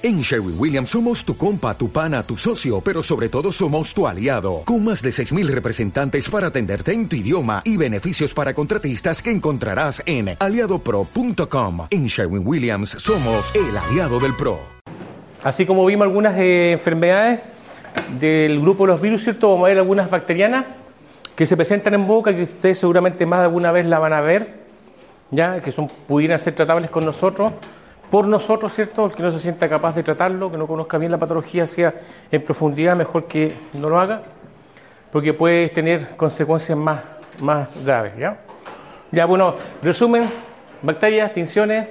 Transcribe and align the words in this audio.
En 0.00 0.20
Sherwin 0.20 0.54
Williams 0.56 0.90
somos 0.90 1.24
tu 1.24 1.36
compa, 1.36 1.76
tu 1.76 1.90
pana, 1.90 2.22
tu 2.22 2.36
socio, 2.36 2.80
pero 2.80 3.02
sobre 3.02 3.28
todo 3.28 3.50
somos 3.50 3.92
tu 3.92 4.06
aliado, 4.06 4.62
con 4.64 4.84
más 4.84 5.02
de 5.02 5.10
6.000 5.10 5.48
representantes 5.48 6.30
para 6.30 6.46
atenderte 6.46 6.92
en 6.92 7.08
tu 7.08 7.16
idioma 7.16 7.62
y 7.64 7.76
beneficios 7.76 8.32
para 8.32 8.54
contratistas 8.54 9.20
que 9.20 9.32
encontrarás 9.32 10.00
en 10.06 10.36
aliadopro.com. 10.38 11.88
En 11.90 12.06
Sherwin 12.06 12.46
Williams 12.46 12.90
somos 12.90 13.52
el 13.56 13.76
aliado 13.76 14.20
del 14.20 14.36
PRO. 14.36 14.60
Así 15.42 15.66
como 15.66 15.84
vimos 15.84 16.04
algunas 16.04 16.38
eh, 16.38 16.70
enfermedades 16.70 17.40
del 18.20 18.60
grupo 18.60 18.86
de 18.86 18.92
los 18.92 19.00
virus, 19.00 19.24
¿cierto? 19.24 19.50
Vamos 19.50 19.64
a 19.64 19.68
ver 19.70 19.78
algunas 19.78 20.08
bacterianas 20.08 20.64
que 21.34 21.44
se 21.44 21.56
presentan 21.56 21.94
en 21.94 22.06
boca, 22.06 22.32
que 22.36 22.44
ustedes 22.44 22.78
seguramente 22.78 23.26
más 23.26 23.40
de 23.40 23.46
alguna 23.46 23.72
vez 23.72 23.84
la 23.84 23.98
van 23.98 24.12
a 24.12 24.20
ver, 24.20 24.60
ya 25.32 25.60
que 25.60 25.72
son, 25.72 25.88
pudieran 25.88 26.38
ser 26.38 26.54
tratables 26.54 26.88
con 26.88 27.04
nosotros 27.04 27.52
por 28.10 28.26
nosotros, 28.26 28.72
¿cierto? 28.72 29.06
El 29.06 29.12
que 29.12 29.22
no 29.22 29.30
se 29.30 29.38
sienta 29.38 29.68
capaz 29.68 29.94
de 29.94 30.02
tratarlo, 30.02 30.50
que 30.50 30.56
no 30.56 30.66
conozca 30.66 30.98
bien 30.98 31.12
la 31.12 31.18
patología, 31.18 31.66
sea 31.66 31.94
en 32.30 32.42
profundidad, 32.42 32.96
mejor 32.96 33.24
que 33.24 33.54
no 33.74 33.90
lo 33.90 33.98
haga, 33.98 34.22
porque 35.12 35.34
puede 35.34 35.68
tener 35.68 36.16
consecuencias 36.16 36.76
más, 36.76 37.02
más 37.40 37.68
graves, 37.84 38.12
¿ya? 38.18 38.38
Ya, 39.10 39.26
bueno, 39.26 39.54
resumen, 39.82 40.30
bacterias, 40.82 41.32
tinciones, 41.32 41.88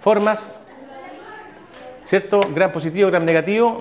formas, 0.00 0.60
¿cierto? 2.04 2.40
Gran 2.54 2.72
positivo, 2.72 3.10
gran 3.10 3.24
negativo, 3.24 3.80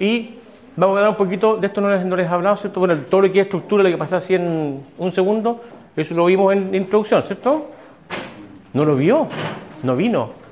y 0.00 0.38
vamos 0.76 0.96
a 0.96 0.98
hablar 0.98 1.10
un 1.10 1.16
poquito, 1.16 1.56
de 1.56 1.66
esto 1.68 1.80
no 1.80 1.90
les, 1.90 2.04
no 2.04 2.16
les 2.16 2.26
he 2.26 2.30
hablado, 2.30 2.56
¿cierto? 2.56 2.80
Bueno, 2.80 2.96
todo 3.08 3.22
lo 3.22 3.32
que 3.32 3.40
es 3.40 3.46
estructura, 3.46 3.82
lo 3.82 3.90
que 3.90 3.98
pasa 3.98 4.16
así 4.16 4.34
en 4.34 4.82
un 4.96 5.12
segundo, 5.12 5.62
eso 5.96 6.14
lo 6.14 6.24
vimos 6.26 6.52
en 6.54 6.74
introducción, 6.74 7.22
¿cierto? 7.22 7.70
¿No 8.72 8.84
lo 8.84 8.94
vio? 8.96 9.26
No 9.82 9.96
vino. 9.96 10.47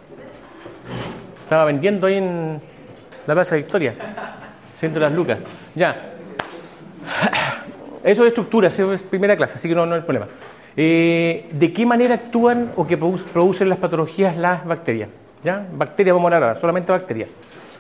Estaba 1.47 1.65
vendiendo 1.65 2.09
ahí 2.09 2.17
en 2.17 2.61
la 3.25 3.35
Plaza 3.35 3.55
Victoria, 3.55 3.95
siendo 4.75 4.99
las 4.99 5.13
lucas. 5.13 5.39
Ya. 5.77 6.15
Eso 8.03 8.25
es 8.25 8.31
estructura, 8.31 8.67
eso 8.67 8.93
es 8.93 9.05
primera 9.05 9.37
clase, 9.37 9.55
así 9.55 9.69
que 9.69 9.75
no, 9.77 9.87
no 9.87 9.95
hay 9.95 10.01
problema. 10.01 10.27
Eh, 10.77 11.49
¿De 11.53 11.73
qué 11.73 11.87
manera 11.87 12.17
actúan 12.17 12.73
o 12.75 12.85
que 12.85 12.97
producen 12.97 13.69
las 13.69 13.79
patologías 13.79 14.37
las 14.37 14.67
bacterias? 14.67 15.09
¿Ya? 15.45 15.65
Bacterias, 15.73 16.17
vamos 16.17 16.33
a 16.33 16.35
hablar 16.35 16.49
ahora, 16.49 16.61
solamente 16.61 16.91
bacterias. 16.91 17.31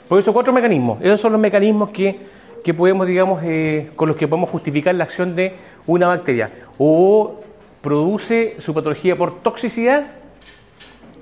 Por 0.08 0.20
eso 0.20 0.32
cuatro 0.32 0.52
mecanismos. 0.52 1.02
Esos 1.02 1.20
son 1.20 1.32
los 1.32 1.40
mecanismos 1.40 1.90
que, 1.90 2.20
que 2.62 2.72
podemos, 2.72 3.04
digamos, 3.04 3.42
eh, 3.42 3.90
con 3.96 4.06
los 4.06 4.16
que 4.16 4.28
podemos 4.28 4.48
justificar 4.48 4.94
la 4.94 5.02
acción 5.02 5.34
de 5.34 5.56
una 5.88 6.06
bacteria. 6.06 6.52
O 6.78 7.40
produce 7.80 8.60
su 8.60 8.72
patología 8.72 9.16
por 9.16 9.42
toxicidad 9.42 10.12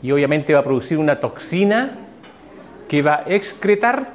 y 0.02 0.12
obviamente 0.12 0.52
va 0.52 0.60
a 0.60 0.64
producir 0.64 0.98
una 0.98 1.20
toxina 1.20 2.00
que 2.88 3.02
va 3.02 3.16
a 3.16 3.24
excretar, 3.26 4.08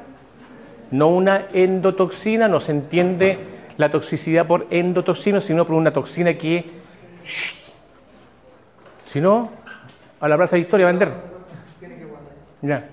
no 0.92 1.10
una 1.10 1.48
endotoxina, 1.54 2.48
no 2.48 2.60
se 2.60 2.72
entiende 2.72 3.38
la 3.78 3.90
toxicidad 3.92 4.46
por 4.46 4.68
endotoxina, 4.70 5.42
sino 5.42 5.66
por 5.66 5.76
una 5.76 5.92
toxina 5.92 6.34
que, 6.34 6.66
si 9.06 9.22
no, 9.22 9.52
a 10.20 10.28
la 10.28 10.38
Plaza 10.38 10.56
Victoria 10.58 10.88
a 10.88 10.92
vender. 10.92 11.14
Ya. 12.62 12.90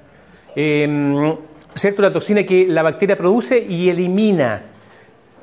Eh, 0.54 1.36
¿Cierto? 1.74 2.00
La 2.00 2.12
toxina 2.12 2.44
que 2.44 2.66
la 2.66 2.82
bacteria 2.82 3.18
produce 3.18 3.58
y 3.58 3.90
elimina. 3.90 4.62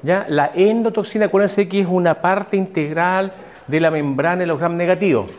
¿ya? 0.01 0.25
La 0.29 0.51
endotoxina, 0.55 1.25
acuérdense 1.25 1.69
que 1.69 1.81
es 1.81 1.87
una 1.87 2.15
parte 2.15 2.57
integral 2.57 3.33
de 3.67 3.79
la 3.79 3.91
membrana 3.91 4.37
de 4.37 4.47
los 4.47 4.57
gram 4.57 4.75
negativos. 4.75 5.29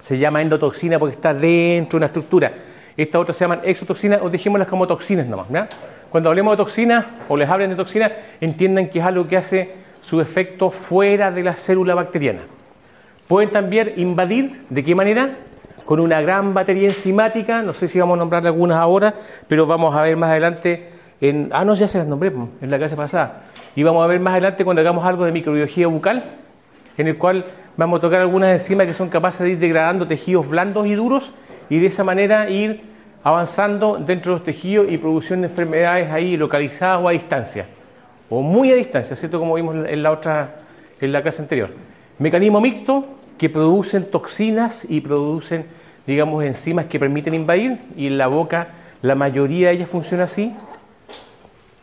Se 0.00 0.18
llama 0.18 0.42
endotoxina 0.42 0.98
porque 0.98 1.14
está 1.14 1.32
dentro 1.32 1.98
de 1.98 1.98
una 1.98 2.06
estructura. 2.06 2.52
Estas 2.96 3.20
otras 3.20 3.36
se 3.36 3.44
llaman 3.44 3.60
exotoxinas 3.64 4.20
o 4.22 4.30
dejémoslas 4.30 4.68
como 4.68 4.86
toxinas 4.86 5.26
nomás. 5.26 5.48
Cuando 6.10 6.28
hablemos 6.28 6.52
de 6.52 6.56
toxinas 6.58 7.04
o 7.28 7.36
les 7.36 7.48
hablen 7.48 7.70
de 7.70 7.76
toxinas, 7.76 8.12
entiendan 8.40 8.88
que 8.88 9.00
es 9.00 9.04
algo 9.04 9.26
que 9.26 9.36
hace 9.36 9.72
su 10.00 10.20
efecto 10.20 10.70
fuera 10.70 11.32
de 11.32 11.42
la 11.42 11.54
célula 11.54 11.94
bacteriana. 11.94 12.42
Pueden 13.26 13.50
también 13.50 13.94
invadir, 13.96 14.62
¿de 14.68 14.84
qué 14.84 14.94
manera? 14.94 15.30
Con 15.84 15.98
una 15.98 16.20
gran 16.20 16.54
batería 16.54 16.88
enzimática, 16.88 17.62
no 17.62 17.72
sé 17.72 17.88
si 17.88 17.98
vamos 17.98 18.16
a 18.16 18.18
nombrar 18.18 18.46
algunas 18.46 18.78
ahora, 18.78 19.14
pero 19.48 19.66
vamos 19.66 19.94
a 19.94 20.02
ver 20.02 20.16
más 20.16 20.30
adelante 20.30 20.88
en... 21.20 21.48
Ah, 21.52 21.64
no, 21.64 21.74
ya 21.74 21.88
se 21.88 21.98
las 21.98 22.06
nombré 22.06 22.32
en 22.60 22.70
la 22.70 22.78
clase 22.78 22.96
pasada. 22.96 23.44
Y 23.74 23.82
vamos 23.82 24.04
a 24.04 24.06
ver 24.06 24.20
más 24.20 24.32
adelante 24.32 24.64
cuando 24.64 24.80
hagamos 24.80 25.04
algo 25.04 25.24
de 25.24 25.32
microbiología 25.32 25.88
bucal, 25.88 26.22
en 26.96 27.08
el 27.08 27.18
cual 27.18 27.46
vamos 27.76 27.98
a 27.98 28.02
tocar 28.02 28.20
algunas 28.20 28.52
enzimas 28.52 28.86
que 28.86 28.94
son 28.94 29.08
capaces 29.08 29.40
de 29.40 29.50
ir 29.50 29.58
degradando 29.58 30.06
tejidos 30.06 30.48
blandos 30.48 30.86
y 30.86 30.94
duros 30.94 31.32
y 31.70 31.78
de 31.78 31.86
esa 31.86 32.04
manera 32.04 32.48
ir 32.50 32.93
avanzando 33.24 33.96
dentro 33.96 34.32
de 34.32 34.38
los 34.38 34.44
tejidos 34.44 34.86
y 34.90 34.98
produciendo 34.98 35.46
enfermedades 35.46 36.10
ahí 36.10 36.36
localizadas 36.36 37.02
o 37.02 37.08
a 37.08 37.12
distancia, 37.12 37.66
o 38.28 38.42
muy 38.42 38.70
a 38.70 38.76
distancia, 38.76 39.16
¿cierto? 39.16 39.38
Como 39.38 39.54
vimos 39.54 39.74
en 39.88 40.02
la 40.02 40.10
otra, 40.10 40.56
en 41.00 41.10
la 41.10 41.22
clase 41.22 41.40
anterior. 41.40 41.70
Mecanismo 42.18 42.60
mixto 42.60 43.06
que 43.38 43.48
producen 43.48 44.10
toxinas 44.10 44.86
y 44.88 45.00
producen, 45.00 45.64
digamos, 46.06 46.44
enzimas 46.44 46.84
que 46.84 47.00
permiten 47.00 47.34
invadir 47.34 47.78
y 47.96 48.06
en 48.06 48.18
la 48.18 48.26
boca 48.26 48.68
la 49.00 49.14
mayoría 49.14 49.68
de 49.68 49.74
ellas 49.74 49.88
funciona 49.88 50.24
así. 50.24 50.54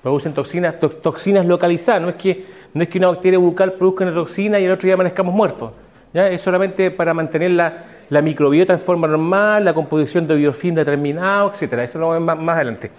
Producen 0.03 0.33
toxinas, 0.33 0.75
toxinas 1.01 1.45
localizadas, 1.45 2.01
no 2.03 2.09
es 2.09 2.15
que 2.15 2.45
no 2.73 2.83
es 2.83 2.89
que 2.89 2.99
una 2.99 3.07
bacteria 3.07 3.37
bucal 3.37 3.73
produzca 3.73 4.05
una 4.05 4.13
toxina 4.13 4.59
y 4.59 4.65
el 4.65 4.71
otro 4.71 4.85
día 4.85 4.93
amanezcamos 4.93 5.33
muertos. 5.33 5.71
¿ya? 6.13 6.29
Es 6.29 6.41
solamente 6.41 6.89
para 6.91 7.13
mantener 7.13 7.51
la, 7.51 7.83
la 8.11 8.21
microbiota 8.21 8.73
en 8.73 8.79
forma 8.79 9.07
normal, 9.07 9.63
la 9.63 9.73
composición 9.73 10.27
de 10.27 10.35
biofilm 10.35 10.75
determinado, 10.75 11.49
etcétera. 11.49 11.85
Eso 11.85 11.97
lo 11.97 12.09
vamos 12.09 12.29
a 12.29 12.35
ver 12.35 12.43
más, 12.43 12.55
adelante. 12.57 12.91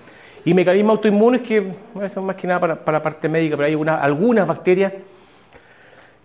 Y 0.42 0.54
mecanismos 0.54 0.96
autoinmunes 0.96 1.42
que 1.42 1.70
son 2.08 2.24
más 2.24 2.34
que 2.34 2.46
nada 2.46 2.58
para, 2.60 2.92
la 2.92 3.02
parte 3.02 3.28
médica, 3.28 3.54
pero 3.54 3.66
hay 3.66 3.90
algunas 4.00 4.48
bacterias 4.48 4.94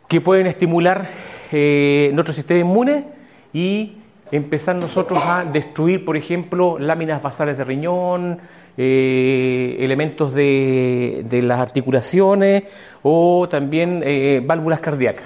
que 0.08 0.22
pueden 0.22 0.48
estimular 0.48 1.06
eh, 1.52 2.12
nuestro 2.14 2.34
sistema 2.34 2.62
inmune 2.62 3.04
y 3.52 3.98
empezar 4.32 4.78
nosotros 4.78 5.20
a 5.22 5.44
destruir, 5.44 6.06
por 6.06 6.16
ejemplo, 6.16 6.80
láminas 6.80 7.22
basales 7.22 7.58
de 7.58 7.66
riñón, 7.66 8.40
eh, 8.78 9.76
elementos 9.82 10.34
de, 10.34 11.26
las 11.44 11.60
articulaciones 11.60 12.64
o 13.04 13.50
también 13.50 14.02
eh, 14.06 14.42
válvulas 14.46 14.80
cardíacas 14.80 15.26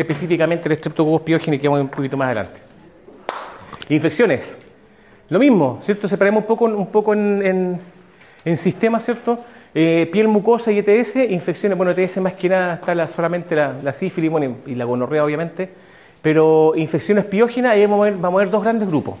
específicamente 0.00 0.68
el 0.68 0.72
estreptococcus 0.72 1.22
piógene 1.22 1.60
que 1.60 1.68
vamos 1.68 1.82
un 1.82 1.88
poquito 1.88 2.16
más 2.16 2.26
adelante. 2.26 2.60
Infecciones. 3.88 4.58
Lo 5.28 5.38
mismo, 5.38 5.78
¿cierto? 5.82 6.08
Separemos 6.08 6.42
un 6.42 6.46
poco, 6.46 6.64
un 6.64 6.86
poco 6.86 7.14
en, 7.14 7.80
en, 8.44 8.56
sistemas, 8.56 9.04
¿cierto? 9.04 9.38
Eh, 9.74 10.08
piel 10.10 10.26
mucosa 10.26 10.72
y 10.72 10.78
ETS, 10.78 11.16
infecciones, 11.16 11.78
bueno, 11.78 11.92
ETS 11.92 12.16
más 12.18 12.34
que 12.34 12.48
nada 12.48 12.74
está 12.74 13.06
solamente 13.06 13.54
la, 13.54 13.92
sífilis 13.92 14.32
y 14.66 14.74
la 14.74 14.84
gonorrea, 14.84 15.24
obviamente, 15.24 15.68
pero 16.20 16.72
infecciones 16.74 17.24
piógenas, 17.26 17.72
ahí 17.72 17.82
vamos 17.82 18.00
a, 18.00 18.10
ver, 18.10 18.14
vamos 18.18 18.40
a 18.40 18.44
ver 18.44 18.50
dos 18.50 18.62
grandes 18.62 18.88
grupos, 18.88 19.14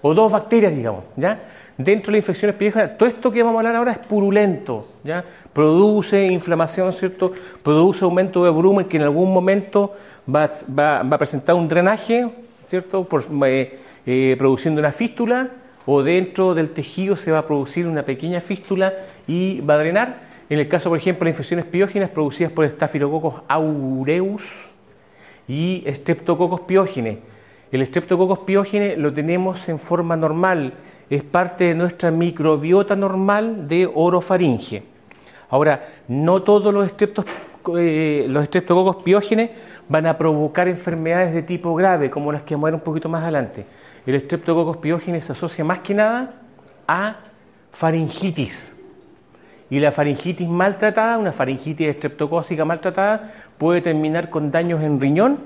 o 0.00 0.14
dos 0.14 0.32
bacterias, 0.32 0.74
digamos, 0.74 1.04
¿ya? 1.16 1.38
Dentro 1.76 2.12
de 2.12 2.18
las 2.18 2.22
infecciones 2.22 2.56
piógenas, 2.56 2.96
todo 2.96 3.08
esto 3.08 3.32
que 3.32 3.42
vamos 3.42 3.56
a 3.56 3.60
hablar 3.60 3.76
ahora 3.76 3.92
es 3.92 3.98
purulento, 3.98 4.86
¿ya? 5.02 5.24
Produce 5.52 6.24
inflamación, 6.24 6.92
¿cierto? 6.92 7.32
Produce 7.64 8.04
aumento 8.04 8.44
de 8.44 8.50
volumen 8.50 8.86
que 8.86 8.96
en 8.96 9.02
algún 9.02 9.32
momento 9.32 9.92
va, 10.32 10.50
a 11.00 11.18
presentar 11.18 11.56
un 11.56 11.66
drenaje, 11.66 12.30
¿cierto? 12.66 13.08
Eh, 13.46 13.78
eh, 14.06 14.36
produciendo 14.38 14.80
una 14.80 14.92
fístula 14.92 15.50
o 15.86 16.02
dentro 16.02 16.54
del 16.54 16.70
tejido 16.70 17.16
se 17.16 17.32
va 17.32 17.40
a 17.40 17.46
producir 17.46 17.86
una 17.86 18.04
pequeña 18.04 18.40
fístula 18.40 18.92
y 19.26 19.60
va 19.60 19.74
a 19.74 19.78
drenar. 19.78 20.16
En 20.48 20.58
el 20.58 20.68
caso, 20.68 20.90
por 20.90 20.98
ejemplo, 20.98 21.24
de 21.24 21.30
infecciones 21.30 21.64
piógenas 21.66 22.10
producidas 22.10 22.52
por 22.52 22.68
Staphylococcus 22.68 23.42
aureus 23.48 24.70
y 25.48 25.84
Streptococcus 25.86 26.60
piógenes. 26.60 27.18
El 27.72 27.84
Streptococcus 27.86 28.40
piógenes 28.40 28.98
lo 28.98 29.12
tenemos 29.12 29.68
en 29.68 29.78
forma 29.78 30.16
normal, 30.16 30.74
es 31.10 31.22
parte 31.22 31.64
de 31.64 31.74
nuestra 31.74 32.10
microbiota 32.10 32.96
normal 32.96 33.68
de 33.68 33.90
orofaringe. 33.92 34.82
Ahora, 35.50 35.88
no 36.08 36.42
todos 36.42 36.72
los, 36.72 36.90
eh, 37.78 38.26
los 38.28 38.42
estreptococos 38.42 39.02
piógenes 39.02 39.50
van 39.88 40.06
a 40.06 40.16
provocar 40.16 40.68
enfermedades 40.68 41.34
de 41.34 41.42
tipo 41.42 41.74
grave, 41.74 42.10
como 42.10 42.32
las 42.32 42.42
que 42.42 42.54
vamos 42.54 42.64
a 42.64 42.70
ver 42.70 42.74
un 42.74 42.80
poquito 42.80 43.08
más 43.08 43.22
adelante. 43.22 43.66
El 44.06 44.14
estreptococos 44.14 44.78
piógenes 44.78 45.24
se 45.24 45.32
asocia 45.32 45.64
más 45.64 45.80
que 45.80 45.94
nada 45.94 46.34
a 46.88 47.16
faringitis. 47.72 48.76
Y 49.70 49.80
la 49.80 49.92
faringitis 49.92 50.48
maltratada, 50.48 51.18
una 51.18 51.32
faringitis 51.32 51.88
estreptocócica 51.88 52.64
maltratada, 52.64 53.32
puede 53.58 53.80
terminar 53.80 54.30
con 54.30 54.50
daños 54.50 54.82
en 54.82 55.00
riñón, 55.00 55.38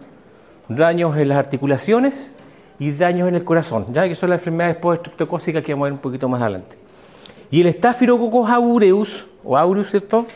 daños 0.69 1.16
en 1.16 1.28
las 1.28 1.38
articulaciones 1.38 2.32
y 2.78 2.92
daños 2.92 3.28
en 3.28 3.34
el 3.34 3.44
corazón, 3.44 3.86
ya 3.92 4.06
que 4.06 4.14
son 4.14 4.30
las 4.30 4.40
enfermedades 4.40 4.76
post-estreptocócicas 4.76 5.64
que 5.64 5.72
vamos 5.72 5.86
a 5.86 5.88
ver 5.88 5.92
un 5.94 5.98
poquito 5.98 6.28
más 6.28 6.40
adelante. 6.42 6.76
Y 7.50 7.60
el 7.62 7.75
Staphylococcus 7.75 8.48
aureus, 8.50 9.26
o 9.44 9.56
aureus, 9.56 9.90
¿cierto? 9.90 10.26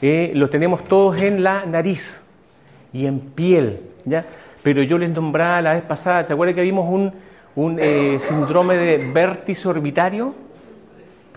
Eh, 0.00 0.32
lo 0.34 0.48
tenemos 0.48 0.84
todos 0.84 1.20
en 1.20 1.42
la 1.42 1.64
nariz 1.66 2.22
y 2.92 3.06
en 3.06 3.20
piel, 3.20 3.80
¿ya? 4.04 4.24
Pero 4.62 4.82
yo 4.82 4.98
les 4.98 5.10
nombraba 5.10 5.62
la 5.62 5.74
vez 5.74 5.82
pasada, 5.82 6.26
¿te 6.26 6.32
acuerdas 6.32 6.54
que 6.54 6.62
vimos 6.62 6.86
un, 6.88 7.12
un 7.58 7.76
eh, 7.80 8.18
síndrome 8.20 8.76
de 8.76 9.10
vértice 9.12 9.66
orbitario. 9.66 10.32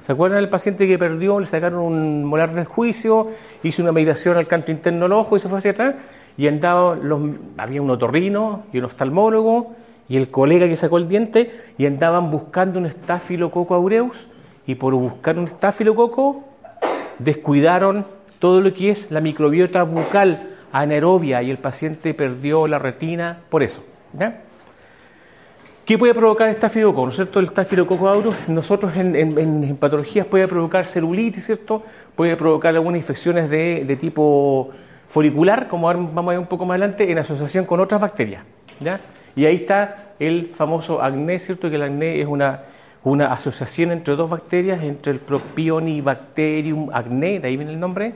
¿Se 0.06 0.12
acuerdan 0.12 0.40
del 0.40 0.50
paciente 0.50 0.88
que 0.88 1.00
perdió, 1.00 1.40
le 1.40 1.48
sacaron 1.48 1.80
un 1.80 2.24
molar 2.26 2.54
del 2.54 2.66
juicio, 2.66 3.30
hizo 3.64 3.82
una 3.82 3.92
migración 3.92 4.38
al 4.38 4.46
canto 4.46 4.72
interno 4.72 5.06
del 5.06 5.14
ojo 5.14 5.36
y 5.36 5.40
se 5.40 5.50
fue 5.50 5.58
hacia 5.58 5.72
atrás? 5.72 5.96
Y 6.38 6.48
andaba 6.48 6.96
los, 6.96 7.22
había 7.58 7.82
un 7.82 7.90
otorrino 7.90 8.64
y 8.74 8.80
un 8.80 8.86
oftalmólogo 8.86 9.76
y 10.08 10.18
el 10.18 10.30
colega 10.30 10.68
que 10.68 10.76
sacó 10.76 10.98
el 10.98 11.08
diente 11.08 11.52
y 11.78 11.86
andaban 11.86 12.32
buscando 12.32 12.80
un 12.80 12.86
estafilococo 12.86 13.76
aureus 13.76 14.28
y 14.66 14.76
por 14.76 14.94
buscar 14.94 15.38
un 15.38 15.46
estafilococo 15.46 16.44
descuidaron 17.20 18.06
todo 18.40 18.62
lo 18.62 18.74
que 18.74 18.92
es 18.92 19.12
la 19.12 19.22
microbiota 19.22 19.84
bucal 19.84 20.50
anaerobia 20.72 21.42
y 21.44 21.52
el 21.52 21.58
paciente 21.58 22.14
perdió 22.14 22.68
la 22.68 22.80
retina 22.80 23.40
por 23.50 23.64
eso. 23.64 23.84
¿Qué 25.86 25.98
puede 25.98 26.14
provocar 26.14 26.50
estafilococo? 26.50 27.04
¿No 27.04 27.10
es 27.10 27.16
cierto? 27.16 27.40
El 27.40 27.46
estafilococo 27.46 28.08
aureus, 28.08 28.36
nosotros 28.48 28.96
en, 28.96 29.76
patologías 29.78 30.26
puede 30.26 30.48
provocar 30.48 30.86
celulitis, 30.86 31.46
¿cierto? 31.46 31.84
Puede 32.16 32.36
provocar 32.38 32.76
algunas 32.76 33.00
infecciones 33.00 33.50
de, 33.50 33.98
tipo 34.00 34.70
folicular, 35.12 35.68
como 35.68 35.88
vamos 35.88 36.28
a 36.28 36.30
ver 36.30 36.40
un 36.40 36.48
poco 36.48 36.66
más 36.66 36.76
adelante, 36.76 37.12
en 37.12 37.18
asociación 37.18 37.66
con 37.66 37.82
otras 37.82 38.00
bacterias. 38.00 38.44
¿ya? 38.80 39.00
Y 39.36 39.46
ahí 39.46 39.58
está 39.58 40.14
el 40.20 40.52
famoso 40.56 41.02
acné, 41.02 41.38
¿cierto? 41.38 41.70
Que 41.70 41.76
el 41.76 41.84
acné 41.84 42.22
es 42.22 42.28
una, 42.28 42.62
una 43.04 43.34
asociación 43.34 43.92
entre 43.92 44.16
dos 44.16 44.30
bacterias, 44.30 44.82
entre 44.82 45.12
el 45.12 45.20
Propionibacterium 45.20 46.90
acne, 46.94 47.40
de 47.42 47.48
ahí 47.50 47.58
viene 47.58 47.74
el 47.74 47.80
nombre, 47.80 48.14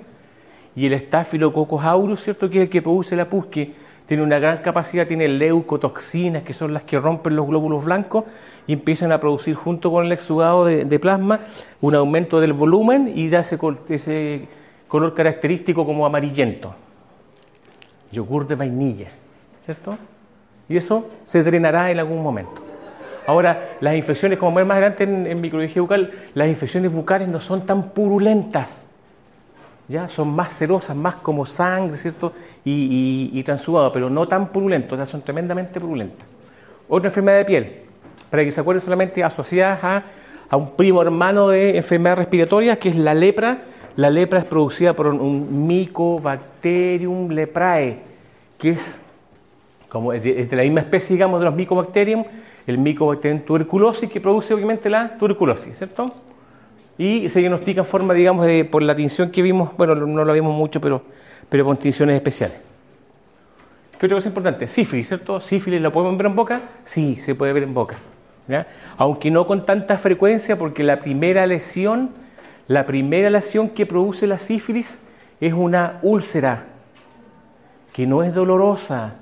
y 0.74 0.86
el 0.86 0.98
Staphylococcus 0.98 1.84
aureus, 1.84 2.24
¿cierto? 2.24 2.50
Que 2.50 2.60
es 2.60 2.64
el 2.64 2.70
que 2.70 2.82
produce 2.82 3.18
la 3.18 3.26
pus, 3.26 3.48
que 3.48 3.74
tiene 4.06 4.24
una 4.24 4.40
gran 4.40 4.60
capacidad, 4.60 5.06
tiene 5.06 5.28
leucotoxinas, 5.28 6.44
que 6.44 6.54
son 6.54 6.74
las 6.74 6.84
que 6.84 6.98
rompen 6.98 7.36
los 7.36 7.46
glóbulos 7.46 7.84
blancos 7.84 8.24
y 8.68 8.74
empiezan 8.74 9.12
a 9.12 9.20
producir 9.20 9.56
junto 9.56 9.92
con 9.92 10.06
el 10.06 10.12
exudado 10.14 10.64
de, 10.64 11.00
plasma 11.00 11.42
un 11.82 11.96
aumento 11.96 12.40
del 12.40 12.54
volumen 12.54 13.12
y 13.16 13.28
da 13.30 13.40
ese, 13.40 13.60
ese 13.90 14.48
color 14.88 15.14
característico 15.14 15.86
como 15.86 16.06
amarillento. 16.06 16.76
Yogur 18.16 18.48
de 18.48 18.56
vainilla, 18.56 19.08
¿cierto? 19.64 19.98
Y 20.68 20.78
eso 20.78 21.10
se 21.24 21.44
drenará 21.44 21.92
en 21.92 22.00
algún 22.00 22.24
momento. 22.24 22.64
Ahora, 23.28 23.78
las 23.80 23.96
infecciones, 23.96 24.40
como 24.40 24.52
más 24.66 24.72
adelante 24.72 25.04
en, 25.04 25.28
en 25.28 25.42
microbiología 25.42 25.82
bucal, 25.82 26.12
las 26.34 26.48
infecciones 26.48 26.92
bucales 26.92 27.28
no 27.28 27.40
son 27.40 27.66
tan 27.66 27.90
purulentas 27.90 28.88
¿ya? 29.88 30.08
son 30.08 30.30
más 30.30 30.54
cerosas, 30.54 30.96
más 30.96 31.16
como 31.16 31.46
sangre, 31.46 31.98
¿cierto? 31.98 32.34
Y, 32.64 33.32
y, 33.34 33.44
pero 33.94 34.10
no 34.10 34.28
tan 34.28 34.48
purulentos, 34.48 34.98
ya 34.98 35.06
son 35.06 35.22
tremendamente 35.22 35.80
purulentas. 35.80 36.28
Otra 36.90 37.10
enfermedad 37.10 37.38
de 37.38 37.46
piel, 37.46 37.82
para 38.30 38.44
que 38.44 38.52
se 38.52 38.62
acuerden 38.62 38.82
solamente 38.82 39.24
asociadas 39.24 39.84
a, 39.84 40.04
a 40.50 40.58
un 40.58 40.76
primo 40.76 41.02
hermano 41.02 41.50
de 41.50 41.78
enfermedades 41.78 42.20
respiratorias, 42.20 42.78
que 42.78 42.90
es 42.90 42.96
la 42.96 43.14
lepra. 43.14 43.60
La 43.96 44.10
lepra 44.10 44.40
es 44.40 44.46
producida 44.46 44.94
por 44.94 45.08
un 45.08 45.68
Mycobacterium 45.68 47.30
leprae, 47.30 48.00
que 48.58 48.72
es 48.72 49.00
como 49.90 50.12
de, 50.12 50.48
la 50.52 50.64
misma 50.64 50.82
especie, 50.82 51.16
digamos, 51.16 51.40
de 51.40 51.46
los 51.46 51.56
Mycobacterium, 51.56 52.26
el 52.68 52.78
Mycobacterium 52.78 53.42
tuberculosis, 53.42 54.10
que 54.10 54.20
produce 54.20 54.54
obviamente 54.54 54.90
la 54.90 55.18
tuberculosis, 55.18 55.78
¿cierto? 55.78 56.12
y 56.98 57.28
se 57.30 57.40
diagnostica 57.40 57.82
en 57.82 57.86
forma, 57.86 58.14
digamos, 58.14 58.46
de, 58.46 58.64
por 58.66 58.82
la 58.82 58.96
tinción 58.96 59.30
que 59.30 59.42
vimos, 59.42 59.76
bueno, 59.78 59.96
no 59.96 60.24
lo 60.24 60.34
vimos 60.34 60.56
mucho, 60.56 60.80
pero, 60.80 61.02
pero 61.50 61.66
con 61.66 61.78
tinciones 61.78 62.16
especiales. 62.16 62.58
¿Qué 64.00 64.06
otra 64.06 64.18
cosa 64.18 64.30
importante? 64.30 64.68
Sífilis, 64.68 65.08
¿cierto? 65.08 65.42
¿Sífilis 65.42 65.82
la 65.82 65.92
podemos 65.92 66.18
ver 66.18 66.28
en 66.28 66.36
boca? 66.36 66.62
Sí, 66.84 67.16
se 67.16 67.36
puede 67.36 67.54
ver 67.54 67.64
en 67.64 67.74
boca. 67.74 67.96
Aunque 68.98 69.32
no 69.32 69.48
con 69.48 69.66
tanta 69.66 69.98
frecuencia, 69.98 70.58
porque 70.58 70.84
la 70.84 71.00
primera 71.00 71.48
lesión, 71.48 72.12
la 72.68 72.86
primera 72.86 73.30
lesión 73.30 73.70
que 73.70 73.86
produce 73.86 74.28
la 74.28 74.38
sífilis 74.38 75.00
es 75.40 75.54
una 75.54 76.00
úlcera, 76.02 76.66
que 77.94 78.06
no 78.08 78.24
es 78.24 78.34
dolorosa, 78.34 79.14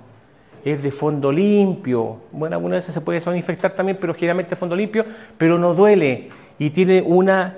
es 0.63 0.81
de 0.81 0.91
fondo 0.91 1.31
limpio. 1.31 2.17
Bueno, 2.31 2.55
algunas 2.55 2.77
veces 2.77 2.93
se 2.93 3.01
puede 3.01 3.19
infectar 3.35 3.73
también, 3.73 3.97
pero 3.99 4.13
generalmente 4.13 4.55
fondo 4.55 4.75
limpio, 4.75 5.05
pero 5.37 5.59
no 5.59 5.73
duele 5.73 6.29
y 6.57 6.69
tiene 6.69 7.01
una 7.01 7.57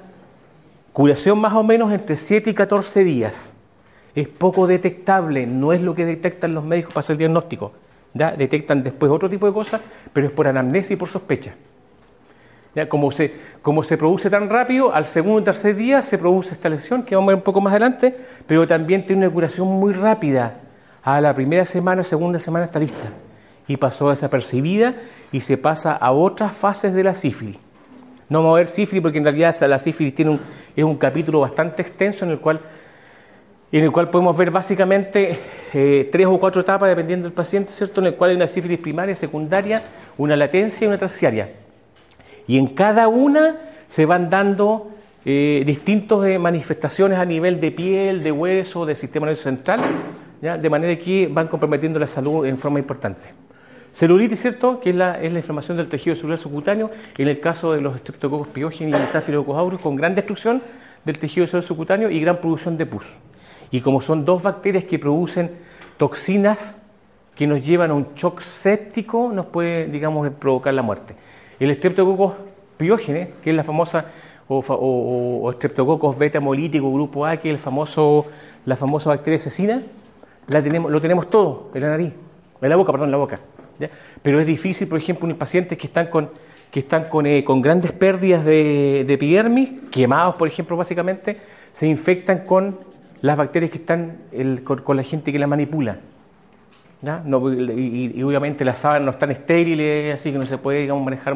Curación 0.95 1.39
más 1.39 1.51
o 1.51 1.61
menos 1.61 1.91
entre 1.91 2.15
7 2.15 2.51
y 2.51 2.53
14 2.53 3.03
días. 3.03 3.53
Es 4.15 4.29
poco 4.29 4.65
detectable, 4.65 5.45
no 5.45 5.73
es 5.73 5.81
lo 5.81 5.93
que 5.93 6.05
detectan 6.05 6.53
los 6.53 6.63
médicos 6.63 6.93
para 6.93 7.01
hacer 7.01 7.17
diagnóstico. 7.17 7.73
¿ya? 8.13 8.31
Detectan 8.31 8.81
después 8.81 9.11
otro 9.11 9.29
tipo 9.29 9.45
de 9.45 9.51
cosas, 9.51 9.81
pero 10.13 10.27
es 10.27 10.31
por 10.31 10.47
anamnesia 10.47 10.93
y 10.93 10.95
por 10.95 11.09
sospecha. 11.09 11.53
Como, 12.89 13.09
se, 13.09 13.33
como 13.61 13.83
se 13.83 13.97
produce 13.97 14.29
tan 14.29 14.49
rápido, 14.49 14.93
al 14.93 15.07
segundo 15.07 15.39
o 15.39 15.43
tercer 15.43 15.75
día 15.77 16.03
se 16.03 16.17
produce 16.17 16.55
esta 16.55 16.67
lesión, 16.67 17.03
que 17.03 17.15
vamos 17.15 17.29
a 17.29 17.31
ver 17.31 17.37
un 17.37 17.43
poco 17.43 17.61
más 17.61 17.71
adelante, 17.71 18.13
pero 18.45 18.67
también 18.67 19.05
tiene 19.05 19.25
una 19.25 19.33
curación 19.33 19.67
muy 19.67 19.93
rápida. 19.93 20.59
A 21.01 21.21
la 21.21 21.33
primera 21.33 21.63
semana, 21.63 22.03
segunda 22.03 22.37
semana 22.37 22.65
está 22.65 22.79
lista. 22.79 23.09
Y 23.67 23.77
pasó 23.77 24.09
desapercibida 24.09 24.95
y 25.31 25.39
se 25.39 25.57
pasa 25.57 25.93
a 25.93 26.11
otras 26.11 26.51
fases 26.55 26.93
de 26.93 27.03
la 27.03 27.15
sífilis. 27.15 27.57
No 28.27 28.39
vamos 28.39 28.55
a 28.55 28.57
ver 28.57 28.67
sífilis 28.67 29.01
porque 29.01 29.19
en 29.19 29.23
realidad 29.23 29.55
la 29.61 29.79
sífilis 29.79 30.13
tiene 30.13 30.31
un, 30.31 30.39
es 30.75 30.83
un 30.83 30.97
capítulo 30.97 31.39
bastante 31.39 31.81
extenso 31.81 32.25
en 32.25 32.31
el 32.31 32.39
cual, 32.39 32.59
en 33.71 33.83
el 33.83 33.91
cual 33.91 34.09
podemos 34.09 34.35
ver 34.35 34.51
básicamente 34.51 35.39
eh, 35.73 36.09
tres 36.11 36.27
o 36.27 36.37
cuatro 36.39 36.61
etapas 36.61 36.89
dependiendo 36.89 37.25
del 37.25 37.33
paciente, 37.33 37.71
¿cierto? 37.71 38.01
En 38.01 38.07
el 38.07 38.15
cual 38.15 38.31
hay 38.31 38.35
una 38.35 38.47
sífilis 38.47 38.79
primaria, 38.79 39.15
secundaria, 39.15 39.83
una 40.17 40.35
latencia 40.35 40.83
y 40.83 40.87
una 40.87 40.97
terciaria. 40.97 41.49
Y 42.47 42.57
en 42.57 42.67
cada 42.67 43.07
una 43.07 43.57
se 43.87 44.05
van 44.05 44.29
dando 44.29 44.91
eh, 45.23 45.63
distintas 45.65 46.25
eh, 46.25 46.37
manifestaciones 46.37 47.17
a 47.17 47.25
nivel 47.25 47.59
de 47.59 47.71
piel, 47.71 48.23
de 48.23 48.31
hueso, 48.31 48.85
del 48.85 48.95
sistema 48.95 49.25
nervioso 49.25 49.49
central, 49.49 49.79
¿ya? 50.41 50.57
de 50.57 50.69
manera 50.69 50.95
que 51.01 51.27
van 51.27 51.47
comprometiendo 51.47 51.97
la 51.97 52.07
salud 52.07 52.45
en 52.45 52.57
forma 52.57 52.79
importante. 52.79 53.29
Celulitis, 53.91 54.41
¿cierto? 54.41 54.79
Que 54.79 54.89
es 54.89 54.95
la, 54.95 55.21
es 55.21 55.31
la 55.31 55.39
inflamación 55.39 55.77
del 55.77 55.87
tejido 55.87 56.15
celular 56.15 56.37
subcutáneo, 56.37 56.91
en 57.17 57.27
el 57.27 57.39
caso 57.39 57.71
de 57.71 57.81
los 57.81 57.95
estreptococos 57.95 58.49
piógenes 58.49 58.99
y 58.99 59.03
Staphylococcus 59.05 59.55
aureus, 59.55 59.81
con 59.81 59.95
gran 59.95 60.13
destrucción 60.13 60.61
del 61.05 61.17
tejido 61.17 61.47
celular 61.47 61.63
subcutáneo 61.63 62.09
y 62.09 62.19
gran 62.19 62.37
producción 62.37 62.77
de 62.77 62.85
pus. 62.85 63.07
Y 63.71 63.81
como 63.81 64.01
son 64.01 64.25
dos 64.25 64.43
bacterias 64.43 64.83
que 64.83 64.99
producen 64.99 65.51
toxinas 65.97 66.81
que 67.35 67.47
nos 67.47 67.65
llevan 67.65 67.91
a 67.91 67.93
un 67.93 68.13
shock 68.15 68.41
séptico, 68.41 69.31
nos 69.33 69.47
puede, 69.47 69.87
digamos, 69.87 70.29
provocar 70.39 70.73
la 70.73 70.81
muerte. 70.81 71.15
El 71.59 71.71
estreptococos 71.71 72.33
piógenes, 72.77 73.29
que 73.43 73.49
es 73.51 73.55
la 73.55 73.63
famosa, 73.63 74.07
o, 74.47 74.63
o, 74.67 76.13
beta 76.17 76.37
hemolítico 76.37 76.91
grupo 76.93 77.25
A, 77.25 77.37
que 77.37 77.49
es 77.49 77.53
el 77.53 77.59
famoso, 77.59 78.25
la 78.65 78.75
famosa 78.75 79.09
bacteria 79.09 79.37
asesina, 79.37 79.81
la 80.47 80.61
tenemos, 80.61 80.91
lo 80.91 81.01
tenemos 81.01 81.29
todo 81.29 81.71
en 81.73 81.81
la 81.81 81.89
nariz, 81.89 82.13
en 82.61 82.69
la 82.69 82.75
boca, 82.75 82.91
perdón, 82.91 83.07
en 83.07 83.11
la 83.11 83.17
boca. 83.17 83.39
Pero 84.21 84.39
es 84.39 84.47
difícil, 84.47 84.87
por 84.87 84.99
ejemplo, 84.99 85.27
en 85.29 85.35
pacientes 85.35 85.77
que 85.77 85.87
están 85.87 86.07
con, 86.07 86.29
que 86.71 86.79
están 86.79 87.05
con, 87.05 87.25
eh, 87.25 87.43
con 87.43 87.61
grandes 87.61 87.91
pérdidas 87.91 88.45
de, 88.45 89.03
de, 89.05 89.13
epidermis, 89.13 89.69
quemados, 89.91 90.35
por 90.35 90.47
ejemplo, 90.47 90.77
básicamente, 90.77 91.37
se 91.71 91.87
infectan 91.87 92.39
con 92.39 92.77
las 93.21 93.37
bacterias 93.37 93.71
que 93.71 93.77
están 93.77 94.17
con, 94.63 94.95
la 94.95 95.03
gente 95.03 95.31
que 95.31 95.39
la 95.39 95.47
manipula. 95.47 95.97
Y, 97.05 98.23
obviamente 98.23 98.65
las 98.65 98.79
sábanas 98.79 99.05
no 99.05 99.11
están 99.11 99.31
estériles, 99.31 100.15
así 100.15 100.31
que 100.31 100.37
no 100.37 100.45
se 100.45 100.57
puede 100.57 100.81
digamos, 100.81 101.03
manejar 101.03 101.35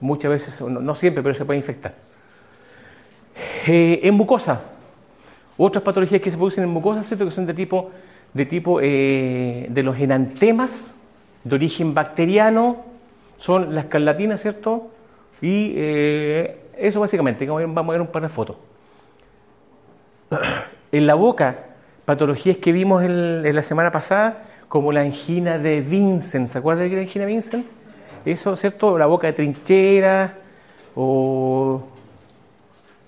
muchas 0.00 0.30
veces, 0.30 0.60
no, 0.60 0.94
siempre, 0.94 1.22
pero 1.22 1.34
se 1.34 1.44
puede 1.44 1.58
infectar. 1.58 1.94
Eh, 3.66 4.00
en 4.02 4.14
mucosa, 4.14 4.60
otras 5.56 5.82
patologías 5.82 6.20
que 6.20 6.30
se 6.30 6.36
producen 6.36 6.64
en 6.64 6.70
mucosa, 6.70 7.02
¿cierto? 7.02 7.24
que 7.24 7.30
son 7.30 7.46
de 7.46 7.54
tipo, 7.54 7.90
de, 8.32 8.46
tipo 8.46 8.80
eh, 8.80 9.66
de 9.68 9.82
los 9.82 9.98
enantemas, 9.98 10.94
de 11.42 11.54
origen 11.54 11.94
bacteriano, 11.94 12.84
son 13.38 13.74
las 13.74 13.84
escarlatinas, 13.84 14.40
¿cierto? 14.40 14.90
Y 15.42 15.74
eh, 15.76 16.60
eso 16.78 17.00
básicamente, 17.00 17.46
vamos 17.46 17.88
a 17.88 17.92
ver 17.92 18.00
un 18.00 18.06
par 18.06 18.22
de 18.22 18.28
fotos. 18.28 18.56
En 20.90 21.06
la 21.06 21.14
boca, 21.14 21.58
patologías 22.04 22.56
que 22.58 22.72
vimos 22.72 23.02
en, 23.02 23.54
la 23.54 23.62
semana 23.62 23.90
pasada, 23.90 24.44
como 24.74 24.90
la 24.90 25.02
angina 25.02 25.56
de 25.56 25.80
Vincent, 25.80 26.48
¿se 26.48 26.58
acuerdan 26.58 26.90
de 26.90 26.96
la 26.96 27.02
angina 27.02 27.24
de 27.24 27.32
Vincent? 27.32 27.64
Eso, 28.24 28.56
¿cierto? 28.56 28.98
La 28.98 29.06
boca 29.06 29.28
de 29.28 29.32
trinchera, 29.32 30.34
o, 30.96 31.80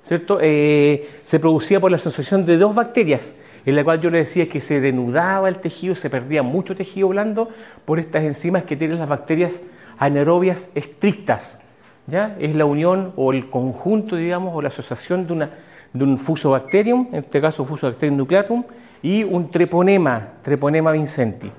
¿cierto? 0.05 0.39
Eh, 0.41 1.09
se 1.25 1.41
producía 1.41 1.81
por 1.81 1.91
la 1.91 1.97
asociación 1.97 2.47
de 2.47 2.57
dos 2.57 2.73
bacterias, 2.73 3.35
en 3.65 3.75
la 3.75 3.83
cual 3.83 4.01
yo 4.01 4.11
le 4.11 4.19
decía 4.19 4.49
que 4.49 4.61
se 4.61 4.81
denudaba 4.81 5.49
el 5.49 5.57
tejido, 5.57 5.97
se 5.97 6.09
perdía 6.09 6.45
mucho 6.45 6.77
tejido 6.77 7.09
blando 7.09 7.49
por 7.85 7.99
estas 7.99 8.23
enzimas 8.23 8.63
que 8.63 8.77
tienen 8.77 9.01
las 9.01 9.09
bacterias 9.09 9.61
anaerobias 9.99 10.71
estrictas. 10.77 11.63
¿ya? 12.07 12.37
Es 12.39 12.55
la 12.55 12.65
unión 12.65 13.13
o 13.17 13.33
el 13.33 13.51
conjunto, 13.51 14.15
digamos, 14.15 14.55
o 14.55 14.63
la 14.63 14.69
asociación 14.69 15.27
de, 15.27 15.33
una, 15.33 15.51
de 15.93 16.05
un 16.05 16.17
fusobacterium, 16.17 17.09
en 17.11 17.25
este 17.25 17.41
caso 17.41 17.65
fusobacterium 17.65 18.17
nucleatum, 18.17 18.63
y 19.03 19.25
un 19.25 19.51
treponema, 19.51 20.35
treponema 20.43 20.93
vincenti. 20.93 21.51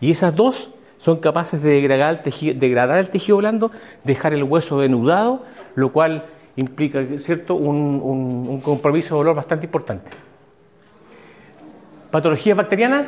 Y 0.00 0.10
esas 0.10 0.34
dos 0.34 0.70
son 0.98 1.18
capaces 1.18 1.62
de 1.62 1.70
degradar 1.70 2.14
el 2.14 2.22
tejido, 2.22 2.58
degradar 2.58 2.98
el 2.98 3.10
tejido 3.10 3.38
blando, 3.38 3.70
dejar 4.04 4.32
el 4.32 4.42
hueso 4.42 4.80
denudado, 4.80 5.42
lo 5.74 5.92
cual 5.92 6.24
implica 6.56 7.02
¿cierto? 7.18 7.54
Un, 7.54 8.00
un 8.48 8.60
compromiso 8.60 9.14
de 9.14 9.18
dolor 9.18 9.36
bastante 9.36 9.66
importante. 9.66 10.10
Patologías 12.10 12.56
bacterianas 12.56 13.06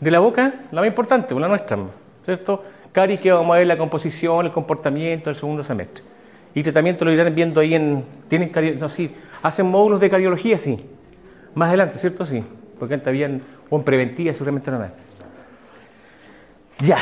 de 0.00 0.10
la 0.10 0.20
boca, 0.20 0.54
la 0.70 0.80
más 0.80 0.88
importante, 0.88 1.34
la 1.34 1.48
nuestra, 1.48 1.78
¿cierto? 2.24 2.62
Caries 2.92 3.20
que 3.20 3.32
vamos 3.32 3.54
a 3.54 3.58
ver 3.58 3.66
la 3.66 3.76
composición, 3.76 4.46
el 4.46 4.52
comportamiento 4.52 5.30
del 5.30 5.34
segundo 5.34 5.62
semestre. 5.62 6.04
Y 6.54 6.62
tratamiento 6.62 7.04
lo 7.04 7.12
irán 7.12 7.34
viendo 7.34 7.60
ahí 7.60 7.74
en. 7.74 8.04
¿Tienen 8.28 8.52
no, 8.78 8.88
sí, 8.88 9.12
¿Hacen 9.42 9.66
módulos 9.66 10.00
de 10.00 10.08
cardiología? 10.08 10.58
Sí. 10.58 10.86
Más 11.54 11.68
adelante, 11.68 11.98
¿cierto? 11.98 12.24
Sí. 12.24 12.44
Porque 12.78 12.94
antes 12.94 13.08
habían. 13.08 13.42
O 13.70 13.76
en 13.76 13.84
preventiva, 13.84 14.32
seguramente 14.32 14.70
no 14.70 14.82
hay. 14.82 14.90
Ya. 16.80 16.98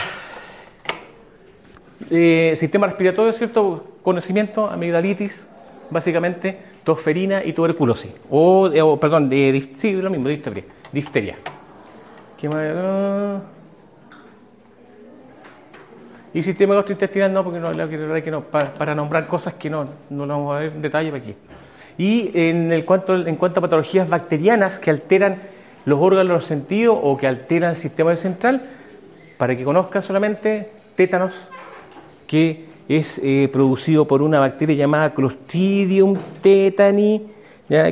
Eh, 2.10 2.52
sistema 2.56 2.86
respiratorio, 2.86 3.32
¿cierto? 3.32 3.84
Conocimiento, 4.02 4.68
amigdalitis, 4.68 5.46
básicamente, 5.90 6.58
tosferina 6.84 7.44
y 7.44 7.52
tuberculosis. 7.52 8.12
O, 8.30 8.68
eh, 8.68 8.98
perdón, 9.00 9.28
de, 9.28 9.70
sí, 9.76 9.92
lo 9.92 10.10
mismo, 10.10 10.28
difteria. 10.28 10.64
difteria. 10.92 11.38
¿Qué 12.38 12.48
más? 12.48 13.42
Y 16.34 16.42
sistema 16.42 16.74
gastrointestinal 16.74 17.32
no, 17.32 17.44
porque 17.44 17.60
no, 17.60 18.22
que 18.22 18.30
no 18.30 18.42
para, 18.42 18.94
nombrar 18.94 19.26
cosas 19.26 19.54
que 19.54 19.68
no, 19.68 19.86
no 20.08 20.24
lo 20.24 20.34
vamos 20.34 20.56
a 20.56 20.60
ver 20.60 20.72
en 20.72 20.82
detalle 20.82 21.14
aquí. 21.14 21.34
Y 21.98 22.30
en, 22.34 22.72
el 22.72 22.86
cuanto, 22.86 23.14
en 23.14 23.36
cuanto 23.36 23.60
a 23.60 23.62
patologías 23.62 24.08
bacterianas 24.08 24.78
que 24.78 24.90
alteran 24.90 25.36
los 25.84 26.00
órganos 26.00 26.32
los 26.32 26.46
sentidos 26.46 26.98
o 27.00 27.16
que 27.16 27.26
alteran 27.26 27.70
el 27.70 27.76
sistema 27.76 28.14
central, 28.16 28.62
para 29.36 29.56
que 29.56 29.64
conozcan 29.64 30.02
solamente 30.02 30.70
tétanos, 30.94 31.48
que 32.26 32.66
es 32.88 33.20
eh, 33.22 33.48
producido 33.52 34.06
por 34.06 34.22
una 34.22 34.38
bacteria 34.38 34.76
llamada 34.76 35.14
Clostridium 35.14 36.16
tetani, 36.40 37.28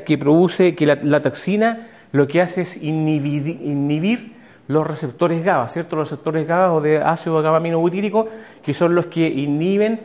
que 0.05 0.19
produce 0.19 0.75
que 0.75 0.85
la, 0.85 1.23
toxina 1.23 1.89
lo 2.13 2.29
que 2.29 2.43
hace 2.43 2.63
es 2.63 2.83
inhibir, 2.83 3.47
inhibir 3.63 4.33
los 4.69 4.87
receptores 4.87 5.43
GABA, 5.43 5.69
¿cierto? 5.69 5.97
Los 5.97 6.11
receptores 6.11 6.47
GABA 6.47 6.73
o 6.73 6.81
de 6.81 6.99
ácido 6.99 7.43
GABA-aminobutírico, 7.43 8.29
que 8.63 8.73
son 8.73 8.95
los 8.95 9.07
que 9.07 9.27
inhiben 9.29 9.99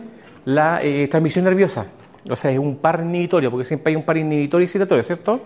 la 0.45 0.79
eh, 0.81 1.07
transmisión 1.07 1.45
nerviosa. 1.45 1.85
O 2.29 2.35
sea, 2.35 2.51
es 2.51 2.57
un 2.57 2.77
par 2.77 3.01
inhibitorio, 3.03 3.51
porque 3.51 3.65
siempre 3.65 3.91
hay 3.91 3.95
un 3.95 4.03
par 4.03 4.17
inhibitorio 4.17 4.63
y 4.63 4.65
excitatorio, 4.65 5.03
¿cierto? 5.03 5.41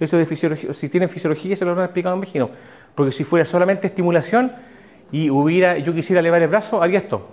Eso 0.00 0.16
de 0.16 0.26
fisiología, 0.26 0.72
si 0.72 0.88
tienen 0.88 1.08
fisiología 1.08 1.56
se 1.56 1.64
lo 1.64 1.72
han 1.72 1.84
explicado, 1.84 2.16
me 2.16 2.24
imagino. 2.24 2.50
Porque 2.94 3.12
si 3.12 3.24
fuera 3.24 3.46
solamente 3.46 3.86
estimulación 3.86 4.52
y 5.12 5.30
hubiera, 5.30 5.78
yo 5.78 5.94
quisiera 5.94 6.20
elevar 6.20 6.42
el 6.42 6.48
brazo, 6.48 6.82
haría 6.82 6.98
esto. 6.98 7.28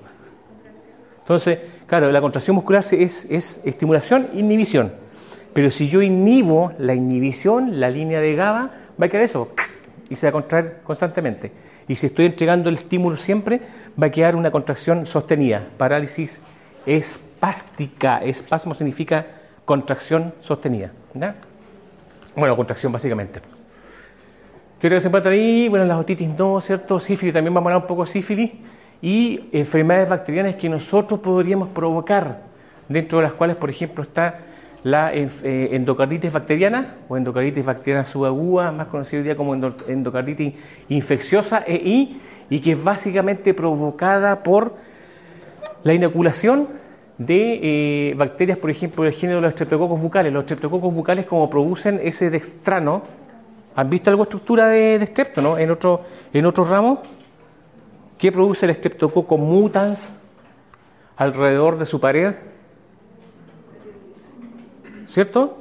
Entonces, 1.19 1.59
claro, 1.87 2.11
la 2.11 2.21
contracción 2.21 2.55
muscular 2.55 2.83
es, 2.91 3.25
es 3.29 3.61
estimulación, 3.65 4.29
inhibición. 4.33 4.93
Pero 5.53 5.69
si 5.71 5.87
yo 5.87 6.01
inhibo 6.01 6.71
la 6.77 6.93
inhibición, 6.93 7.79
la 7.79 7.89
línea 7.89 8.21
de 8.21 8.35
GABA, 8.35 8.71
va 9.01 9.05
a 9.05 9.09
quedar 9.09 9.23
eso 9.23 9.49
y 10.09 10.15
se 10.15 10.27
va 10.27 10.29
a 10.29 10.33
contraer 10.33 10.79
constantemente. 10.83 11.51
Y 11.87 11.95
si 11.95 12.07
estoy 12.07 12.25
entregando 12.25 12.69
el 12.69 12.75
estímulo 12.75 13.17
siempre, 13.17 13.61
va 14.01 14.07
a 14.07 14.11
quedar 14.11 14.35
una 14.35 14.51
contracción 14.51 15.05
sostenida, 15.05 15.67
parálisis 15.77 16.41
espástica. 16.85 18.19
Espasmo 18.23 18.73
significa 18.73 19.25
contracción 19.65 20.33
sostenida. 20.41 20.91
Bueno, 22.35 22.55
contracción 22.55 22.91
básicamente. 22.91 23.41
¿Qué 24.79 24.89
que 24.89 24.99
se 24.99 25.09
ahí? 25.29 25.67
Bueno, 25.67 25.85
las 25.85 25.99
otitis 25.99 26.29
no, 26.29 26.59
¿cierto? 26.61 26.99
Sífilis, 26.99 27.33
también 27.33 27.53
vamos 27.53 27.67
a 27.67 27.73
hablar 27.73 27.83
un 27.83 27.87
poco 27.87 28.05
de 28.05 28.11
sífilis. 28.11 28.51
Y 29.01 29.49
enfermedades 29.51 30.09
bacterianas 30.09 30.55
que 30.55 30.69
nosotros 30.69 31.19
podríamos 31.19 31.69
provocar, 31.69 32.43
dentro 32.87 33.19
de 33.19 33.23
las 33.23 33.33
cuales, 33.33 33.57
por 33.57 33.69
ejemplo, 33.69 34.03
está 34.03 34.39
la 34.83 35.13
eh, 35.13 35.69
endocarditis 35.71 36.31
bacteriana 36.31 36.95
o 37.07 37.17
endocarditis 37.17 37.65
bacteriana 37.65 38.05
subaguda, 38.05 38.71
más 38.71 38.87
conocida 38.87 39.19
hoy 39.19 39.23
día 39.25 39.35
como 39.35 39.53
endocarditis 39.53 40.53
infecciosa 40.89 41.63
EI, 41.67 42.19
y 42.49 42.59
que 42.59 42.71
es 42.71 42.83
básicamente 42.83 43.53
provocada 43.53 44.41
por 44.41 44.75
la 45.83 45.93
inoculación 45.93 46.67
de 47.25 47.59
eh, 48.09 48.13
bacterias, 48.15 48.57
por 48.57 48.69
ejemplo, 48.69 49.03
del 49.03 49.13
género 49.13 49.37
de 49.37 49.43
los 49.43 49.51
streptococos 49.53 50.01
bucales. 50.01 50.33
Los 50.33 50.43
streptococos 50.43 50.93
bucales, 50.93 51.25
como 51.25 51.49
producen 51.49 51.99
ese 52.03 52.29
dextrano, 52.29 53.03
¿han 53.75 53.89
visto 53.89 54.09
algo 54.09 54.23
estructura 54.23 54.67
de, 54.67 54.99
de 54.99 55.07
strepto, 55.07 55.41
no? 55.41 55.57
En 55.57 55.71
otro, 55.71 56.01
en 56.33 56.45
otros 56.45 56.69
ramos, 56.69 56.99
¿qué 58.17 58.31
produce 58.31 58.65
el 58.65 58.75
streptococo 58.75 59.37
mutans 59.37 60.19
alrededor 61.17 61.77
de 61.77 61.85
su 61.85 61.99
pared? 61.99 62.33
¿cierto? 65.11 65.57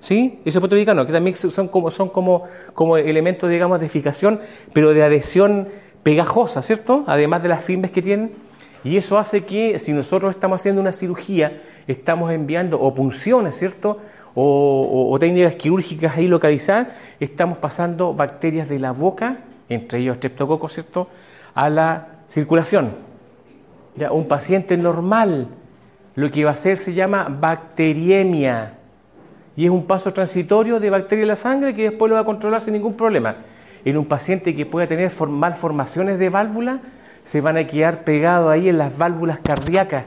¿Sí? 0.00 0.40
Eso 0.44 0.60
no, 0.60 1.06
que 1.06 1.12
también 1.12 1.36
son 1.36 1.68
como, 1.68 1.90
son 1.90 2.08
como, 2.08 2.44
como 2.72 2.96
elementos, 2.96 3.50
digamos, 3.50 3.80
de 3.80 3.88
fijación, 3.88 4.40
pero 4.72 4.94
de 4.94 5.02
adhesión 5.02 5.68
pegajosa, 6.02 6.62
¿cierto? 6.62 7.04
Además 7.06 7.42
de 7.42 7.48
las 7.50 7.62
firmes 7.62 7.90
que 7.90 8.00
tienen. 8.00 8.32
Y 8.82 8.96
eso 8.96 9.18
hace 9.18 9.44
que 9.44 9.78
si 9.78 9.92
nosotros 9.92 10.34
estamos 10.34 10.60
haciendo 10.60 10.80
una 10.80 10.92
cirugía, 10.92 11.60
estamos 11.86 12.32
enviando 12.32 12.80
o 12.80 12.94
punciones, 12.94 13.56
¿cierto? 13.56 13.98
O, 14.34 15.16
técnicas 15.18 15.56
quirúrgicas 15.56 16.16
ahí 16.16 16.28
localizadas, 16.28 16.88
estamos 17.18 17.58
pasando 17.58 18.14
bacterias 18.14 18.68
de 18.68 18.78
la 18.78 18.92
boca, 18.92 19.38
entre 19.68 20.00
ellos 20.00 20.16
streptococos, 20.16 20.72
¿cierto?, 20.72 21.08
a 21.54 21.68
la 21.68 22.06
circulación. 22.28 22.92
Ya, 23.96 24.12
un 24.12 24.28
paciente 24.28 24.76
normal 24.76 25.48
lo 26.14 26.30
que 26.30 26.44
va 26.44 26.50
a 26.50 26.52
hacer 26.54 26.78
se 26.78 26.94
llama 26.94 27.26
bacteriemia 27.28 28.74
y 29.56 29.64
es 29.64 29.70
un 29.70 29.84
paso 29.86 30.12
transitorio 30.12 30.80
de 30.80 30.90
bacteria 30.90 31.22
en 31.22 31.28
la 31.28 31.36
sangre 31.36 31.74
que 31.74 31.90
después 31.90 32.08
lo 32.08 32.14
va 32.14 32.22
a 32.22 32.24
controlar 32.24 32.60
sin 32.60 32.74
ningún 32.74 32.94
problema. 32.94 33.36
En 33.84 33.96
un 33.96 34.06
paciente 34.06 34.54
que 34.54 34.66
pueda 34.66 34.86
tener 34.86 35.10
malformaciones 35.28 36.18
de 36.18 36.28
válvula, 36.28 36.80
se 37.30 37.40
van 37.40 37.56
a 37.56 37.64
quedar 37.64 38.02
pegados 38.02 38.50
ahí 38.50 38.68
en 38.68 38.76
las 38.76 38.98
válvulas 38.98 39.38
cardíacas 39.38 40.04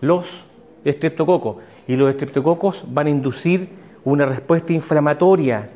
los 0.00 0.46
estreptococos 0.82 1.58
y 1.86 1.94
los 1.94 2.08
estreptococos 2.08 2.86
van 2.88 3.06
a 3.06 3.10
inducir 3.10 3.68
una 4.02 4.24
respuesta 4.24 4.72
inflamatoria. 4.72 5.68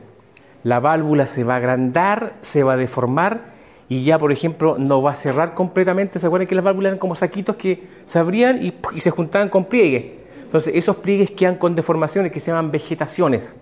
La 0.63 0.81
válvula 0.81 1.27
se 1.27 1.45
va 1.45 1.53
a 1.53 1.57
agrandar, 1.59 2.37
se 2.41 2.63
va 2.63 2.73
a 2.73 2.77
deformar 2.79 3.53
y 3.91 4.03
ya, 4.03 4.19
por 4.19 4.33
ejemplo, 4.33 4.77
no 4.79 5.03
va 5.03 5.11
a 5.11 5.15
cerrar 5.15 5.53
completamente. 5.53 6.19
¿Se 6.19 6.27
acuerdan 6.27 6.49
que 6.49 6.55
las 6.55 6.65
válvulas 6.65 6.93
eran 6.93 6.99
como 6.99 7.15
saquitos 7.15 7.57
que 7.57 7.87
se 8.07 8.19
abrían 8.19 8.59
y, 8.65 8.73
se 9.03 9.11
juntaban 9.11 9.51
con 9.51 9.67
pliegues? 9.67 10.07
Entonces, 10.43 10.73
esos 10.75 10.97
pliegues 10.97 11.33
quedan 11.33 11.57
con 11.57 11.75
deformaciones 11.75 12.33
que 12.33 12.41
se 12.41 12.51
llaman 12.51 12.71
vegetaciones. 12.71 13.59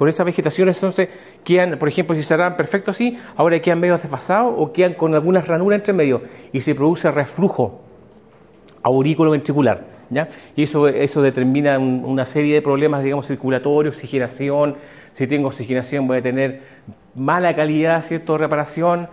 Con 0.00 0.08
esas 0.08 0.24
vegetaciones, 0.24 0.78
entonces, 0.78 1.10
quedan, 1.44 1.78
por 1.78 1.86
ejemplo, 1.86 2.16
si 2.16 2.22
cerraban 2.22 2.56
perfecto 2.56 2.90
así, 2.90 3.18
ahora 3.36 3.60
quedan 3.60 3.80
medio 3.80 3.98
desfasados 3.98 4.54
o 4.56 4.72
quedan 4.72 4.94
con 4.94 5.14
algunas 5.14 5.46
ranuras 5.46 5.80
entre 5.80 5.92
medio 5.92 6.22
y 6.54 6.62
se 6.62 6.74
produce 6.74 7.10
reflujo 7.10 7.82
aurículo 8.82 9.32
ventricular. 9.32 9.84
¿ya? 10.08 10.30
Y 10.56 10.62
eso, 10.62 10.88
eso 10.88 11.20
determina 11.20 11.78
una 11.78 12.24
serie 12.24 12.54
de 12.54 12.62
problemas, 12.62 13.02
digamos, 13.02 13.26
circulatorios, 13.26 13.94
oxigenación. 13.94 14.76
Si 15.12 15.26
tengo 15.26 15.48
oxigenación, 15.48 16.08
voy 16.08 16.16
a 16.16 16.22
tener 16.22 16.62
mala 17.14 17.54
calidad, 17.54 18.02
¿cierto?, 18.02 18.38
reparación 18.38 19.06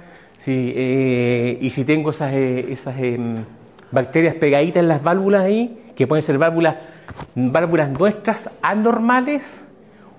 eh, 0.46 1.58
y 1.60 1.70
si 1.72 1.84
tengo 1.84 2.12
esas, 2.12 2.32
eh, 2.32 2.65
esas 2.70 2.98
em, 2.98 3.44
bacterias 3.91 4.36
pegaditas 4.36 4.82
en 4.82 4.88
las 4.88 5.03
válvulas 5.03 5.44
ahí, 5.44 5.91
que 5.98 6.08
pueden 6.08 6.24
ser 6.24 6.38
válvulas, 6.38 6.77
válvulas 7.36 7.89
nuestras 7.89 8.58
anormales 8.62 9.67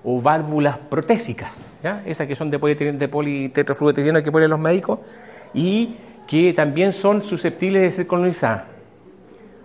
o 0.03 0.21
válvulas 0.21 0.77
protésicas, 0.77 1.71
¿ya? 1.83 2.01
esas 2.05 2.27
que 2.27 2.35
son 2.35 2.49
de, 2.49 2.57
de 2.57 4.23
que 4.23 4.31
ponen 4.31 4.49
los 4.49 4.59
médicos 4.59 4.99
y 5.53 5.95
que 6.27 6.53
también 6.53 6.93
son 6.93 7.23
susceptibles 7.23 7.81
de 7.81 7.91
ser 7.91 8.07
colonizadas. 8.07 8.63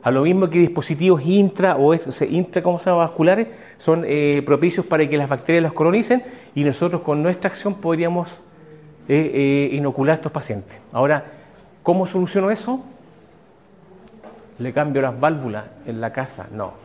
A 0.02 0.10
lo 0.10 0.22
mismo 0.22 0.50
que 0.50 0.58
dispositivos 0.58 1.22
intra 1.24 1.76
o, 1.76 1.94
es, 1.94 2.20
intra 2.30 2.62
¿cómo 2.62 2.78
se 2.78 2.90
vasculares 2.90 3.48
son 3.78 4.04
eh, 4.06 4.42
propicios 4.44 4.84
para 4.84 5.08
que 5.08 5.16
las 5.16 5.28
bacterias 5.28 5.62
los 5.62 5.72
colonicen 5.72 6.22
y 6.54 6.62
nosotros 6.62 7.02
con 7.02 7.22
nuestra 7.22 7.48
acción 7.48 7.74
podríamos 7.74 8.42
eh, 9.08 9.68
inocular 9.72 10.12
a 10.12 10.16
estos 10.16 10.32
pacientes. 10.32 10.78
Ahora, 10.92 11.24
¿cómo 11.82 12.06
soluciono 12.06 12.50
eso? 12.50 12.82
¿Le 14.58 14.72
cambio 14.72 15.02
las 15.02 15.18
válvulas 15.20 15.64
en 15.86 16.00
la 16.00 16.12
casa? 16.12 16.46
No. 16.50 16.83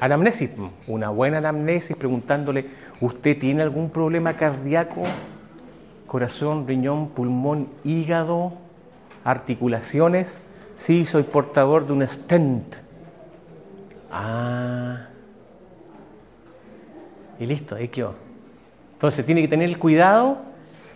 Anamnesis, 0.00 0.50
una 0.86 1.10
buena 1.10 1.38
anamnesis 1.38 1.96
preguntándole, 1.96 2.66
¿usted 3.00 3.38
tiene 3.38 3.62
algún 3.62 3.90
problema 3.90 4.36
cardíaco? 4.36 5.02
Corazón, 6.06 6.66
riñón, 6.66 7.08
pulmón, 7.08 7.68
hígado, 7.84 8.52
articulaciones. 9.24 10.40
Sí, 10.76 11.04
soy 11.04 11.24
portador 11.24 11.86
de 11.86 11.92
un 11.92 12.08
stent. 12.08 12.76
Ah. 14.10 15.08
Y 17.40 17.46
listo, 17.46 17.74
ahí 17.74 17.88
quedó. 17.88 18.14
Entonces 18.94 19.26
tiene 19.26 19.42
que 19.42 19.48
tener 19.48 19.68
el 19.68 19.78
cuidado 19.78 20.38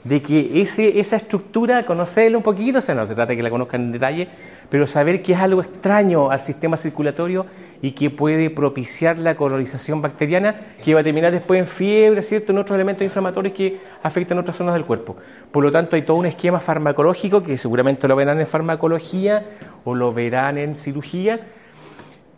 de 0.04 0.21
que 0.21 0.61
ese, 0.61 0.99
esa 0.99 1.16
estructura, 1.16 1.85
conocerla 1.87 2.37
un 2.37 2.42
poquito, 2.42 2.78
o 2.78 2.80
sea, 2.80 2.94
no 2.94 3.06
se 3.06 3.14
trata 3.14 3.30
de 3.30 3.37
que 3.37 3.42
la 3.42 3.50
conozcan 3.50 3.82
en 3.82 3.92
detalle, 3.92 4.28
pero 4.68 4.87
saber 4.87 5.23
que 5.23 5.32
es 5.32 5.38
algo 5.38 5.61
extraño 5.61 6.30
al 6.30 6.40
sistema 6.40 6.76
circulatorio 6.76 7.47
y 7.83 7.91
que 7.91 8.11
puede 8.11 8.49
propiciar 8.49 9.19
la 9.19 9.35
colonización 9.35 10.01
bacteriana 10.01 10.55
que 10.83 10.95
va 10.95 11.01
a 11.01 11.05
terminar 11.05 11.33
después 11.33 11.59
en 11.59 11.67
fiebre, 11.67 12.23
¿cierto? 12.23 12.53
En 12.53 12.59
otros 12.59 12.77
elementos 12.77 13.05
inflamatorios 13.05 13.55
que 13.55 13.81
afectan 14.05 14.39
otras 14.39 14.57
zonas 14.57 14.75
del 14.75 14.85
cuerpo. 14.85 15.17
Por 15.51 15.65
lo 15.65 15.73
tanto, 15.73 15.97
hay 15.97 16.03
todo 16.03 16.17
un 16.17 16.27
esquema 16.27 16.61
farmacológico 16.61 17.43
que 17.43 17.59
seguramente 17.59 18.07
lo 18.07 18.15
verán 18.15 18.39
en 18.39 18.47
farmacología 18.47 19.45
o 19.83 19.97
lo 19.97 20.15
verán 20.15 20.59
en 20.59 20.77
cirugía, 20.77 21.41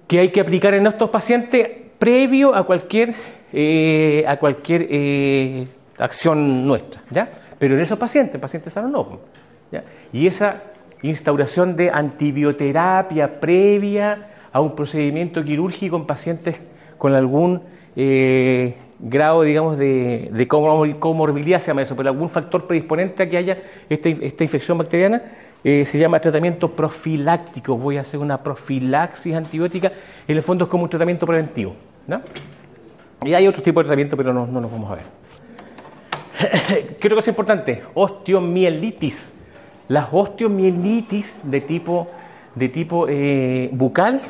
que 0.08 0.18
hay 0.18 0.30
que 0.30 0.40
aplicar 0.40 0.72
en 0.72 0.86
estos 0.86 1.10
pacientes 1.10 1.68
previo 1.98 2.54
a 2.54 2.64
cualquier, 2.64 3.14
eh, 3.52 4.24
a 4.26 4.38
cualquier 4.38 4.86
eh, 4.88 5.68
acción 5.98 6.66
nuestra, 6.66 7.02
¿ya? 7.10 7.30
Pero 7.58 7.74
en 7.74 7.80
esos 7.80 7.98
pacientes, 7.98 8.40
pacientes 8.40 8.72
sanos 8.72 8.90
no. 8.90 9.20
Y 10.12 10.26
esa 10.26 10.62
instauración 11.02 11.76
de 11.76 11.90
antibioterapia 11.90 13.40
previa 13.40 14.33
a 14.54 14.60
un 14.60 14.76
procedimiento 14.76 15.44
quirúrgico 15.44 15.96
en 15.96 16.06
pacientes 16.06 16.54
con 16.96 17.12
algún 17.12 17.60
eh, 17.96 18.76
grado, 19.00 19.42
digamos, 19.42 19.76
de, 19.76 20.46
comorbilidad, 20.48 21.58
se 21.58 21.66
llama 21.66 21.82
eso, 21.82 21.96
pero 21.96 22.10
algún 22.10 22.30
factor 22.30 22.64
predisponente 22.68 23.24
a 23.24 23.28
que 23.28 23.36
haya 23.36 23.58
esta, 23.90 24.44
infección 24.44 24.78
bacteriana, 24.78 25.22
eh, 25.64 25.84
se 25.84 25.98
llama 25.98 26.20
tratamiento 26.20 26.70
profiláctico. 26.70 27.76
Voy 27.76 27.96
a 27.96 28.02
hacer 28.02 28.20
una 28.20 28.44
profilaxis 28.44 29.34
antibiótica, 29.34 29.90
en 30.28 30.36
el 30.36 30.42
fondo 30.44 30.66
es 30.66 30.70
como 30.70 30.84
un 30.84 30.88
tratamiento 30.88 31.26
preventivo. 31.26 31.74
¿no? 32.06 32.22
Y 33.24 33.34
hay 33.34 33.48
otro 33.48 33.60
tipo 33.60 33.80
de 33.80 33.86
tratamiento, 33.86 34.16
pero 34.16 34.32
no, 34.32 34.46
no 34.46 34.60
nos 34.60 34.70
vamos 34.70 34.88
a 34.92 34.94
ver. 34.94 35.04
¿Qué 37.00 37.08
otra 37.08 37.16
cosa 37.16 37.30
importante? 37.30 37.82
Osteomielitis. 37.92 39.34
Las 39.88 40.06
osteomielitis 40.12 41.40
de 41.42 41.60
tipo, 41.60 42.08
de 42.54 42.68
tipo 42.68 43.06
eh, 43.08 43.68
bucal 43.72 44.20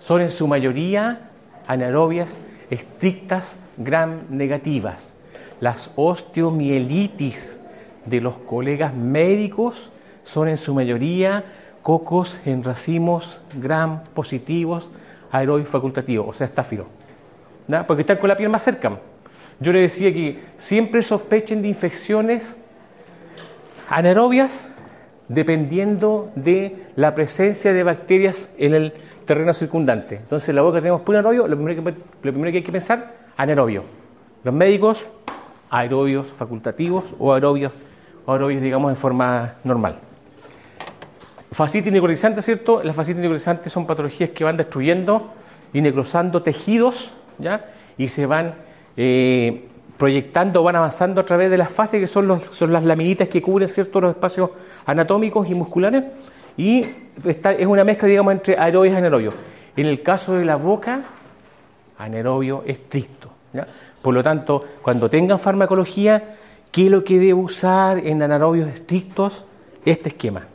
son 0.00 0.22
en 0.22 0.30
su 0.30 0.48
mayoría 0.48 1.30
anaerobias 1.68 2.40
estrictas 2.70 3.56
gram 3.76 4.22
negativas. 4.30 5.14
Las 5.60 5.92
osteomielitis 5.94 7.60
de 8.06 8.20
los 8.20 8.38
colegas 8.38 8.94
médicos 8.94 9.90
son 10.24 10.48
en 10.48 10.56
su 10.56 10.74
mayoría 10.74 11.44
cocos 11.82 12.40
en 12.44 12.64
racimos 12.64 13.40
gram 13.54 14.02
positivos 14.14 14.90
aerobios 15.30 15.68
facultativos, 15.68 16.28
o 16.28 16.32
sea, 16.32 16.46
estáfilo. 16.46 16.86
Porque 17.86 18.00
están 18.00 18.16
con 18.16 18.28
la 18.28 18.36
piel 18.36 18.48
más 18.48 18.64
cerca. 18.64 18.98
Yo 19.60 19.72
le 19.72 19.80
decía 19.80 20.12
que 20.12 20.40
siempre 20.56 21.02
sospechen 21.02 21.62
de 21.62 21.68
infecciones 21.68 22.56
anaerobias 23.88 24.68
dependiendo 25.28 26.32
de 26.34 26.86
la 26.96 27.14
presencia 27.14 27.72
de 27.72 27.84
bacterias 27.84 28.48
en 28.58 28.74
el 28.74 28.92
terreno 29.30 29.54
circundante. 29.54 30.16
Entonces, 30.16 30.48
en 30.48 30.56
la 30.56 30.62
boca 30.62 30.80
tenemos 30.80 31.02
puro 31.02 31.20
anaerobio, 31.20 31.46
lo 31.46 31.54
primero 31.54 31.84
que, 31.84 31.92
lo 31.92 32.32
primero 32.32 32.50
que 32.50 32.56
hay 32.58 32.64
que 32.64 32.72
pensar, 32.72 33.14
anaerobio. 33.36 33.84
Los 34.42 34.52
médicos, 34.52 35.08
aerobios 35.70 36.26
facultativos 36.32 37.14
o 37.16 37.32
aerobios, 37.32 37.70
aerobios 38.26 38.60
digamos, 38.60 38.90
en 38.90 38.96
forma 38.96 39.54
normal. 39.62 40.00
Fascitis 41.52 41.92
necrotizante, 41.92 42.42
¿cierto? 42.42 42.82
Las 42.82 42.96
fascitis 42.96 43.20
necrotizantes 43.20 43.72
son 43.72 43.86
patologías 43.86 44.30
que 44.30 44.42
van 44.42 44.56
destruyendo 44.56 45.30
y 45.72 45.80
necrosando 45.80 46.42
tejidos, 46.42 47.12
¿ya? 47.38 47.66
Y 47.98 48.08
se 48.08 48.26
van 48.26 48.54
eh, 48.96 49.68
proyectando, 49.96 50.64
van 50.64 50.74
avanzando 50.74 51.20
a 51.20 51.24
través 51.24 51.52
de 51.52 51.56
las 51.56 51.70
fases 51.70 52.00
que 52.00 52.08
son, 52.08 52.26
los, 52.26 52.42
son 52.46 52.72
las 52.72 52.84
laminitas 52.84 53.28
que 53.28 53.40
cubren 53.40 53.68
ciertos 53.68 54.02
los 54.02 54.10
espacios 54.10 54.50
anatómicos 54.86 55.48
y 55.48 55.54
musculares 55.54 56.02
y 56.60 56.82
es 57.24 57.66
una 57.66 57.84
mezcla, 57.84 58.06
digamos, 58.06 58.34
entre 58.34 58.58
aerobio 58.58 58.92
y 58.92 58.94
anaerobio. 58.94 59.32
En 59.74 59.86
el 59.86 60.02
caso 60.02 60.34
de 60.34 60.44
la 60.44 60.56
boca, 60.56 61.00
anaerobio 61.96 62.64
estricto. 62.66 63.30
Por 64.02 64.12
lo 64.12 64.22
tanto, 64.22 64.62
cuando 64.82 65.08
tengan 65.08 65.38
farmacología, 65.38 66.36
¿qué 66.70 66.84
es 66.84 66.90
lo 66.90 67.02
que 67.02 67.14
debe 67.14 67.32
usar 67.32 68.06
en 68.06 68.22
anaerobios 68.22 68.68
estrictos? 68.68 69.46
Este 69.86 70.10
esquema. 70.10 70.46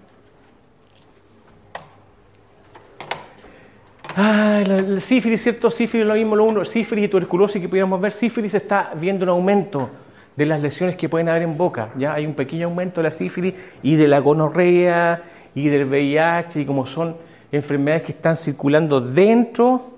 Ah, 4.16 4.62
la, 4.64 5.00
sífilis, 5.00 5.42
¿cierto? 5.42 5.72
Sífilis 5.72 6.06
lo 6.06 6.14
mismo, 6.14 6.36
lo 6.36 6.44
uno, 6.44 6.64
sífilis 6.66 7.06
y 7.06 7.08
tuberculosis 7.08 7.60
que 7.60 7.68
pudiéramos 7.68 8.00
ver. 8.00 8.12
Sífilis 8.12 8.54
está 8.54 8.92
viendo 8.96 9.24
un 9.24 9.30
aumento 9.30 9.90
de 10.36 10.46
las 10.46 10.62
lesiones 10.62 10.98
que 10.98 11.10
pueden 11.10 11.30
haber 11.30 11.42
en 11.42 11.58
boca. 11.58 11.90
Ya 11.98 12.14
hay 12.14 12.28
un 12.28 12.36
pequeño 12.36 12.68
aumento 12.68 13.02
de 13.02 13.06
la 13.06 13.12
sífilis 13.12 13.56
y 13.82 13.96
de 13.96 14.08
la 14.08 14.20
gonorrea 14.20 15.24
y 15.56 15.70
del 15.70 15.86
VIH 15.86 16.62
y 16.62 16.66
como 16.66 16.86
son 16.86 17.16
enfermedades 17.52 18.04
que 18.04 18.12
están 18.12 18.36
circulando 18.36 19.00
dentro 19.02 19.94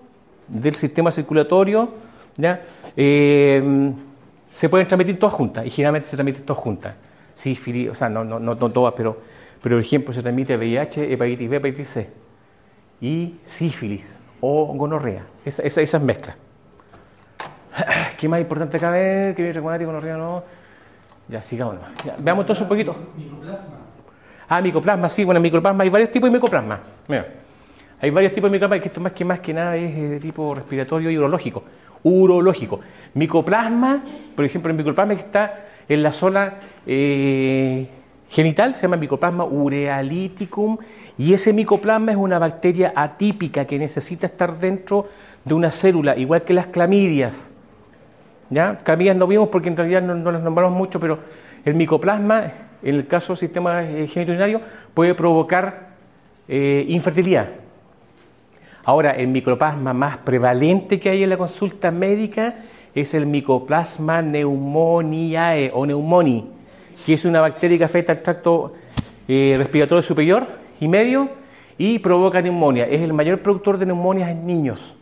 del 0.47 0.75
sistema 0.75 1.11
circulatorio, 1.11 1.89
¿ya? 2.37 2.61
Eh, 2.95 3.91
se 4.51 4.69
pueden 4.69 4.87
transmitir 4.87 5.19
todas 5.19 5.35
juntas 5.35 5.65
y 5.65 5.71
generalmente 5.71 6.07
se 6.07 6.15
transmiten 6.15 6.43
todas 6.43 6.63
juntas. 6.63 6.95
Sífilis, 7.33 7.89
o 7.89 7.95
sea, 7.95 8.09
no, 8.09 8.23
no, 8.23 8.39
no, 8.39 8.55
todas, 8.55 8.93
pero, 8.95 9.17
pero 9.61 9.75
por 9.75 9.83
ejemplo 9.83 10.13
se 10.13 10.21
transmite 10.21 10.55
VIH, 10.55 11.11
hepatitis 11.13 11.49
B, 11.49 11.55
hepatitis 11.57 11.89
C 11.89 12.09
y 13.01 13.35
sífilis 13.45 14.17
o 14.41 14.65
gonorrea, 14.73 15.25
esa, 15.45 15.63
esa, 15.63 15.81
esas 15.81 16.01
mezclas. 16.01 16.35
¿Qué 18.17 18.27
más 18.27 18.39
importante 18.39 18.77
ver? 18.77 19.35
¿Qué 19.35 19.43
viene 19.43 19.59
gonorrea 19.59 20.17
no? 20.17 20.43
Ya, 21.27 21.41
sigamos. 21.41 21.75
Veamos 22.19 22.43
entonces 22.43 22.61
un 22.61 22.69
poquito. 22.69 22.95
Micoplasma. 23.17 23.86
Ah, 24.49 24.61
micoplasma, 24.61 25.09
sí, 25.09 25.23
bueno, 25.23 25.39
micoplasma, 25.39 25.83
hay 25.83 25.89
varios 25.89 26.11
tipos 26.11 26.29
de 26.29 26.37
micoplasma. 26.37 26.79
Mira, 27.07 27.27
hay 27.99 28.09
varios 28.09 28.33
tipos 28.33 28.49
de 28.49 28.57
micoplasma, 28.57 28.81
que 28.81 28.87
esto 28.87 29.01
más 29.01 29.11
que 29.11 29.25
más 29.25 29.39
que 29.39 29.53
nada 29.53 29.75
es 29.75 30.09
de 30.09 30.19
tipo 30.19 30.55
respiratorio 30.55 31.09
y 31.09 31.17
urológico. 31.17 31.63
Urológico. 32.03 32.79
Micoplasma, 33.13 34.03
por 34.35 34.45
ejemplo, 34.45 34.71
el 34.71 34.77
micoplasma 34.77 35.15
que 35.15 35.21
está 35.21 35.65
en 35.89 36.03
la 36.03 36.11
zona 36.11 36.55
eh, 36.85 37.87
genital 38.29 38.75
se 38.75 38.83
llama 38.83 38.97
micoplasma 38.97 39.45
urealiticum 39.45 40.77
y 41.17 41.33
ese 41.33 41.53
micoplasma 41.53 42.11
es 42.11 42.17
una 42.17 42.39
bacteria 42.39 42.93
atípica 42.95 43.65
que 43.65 43.79
necesita 43.79 44.27
estar 44.27 44.55
dentro 44.57 45.07
de 45.43 45.53
una 45.53 45.71
célula, 45.71 46.15
igual 46.17 46.43
que 46.43 46.53
las 46.53 46.67
clamidias. 46.67 47.53
¿Ya? 48.49 48.77
Clamidias 48.77 49.15
no 49.15 49.27
vimos 49.27 49.49
porque 49.49 49.69
en 49.69 49.77
realidad 49.77 50.01
no, 50.01 50.31
las 50.31 50.41
nombramos 50.41 50.77
mucho, 50.77 50.99
pero 50.99 51.19
el 51.65 51.73
micoplasma, 51.73 52.51
en 52.83 52.95
el 52.95 53.07
caso 53.07 53.33
del 53.33 53.37
sistema 53.37 53.83
eh, 53.83 54.07
genitourinario, 54.07 54.61
puede 54.93 55.13
provocar 55.15 55.89
eh, 56.47 56.85
infertilidad. 56.87 57.47
Ahora, 58.83 59.11
el 59.11 59.27
micoplasma 59.27 59.93
más 59.93 60.17
prevalente 60.17 60.99
que 60.99 61.09
hay 61.09 61.23
en 61.23 61.29
la 61.29 61.37
consulta 61.37 61.91
médica 61.91 62.55
es 62.95 63.13
el 63.13 63.25
micoplasma 63.25 64.21
pneumoniae 64.21 65.71
o 65.73 65.85
neumoni 65.85 66.57
que 67.05 67.13
es 67.13 67.25
una 67.25 67.41
bacteria 67.41 67.77
que 67.77 67.83
afecta 67.83 68.11
al 68.11 68.21
tracto 68.21 68.73
eh, 69.27 69.55
respiratorio 69.57 70.01
superior 70.01 70.47
y 70.79 70.87
medio 70.87 71.29
y 71.77 71.99
provoca 71.99 72.41
neumonía. 72.41 72.85
Es 72.85 73.01
el 73.01 73.13
mayor 73.13 73.39
productor 73.39 73.77
de 73.77 73.85
neumonias 73.85 74.31
en 74.31 74.45
niños. 74.45 74.95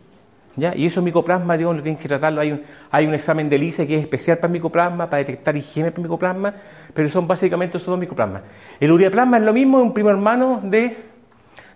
Y 0.56 0.86
eso 0.86 1.02
micoplasma, 1.02 1.56
digo, 1.56 1.72
lo 1.72 1.82
tienen 1.82 2.00
que 2.00 2.08
tratarlo. 2.08 2.40
Hay 2.40 2.52
un, 2.52 2.62
hay 2.90 3.06
un 3.06 3.12
examen 3.14 3.48
de 3.50 3.58
LICE 3.58 3.86
que 3.86 3.96
es 3.96 4.02
especial 4.02 4.38
para 4.38 4.50
micoplasma, 4.50 5.10
para 5.10 5.18
detectar 5.18 5.54
higiene 5.56 5.90
para 5.90 6.02
micoplasma, 6.02 6.54
pero 6.94 7.10
son 7.10 7.28
básicamente 7.28 7.76
esos 7.76 7.88
dos 7.88 7.98
micoplasmas. 7.98 8.42
El 8.80 8.90
ureaplasma 8.90 9.36
es 9.36 9.42
lo 9.42 9.52
mismo, 9.52 9.78
es 9.78 9.84
un 9.84 9.92
primo 9.92 10.08
hermano 10.08 10.60
de, 10.64 10.96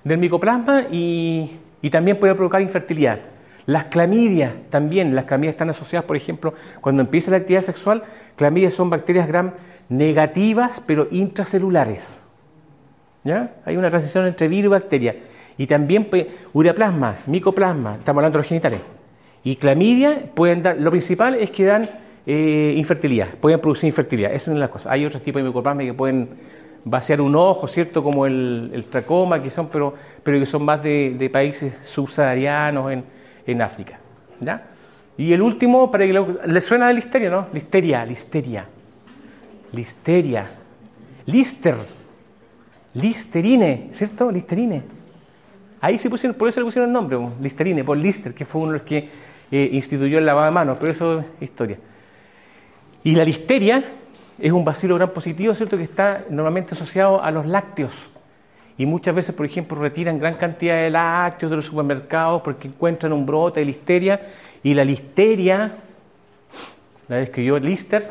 del 0.02 0.18
micoplasma 0.18 0.84
y, 0.90 1.58
y 1.82 1.90
también 1.90 2.18
puede 2.18 2.34
provocar 2.34 2.62
infertilidad. 2.62 3.20
Las 3.66 3.84
clamidias 3.84 4.52
también, 4.70 5.14
las 5.14 5.26
clamidias 5.26 5.52
están 5.52 5.68
asociadas, 5.68 6.06
por 6.06 6.16
ejemplo, 6.16 6.54
cuando 6.80 7.02
empieza 7.02 7.30
la 7.30 7.36
actividad 7.36 7.60
sexual, 7.60 8.02
clamidias 8.34 8.72
son 8.72 8.88
bacterias 8.88 9.28
gram 9.28 9.52
negativas 9.90 10.82
pero 10.86 11.06
intracelulares. 11.10 12.22
¿Ya? 13.24 13.56
Hay 13.66 13.76
una 13.76 13.90
transición 13.90 14.26
entre 14.26 14.48
virus 14.48 14.70
y 14.70 14.70
bacteria. 14.70 15.16
Y 15.60 15.66
también 15.66 16.08
ureaplasma, 16.54 17.16
micoplasma, 17.26 17.96
estamos 17.96 18.20
hablando 18.20 18.38
de 18.38 18.40
los 18.40 18.48
genitales. 18.48 18.80
Y 19.44 19.56
clamidia 19.56 20.22
pueden 20.34 20.62
dar, 20.62 20.78
lo 20.78 20.90
principal 20.90 21.34
es 21.34 21.50
que 21.50 21.66
dan 21.66 21.86
eh, 22.26 22.72
infertilidad, 22.78 23.28
pueden 23.38 23.60
producir 23.60 23.88
infertilidad, 23.88 24.30
esa 24.30 24.44
es 24.44 24.48
una 24.48 24.54
de 24.54 24.60
las 24.60 24.70
cosas. 24.70 24.90
Hay 24.90 25.04
otros 25.04 25.22
tipos 25.22 25.42
de 25.42 25.48
micoplasma 25.48 25.82
que 25.82 25.92
pueden 25.92 26.30
vaciar 26.82 27.20
un 27.20 27.36
ojo, 27.36 27.68
¿cierto? 27.68 28.02
Como 28.02 28.24
el, 28.24 28.86
tracoma, 28.88 29.42
que 29.42 29.50
son, 29.50 29.68
pero, 29.68 29.92
pero 30.22 30.38
que 30.38 30.46
son 30.46 30.64
más 30.64 30.82
de, 30.82 31.30
países 31.30 31.76
subsaharianos 31.82 32.92
en, 32.92 33.04
en 33.46 33.60
África. 33.60 33.98
¿ya? 34.40 34.66
Y 35.18 35.30
el 35.34 35.42
último, 35.42 35.90
para 35.90 36.06
que 36.06 36.24
le 36.46 36.60
suena 36.62 36.88
de 36.88 36.94
listeria, 36.94 37.28
¿no? 37.28 37.48
Listeria, 37.52 38.06
listeria. 38.06 38.64
Listeria. 39.72 40.46
Lister. 41.26 41.76
Listerine, 42.94 43.90
¿cierto? 43.92 44.30
Listerine. 44.30 44.99
Ahí 45.80 45.98
se 45.98 46.10
pusieron, 46.10 46.36
por 46.36 46.48
eso 46.48 46.60
le 46.60 46.64
pusieron 46.64 46.90
el 46.90 46.92
nombre, 46.92 47.18
Listerine, 47.40 47.84
por 47.84 47.96
Lister, 47.96 48.34
que 48.34 48.44
fue 48.44 48.60
uno 48.60 48.72
de 48.72 48.78
los 48.78 48.86
que 48.86 49.08
eh, 49.50 49.70
instituyó 49.72 50.18
el 50.18 50.26
lavado 50.26 50.46
de 50.46 50.52
manos, 50.52 50.76
pero 50.78 50.92
eso 50.92 51.20
es 51.20 51.26
historia. 51.40 51.78
Y 53.02 53.14
la 53.14 53.24
listeria 53.24 53.82
es 54.38 54.52
un 54.52 54.64
bacilo 54.64 54.96
gran 54.96 55.10
positivo, 55.10 55.54
¿cierto?, 55.54 55.76
que 55.76 55.84
está 55.84 56.24
normalmente 56.28 56.74
asociado 56.74 57.22
a 57.22 57.30
los 57.30 57.46
lácteos. 57.46 58.10
Y 58.76 58.86
muchas 58.86 59.14
veces, 59.14 59.34
por 59.34 59.44
ejemplo, 59.44 59.78
retiran 59.78 60.18
gran 60.18 60.34
cantidad 60.34 60.76
de 60.76 60.90
lácteos 60.90 61.50
de 61.50 61.56
los 61.56 61.66
supermercados 61.66 62.40
porque 62.42 62.68
encuentran 62.68 63.12
un 63.12 63.26
brote 63.26 63.60
de 63.60 63.66
listeria 63.66 64.20
y 64.62 64.74
la 64.74 64.84
listeria, 64.84 65.72
la 67.08 67.16
describió 67.16 67.58
Lister, 67.58 68.08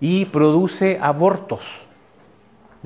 y 0.00 0.26
produce 0.26 0.98
abortos. 1.00 1.86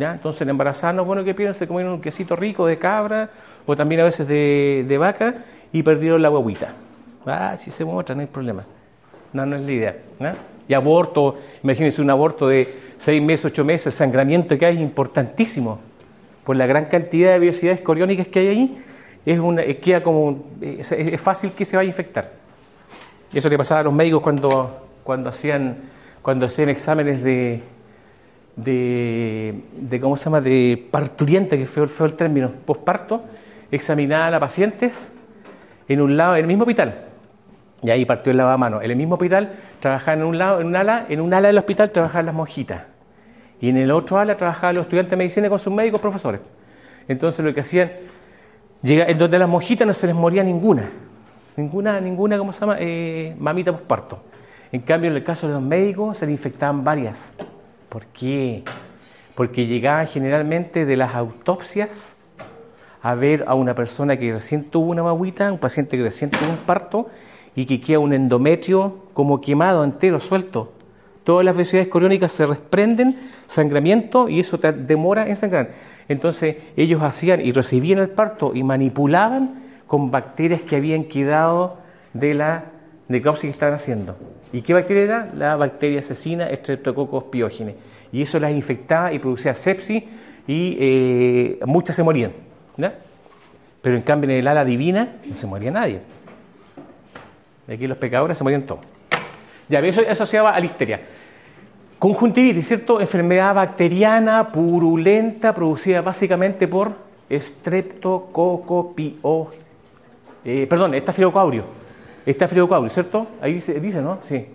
Entonces, 0.00 0.42
el 0.42 0.48
embarazada 0.48 1.02
bueno 1.02 1.24
que 1.24 1.34
pierden, 1.34 1.54
se 1.54 1.66
comieron 1.66 1.94
un 1.94 2.00
quesito 2.00 2.36
rico 2.36 2.66
de 2.66 2.78
cabra 2.78 3.28
o 3.66 3.76
también 3.76 4.00
a 4.00 4.04
veces 4.04 4.26
de, 4.26 4.96
vaca 4.98 5.34
y 5.72 5.82
perdieron 5.82 6.22
la 6.22 6.28
guaguita. 6.28 6.72
Ah, 7.26 7.56
si 7.58 7.70
se 7.70 7.84
muestra, 7.84 8.14
no 8.14 8.22
hay 8.22 8.26
problema. 8.26 8.64
No, 9.32 9.44
no 9.46 9.56
es 9.56 9.62
la 9.62 9.72
idea. 9.72 9.96
Y 10.66 10.74
aborto, 10.74 11.38
imagínense 11.62 12.00
un 12.00 12.10
aborto 12.10 12.48
de 12.48 12.92
seis 12.96 13.22
meses, 13.22 13.46
ocho 13.46 13.64
meses, 13.64 13.88
el 13.88 13.92
sangramiento 13.92 14.56
que 14.58 14.66
hay 14.66 14.76
es 14.76 14.80
importantísimo 14.80 15.78
por 16.44 16.56
la 16.56 16.66
gran 16.66 16.86
cantidad 16.86 17.32
de 17.32 17.38
velocidades 17.38 17.80
coriónicas 17.80 18.26
que 18.28 18.40
hay 18.40 18.48
ahí, 18.48 18.84
es 19.26 19.38
una, 19.38 19.62
queda 19.62 20.02
como, 20.02 20.44
es, 20.60 21.20
fácil 21.20 21.52
que 21.52 21.64
se 21.64 21.76
vaya 21.76 21.86
a 21.86 21.90
infectar. 21.90 22.32
Eso 23.32 23.48
le 23.48 23.58
pasaba 23.58 23.80
a 23.80 23.84
los 23.84 23.92
médicos 23.92 24.22
cuando, 24.22 24.88
cuando, 25.04 25.28
hacían, 25.28 25.76
cuando 26.22 26.46
hacían 26.46 26.70
exámenes 26.70 27.22
de, 27.22 27.62
de, 28.64 29.98
¿cómo 30.00 30.16
se 30.16 30.24
llama?, 30.24 30.40
de 30.40 30.88
parturiente, 30.90 31.58
que 31.58 31.66
fue, 31.66 32.06
el 32.06 32.14
término, 32.14 32.50
posparto, 32.64 33.24
examinaban 33.70 34.34
a 34.34 34.40
pacientes 34.40 35.12
en 35.88 36.00
un 36.00 36.16
lado, 36.16 36.36
en 36.36 36.42
el 36.42 36.46
mismo 36.46 36.64
hospital, 36.64 37.06
y 37.82 37.90
ahí 37.90 38.04
partió 38.04 38.30
el 38.30 38.36
lavamanos. 38.36 38.82
En 38.82 38.90
el 38.90 38.96
mismo 38.96 39.14
hospital 39.14 39.52
trabajaban 39.80 40.20
en 40.20 40.26
un 40.26 40.38
lado, 40.38 40.60
en 40.60 40.66
un 40.66 40.76
ala, 40.76 41.06
en 41.08 41.20
un 41.20 41.32
ala 41.32 41.48
del 41.48 41.58
hospital 41.58 41.90
trabajaban 41.90 42.26
las 42.26 42.34
monjitas. 42.34 42.82
Y 43.60 43.68
en 43.68 43.76
el 43.76 43.90
otro 43.90 44.18
ala 44.18 44.36
trabajaban 44.36 44.76
los 44.76 44.84
estudiantes 44.84 45.10
de 45.10 45.16
medicina 45.16 45.48
con 45.48 45.58
sus 45.58 45.72
médicos 45.72 46.00
profesores. 46.00 46.40
Entonces 47.08 47.44
lo 47.44 47.52
que 47.54 47.60
hacían, 47.60 47.90
en 48.82 49.18
donde 49.18 49.38
las 49.38 49.48
monjitas 49.48 49.86
no 49.86 49.94
se 49.94 50.06
les 50.06 50.16
moría 50.16 50.42
ninguna, 50.42 50.90
ninguna, 51.56 52.00
ninguna, 52.00 52.38
¿cómo 52.38 52.52
se 52.52 52.60
llama? 52.60 52.76
Eh, 52.78 53.34
mamita 53.38 53.72
posparto. 53.72 54.22
En 54.72 54.80
cambio, 54.82 55.10
en 55.10 55.16
el 55.16 55.24
caso 55.24 55.48
de 55.48 55.54
los 55.54 55.62
médicos 55.62 56.18
se 56.18 56.26
les 56.26 56.32
infectaban 56.32 56.84
varias. 56.84 57.34
¿Por 57.90 58.06
qué? 58.06 58.62
Porque 59.34 59.66
llegaban 59.66 60.06
generalmente 60.06 60.86
de 60.86 60.96
las 60.96 61.14
autopsias 61.14 62.16
a 63.02 63.14
ver 63.14 63.44
a 63.48 63.54
una 63.54 63.74
persona 63.74 64.16
que 64.16 64.32
recién 64.32 64.64
tuvo 64.64 64.92
una 64.92 65.02
maguita, 65.02 65.50
un 65.50 65.58
paciente 65.58 65.96
que 65.96 66.04
recién 66.04 66.30
tuvo 66.30 66.48
un 66.48 66.58
parto 66.58 67.08
y 67.56 67.66
que 67.66 67.80
queda 67.80 67.98
un 67.98 68.12
endometrio 68.12 69.06
como 69.12 69.40
quemado, 69.40 69.82
entero, 69.82 70.20
suelto. 70.20 70.72
Todas 71.24 71.44
las 71.44 71.56
velocidades 71.56 71.88
coriónicas 71.88 72.30
se 72.30 72.46
desprenden, 72.46 73.18
sangramiento, 73.48 74.28
y 74.28 74.38
eso 74.38 74.56
demora 74.58 75.28
en 75.28 75.36
sangrar. 75.36 75.72
Entonces 76.08 76.56
ellos 76.76 77.02
hacían 77.02 77.40
y 77.44 77.50
recibían 77.50 77.98
el 77.98 78.10
parto 78.10 78.52
y 78.54 78.62
manipulaban 78.62 79.62
con 79.86 80.12
bacterias 80.12 80.62
que 80.62 80.76
habían 80.76 81.04
quedado 81.04 81.78
de 82.14 82.34
la 82.34 82.64
necropsia 83.10 83.48
que 83.48 83.52
estaban 83.52 83.74
haciendo. 83.74 84.16
¿Y 84.52 84.62
qué 84.62 84.72
bacteria 84.72 85.02
era? 85.02 85.30
La 85.36 85.56
bacteria 85.56 85.98
asesina 85.98 86.48
Streptococcus 86.54 87.24
pyogenes. 87.24 87.74
Y 88.12 88.22
eso 88.22 88.38
las 88.38 88.52
infectaba 88.52 89.12
y 89.12 89.18
producía 89.18 89.54
sepsis 89.54 90.02
y 90.46 90.76
eh, 90.80 91.58
muchas 91.66 91.96
se 91.96 92.02
morían. 92.02 92.32
Pero 93.82 93.96
en 93.96 94.02
cambio 94.02 94.30
en 94.30 94.36
el 94.36 94.48
ala 94.48 94.64
divina 94.64 95.16
no 95.26 95.34
se 95.34 95.46
moría 95.46 95.70
nadie. 95.70 96.00
Aquí 97.68 97.86
los 97.86 97.98
pecadores 97.98 98.38
se 98.38 98.44
morían 98.44 98.62
todos. 98.62 98.80
Ya, 99.68 99.80
eso 99.80 100.02
asociaba 100.08 100.50
a 100.50 100.60
listeria. 100.60 101.00
Conjuntivitis, 101.98 102.66
¿cierto? 102.66 103.00
Enfermedad 103.00 103.54
bacteriana 103.54 104.50
purulenta 104.50 105.54
producida 105.54 106.00
básicamente 106.00 106.66
por 106.66 106.94
Streptococcus 107.30 108.96
eh, 110.44 110.66
perdón, 110.68 110.94
estafilocoaurio. 110.94 111.79
Estafilocoaurio, 112.26 112.90
¿cierto? 112.90 113.26
Ahí 113.40 113.54
dice, 113.54 114.00
¿no? 114.02 114.18
Sí, 114.22 114.46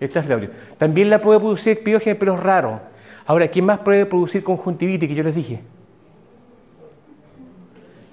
estafilocoaurio. 0.00 0.50
También 0.78 1.10
la 1.10 1.20
puede 1.20 1.38
producir 1.38 1.82
piógenes, 1.82 2.16
pero 2.18 2.34
es 2.34 2.40
raro. 2.40 2.80
Ahora, 3.26 3.48
¿quién 3.48 3.64
más 3.64 3.78
puede 3.78 4.04
producir 4.06 4.42
conjuntivitis 4.44 5.08
que 5.08 5.14
yo 5.14 5.22
les 5.22 5.34
dije? 5.34 5.60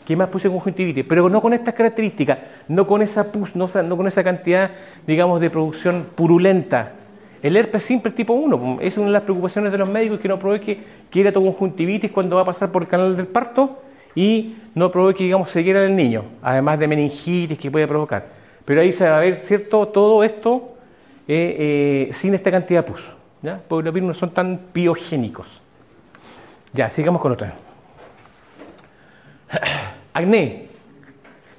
¿Qué 0.06 0.16
más 0.16 0.30
puse 0.30 0.50
conjuntivitis? 0.50 1.06
Pero 1.08 1.30
no 1.30 1.42
con 1.42 1.54
estas 1.54 1.74
características, 1.74 2.40
no 2.68 2.88
con 2.88 3.02
esa 3.02 3.32
pus, 3.32 3.56
no, 3.56 3.68
con 3.68 4.08
esa 4.08 4.24
cantidad, 4.24 4.72
digamos, 5.06 5.40
de 5.40 5.50
producción 5.50 6.08
purulenta. 6.16 6.94
El 7.42 7.58
herpes 7.58 7.84
simple 7.84 8.12
tipo 8.12 8.34
1, 8.34 8.80
es 8.82 8.98
una 8.98 9.08
de 9.08 9.14
las 9.14 9.24
preocupaciones 9.24 9.72
de 9.72 9.78
los 9.78 9.90
médicos 9.90 10.20
que 10.20 10.28
no 10.28 10.38
provoque 10.38 10.80
que 11.10 11.22
era 11.22 11.32
conjuntivitis 11.32 12.12
cuando 12.12 12.36
va 12.36 12.44
a 12.44 12.46
pasar 12.46 12.72
por 12.72 12.84
el 12.84 12.88
canal 12.88 13.16
del 13.16 13.28
parto 13.28 13.82
y 14.14 14.58
no 14.76 14.92
provoque, 14.92 15.24
digamos, 15.24 15.52
ceguera 15.52 15.82
del 15.82 15.96
niño, 15.96 16.24
además 16.42 16.80
de 16.80 16.88
meningitis 16.88 17.58
que 17.58 17.72
puede 17.72 17.88
provocar. 17.88 18.41
Pero 18.66 18.82
ahí 18.82 18.94
se 18.94 19.10
va 19.10 19.18
a 19.18 19.20
ver, 19.20 19.36
¿cierto?, 19.38 19.88
todo 19.88 20.24
esto 20.24 20.76
eh, 21.28 22.08
eh, 22.10 22.14
sin 22.14 22.34
esta 22.34 22.52
cantidad 22.52 22.86
de 22.86 22.92
pus, 22.92 23.02
¿ya? 23.42 23.62
Porque 23.68 23.86
los 23.86 23.94
virus 23.94 24.08
no 24.08 24.14
son 24.14 24.32
tan 24.32 24.60
biogénicos. 24.74 25.62
Ya, 26.74 26.90
sigamos 26.90 27.22
con 27.22 27.32
otra. 27.32 27.54
Acné. 30.14 30.68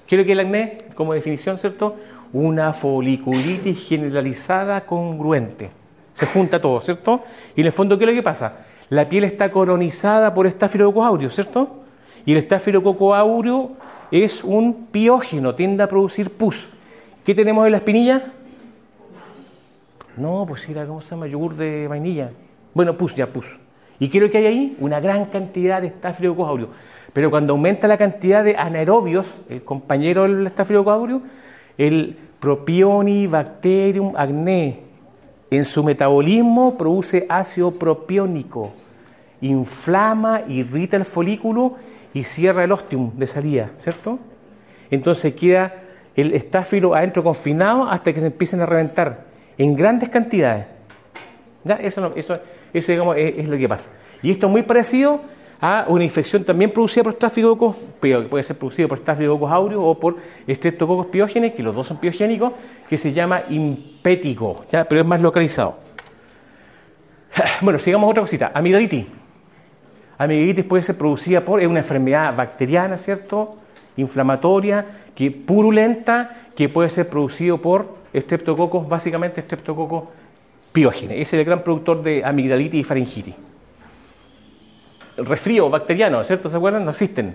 ¿Qué 0.07 0.17
es 0.17 0.21
lo 0.21 0.27
que 0.27 0.33
el 0.33 0.41
acné? 0.41 0.79
Como 0.95 1.15
definición, 1.15 1.57
¿cierto? 1.57 1.97
Una 2.35 2.73
foliculitis 2.73 3.89
generalizada 3.89 4.83
congruente. 4.83 5.71
Se 6.13 6.27
junta 6.27 6.61
todo, 6.61 6.81
¿cierto? 6.81 7.25
Y 7.57 7.61
en 7.61 7.67
el 7.67 7.73
fondo, 7.73 7.97
¿qué 7.97 8.05
es 8.05 8.11
lo 8.11 8.15
que 8.17 8.23
pasa? 8.23 8.67
La 8.91 9.07
piel 9.07 9.25
está 9.25 9.51
colonizada 9.51 10.35
por 10.35 10.47
estafilococcus 10.47 11.07
aureus, 11.07 11.35
¿cierto? 11.35 11.77
Y 12.27 12.33
el 12.33 12.39
estafilococcus 12.39 13.15
aureus 13.15 13.71
es 14.11 14.45
un 14.45 14.89
piógeno, 14.93 15.55
tiende 15.55 15.83
a 15.83 15.89
producir 15.89 16.31
pus. 16.31 16.69
¿Qué 17.25 17.37
tenemos 17.37 17.65
en 17.67 17.73
la 17.73 17.79
espinilla? 17.79 18.33
No, 20.17 20.45
pues 20.47 20.69
era, 20.69 20.85
¿cómo 20.87 21.01
se 21.01 21.11
llama? 21.11 21.29
Yogur 21.29 21.55
de 21.55 21.87
vainilla. 21.87 22.31
Bueno, 22.75 22.97
pus, 22.97 23.15
ya 23.15 23.29
pus. 23.29 23.47
¿Y 24.01 24.09
qué 24.09 24.19
es 24.19 24.25
lo 24.25 24.31
que 24.31 24.39
hay 24.39 24.47
ahí? 24.47 24.77
Una 24.81 24.99
gran 24.99 25.27
cantidad 25.27 25.81
de 25.81 25.87
estafilococcus 25.87 26.49
aureus. 26.49 26.69
Pero 27.13 27.31
cuando 27.31 27.53
aumenta 27.53 27.87
la 27.87 27.97
cantidad 27.97 28.43
de 28.43 28.57
anaerobios, 28.57 29.41
el 29.49 29.63
compañero 29.63 30.23
del 30.25 30.47
estafilococcus 30.47 31.23
el 31.79 32.17
Propionibacterium 32.41 34.15
acne, 34.17 34.81
en 35.49 35.65
su 35.65 35.85
metabolismo 35.85 36.77
produce 36.77 37.25
ácido 37.29 37.71
propiónico, 37.71 38.73
inflama, 39.41 40.43
irrita 40.49 40.97
el 40.97 41.05
folículo 41.05 41.77
y 42.13 42.25
cierra 42.25 42.65
el 42.65 42.73
ostium 42.73 43.13
de 43.17 43.27
salida, 43.29 43.71
¿cierto? 43.79 44.19
Entonces 44.91 45.35
queda 45.35 45.82
el 46.15 46.35
estáfilo 46.35 46.95
adentro 46.95 47.23
confinado 47.23 47.85
hasta 47.85 48.13
que 48.13 48.21
se 48.21 48.27
empiecen 48.27 48.61
a 48.61 48.67
reventar 48.67 49.25
en 49.59 49.75
grandes 49.77 50.09
cantidades. 50.09 50.67
Eso, 51.81 52.13
eso, 52.17 52.39
eso 52.73 52.93
digamos, 52.93 53.17
es 53.17 53.49
lo 53.49 53.57
que 53.57 53.69
pasa. 53.69 53.91
Y 54.23 54.31
esto 54.31 54.47
es 54.47 54.53
muy 54.53 54.63
parecido 54.63 55.21
a 55.63 55.85
una 55.87 56.03
infección 56.03 56.43
también 56.43 56.73
producida 56.73 57.05
por 57.05 57.17
pero 58.01 58.29
puede 58.29 58.43
ser 58.43 58.59
producida 58.59 58.89
por 58.89 58.99
Staphylococcus 58.99 59.49
aureus 59.53 59.83
o 59.87 59.95
por 59.95 60.17
Streptococcus 60.49 61.07
piógenes, 61.07 61.55
que 61.55 61.63
los 61.63 61.73
dos 61.73 61.87
son 61.87 61.99
piogénicos, 61.99 62.53
que 62.89 62.97
se 62.97 63.13
llama 63.13 63.45
impético, 63.49 64.65
¿ya? 64.73 64.85
pero 64.85 65.01
es 65.01 65.07
más 65.07 65.21
localizado. 65.21 65.79
Bueno, 67.61 67.79
sigamos 67.79 68.11
otra 68.11 68.25
cosita, 68.25 68.51
amigdalitis. 68.53 69.07
Amigdalitis 70.19 70.65
puede 70.65 70.83
ser 70.83 70.99
producida 70.99 71.45
por, 71.45 71.61
es 71.61 71.69
una 71.69 71.79
enfermedad 71.79 72.35
bacteriana, 72.37 72.97
¿cierto? 72.97 73.57
Inflamatoria, 73.97 74.85
que 75.15 75.31
purulenta, 75.31 76.49
que 76.57 76.69
puede 76.69 76.91
ser 76.91 77.09
producido 77.09 77.59
por 77.59 77.97
Streptococcus, 78.15 78.89
básicamente 78.89 79.43
Streptococcus 79.43 80.05
piógenes. 80.73 81.19
Ese 81.19 81.37
es 81.37 81.41
el 81.41 81.45
gran 81.45 81.63
productor 81.63 82.03
de 82.03 82.25
amigdalitis 82.25 82.81
y 82.81 82.85
faringitis 82.85 83.35
resfrío 85.17 85.69
bacteriano, 85.71 86.23
¿cierto? 86.25 86.49
¿Se 86.49 86.57
acuerdan? 86.57 86.85
No 86.85 86.91
existen, 86.91 87.35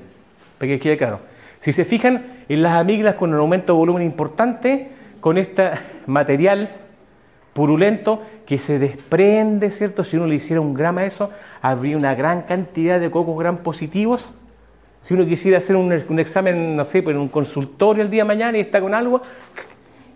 para 0.57 0.69
que 0.69 0.79
quede 0.79 0.97
claro. 0.97 1.19
Si 1.59 1.71
se 1.71 1.85
fijan 1.85 2.43
en 2.49 2.61
las 2.61 2.73
amígdalas 2.73 3.15
con 3.15 3.33
un 3.33 3.39
aumento 3.39 3.73
de 3.73 3.77
volumen 3.77 4.03
importante, 4.03 4.89
con 5.19 5.37
este 5.37 5.71
material 6.05 6.69
purulento 7.53 8.21
que 8.45 8.59
se 8.59 8.77
desprende, 8.77 9.71
¿cierto? 9.71 10.03
Si 10.03 10.17
uno 10.17 10.27
le 10.27 10.35
hiciera 10.35 10.61
un 10.61 10.73
grama 10.73 11.01
a 11.01 11.05
eso, 11.05 11.31
habría 11.61 11.97
una 11.97 12.13
gran 12.13 12.43
cantidad 12.43 12.99
de 12.99 13.09
cocos 13.09 13.37
gran 13.37 13.57
positivos. 13.57 14.33
Si 15.07 15.13
uno 15.13 15.25
quisiera 15.25 15.59
hacer 15.59 15.77
un, 15.77 16.19
examen, 16.19 16.75
no 16.75 16.83
sé, 16.83 16.97
en 16.97 17.15
un 17.15 17.29
consultorio 17.29 18.03
el 18.03 18.09
día 18.09 18.23
de 18.23 18.27
mañana 18.27 18.57
y 18.57 18.59
está 18.59 18.81
con 18.81 18.93
algo, 18.93 19.21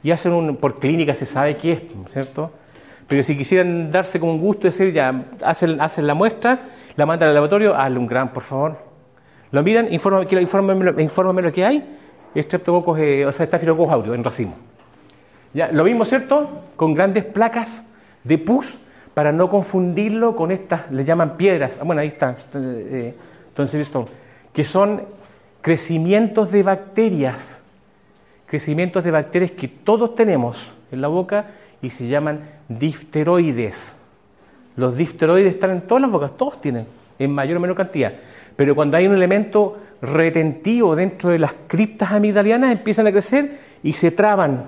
y 0.03 0.11
hacen 0.11 0.33
un, 0.33 0.57
por 0.57 0.79
clínica 0.79 1.15
se 1.15 1.25
sabe 1.25 1.55
qué 1.55 1.71
es, 1.71 2.11
¿cierto? 2.11 2.51
Pero 3.07 3.23
si 3.23 3.37
quisieran 3.37 3.89
darse 3.89 4.19
con 4.19 4.27
un 4.27 4.41
gusto, 4.41 4.63
decir, 4.63 4.91
ya, 4.91 5.27
hacen, 5.45 5.79
hacen 5.79 6.05
la 6.05 6.13
muestra, 6.13 6.59
la 6.97 7.05
mandan 7.05 7.29
al 7.29 7.35
laboratorio, 7.35 7.73
hazle 7.73 7.99
un 7.99 8.05
gran, 8.05 8.33
por 8.33 8.43
favor. 8.43 8.79
Lo 9.51 9.63
miran, 9.63 9.87
infórmame, 9.93 11.41
lo 11.41 11.53
que 11.53 11.63
hay, 11.65 11.97
estreptococos, 12.35 12.99
eh, 12.99 13.25
o 13.25 13.31
sea, 13.31 13.45
estafilococcus 13.45 13.93
audio 13.93 14.13
en 14.13 14.25
racimo. 14.25 14.55
Ya, 15.53 15.71
lo 15.71 15.85
mismo, 15.85 16.03
¿cierto? 16.03 16.49
Con 16.75 16.93
grandes 16.93 17.23
placas 17.23 17.87
de 18.25 18.37
pus 18.37 18.77
para 19.13 19.31
no 19.31 19.47
confundirlo 19.47 20.35
con 20.35 20.51
estas, 20.51 20.91
le 20.91 21.05
llaman 21.05 21.37
piedras, 21.37 21.79
ah, 21.79 21.85
bueno, 21.85 22.01
ahí 22.01 22.09
está, 22.09 22.35
eh, 22.55 23.15
que 24.53 24.63
son 24.63 25.03
crecimientos 25.61 26.51
de 26.51 26.63
bacterias, 26.63 27.61
crecimientos 28.45 29.03
de 29.03 29.11
bacterias 29.11 29.51
que 29.51 29.67
todos 29.67 30.15
tenemos 30.15 30.73
en 30.91 31.01
la 31.01 31.07
boca 31.07 31.51
y 31.81 31.89
se 31.89 32.07
llaman 32.07 32.41
difteroides. 32.67 33.99
Los 34.75 34.95
difteroides 34.95 35.53
están 35.53 35.71
en 35.71 35.81
todas 35.81 36.01
las 36.01 36.11
bocas, 36.11 36.35
todos 36.35 36.59
tienen, 36.59 36.85
en 37.19 37.31
mayor 37.31 37.57
o 37.57 37.59
menor 37.59 37.77
cantidad. 37.77 38.13
Pero 38.55 38.75
cuando 38.75 38.97
hay 38.97 39.07
un 39.07 39.15
elemento 39.15 39.77
retentivo 40.01 40.95
dentro 40.95 41.29
de 41.29 41.39
las 41.39 41.53
criptas 41.67 42.11
amigdalianas, 42.11 42.71
empiezan 42.71 43.07
a 43.07 43.11
crecer 43.11 43.57
y 43.83 43.93
se 43.93 44.11
traban. 44.11 44.65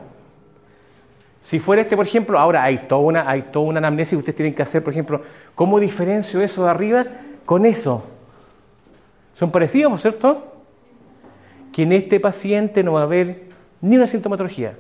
Si 1.42 1.60
fuera 1.60 1.82
este, 1.82 1.98
por 1.98 2.06
ejemplo, 2.06 2.40
ahora 2.40 2.64
hay 2.64 2.86
toda 2.88 3.02
una, 3.02 3.30
hay 3.30 3.44
toda 3.44 3.66
una 3.66 3.80
anamnesis 3.80 4.12
que 4.12 4.20
ustedes 4.20 4.36
tienen 4.38 4.54
que 4.54 4.62
hacer, 4.62 4.82
por 4.82 4.94
ejemplo, 4.94 5.22
¿cómo 5.56 5.80
diferencio 5.80 6.42
eso 6.42 6.64
de 6.64 6.70
arriba 6.70 7.06
con 7.46 7.66
eso? 7.66 8.04
Son 9.34 9.52
parecidos, 9.52 10.02
¿cierto? 10.02 10.54
Que 11.72 11.84
en 11.84 11.94
este 11.94 12.20
paciente 12.20 12.84
no 12.84 12.94
va 12.94 13.02
a 13.02 13.04
haber 13.04 13.44
ni 13.82 13.98
una 13.98 14.08
sintomatología. 14.08 14.76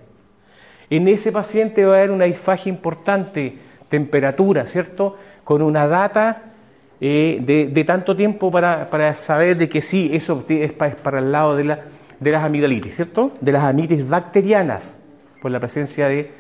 En 0.89 1.07
ese 1.07 1.31
paciente 1.31 1.85
va 1.85 1.95
a 1.95 1.97
haber 1.97 2.11
una 2.11 2.25
disfagia 2.25 2.69
importante, 2.69 3.57
temperatura, 3.89 4.65
¿cierto? 4.65 5.17
Con 5.43 5.61
una 5.61 5.87
data 5.87 6.53
eh, 7.01 7.69
de, 7.73 7.83
tanto 7.83 8.15
tiempo 8.15 8.51
para, 8.51 9.15
saber 9.15 9.57
de 9.57 9.67
que 9.67 9.81
sí, 9.81 10.11
eso 10.13 10.45
es 10.47 10.71
para, 10.73 11.19
el 11.19 11.31
lado 11.31 11.55
de, 11.55 11.63
la, 11.63 11.79
de 12.19 12.31
las 12.31 12.43
amigdalitis, 12.43 12.95
¿cierto? 12.95 13.31
De 13.41 13.51
las 13.51 13.63
amigdalitis 13.63 14.07
bacterianas, 14.07 15.01
por 15.41 15.51
la 15.51 15.59
presencia 15.59 16.07
de, 16.07 16.31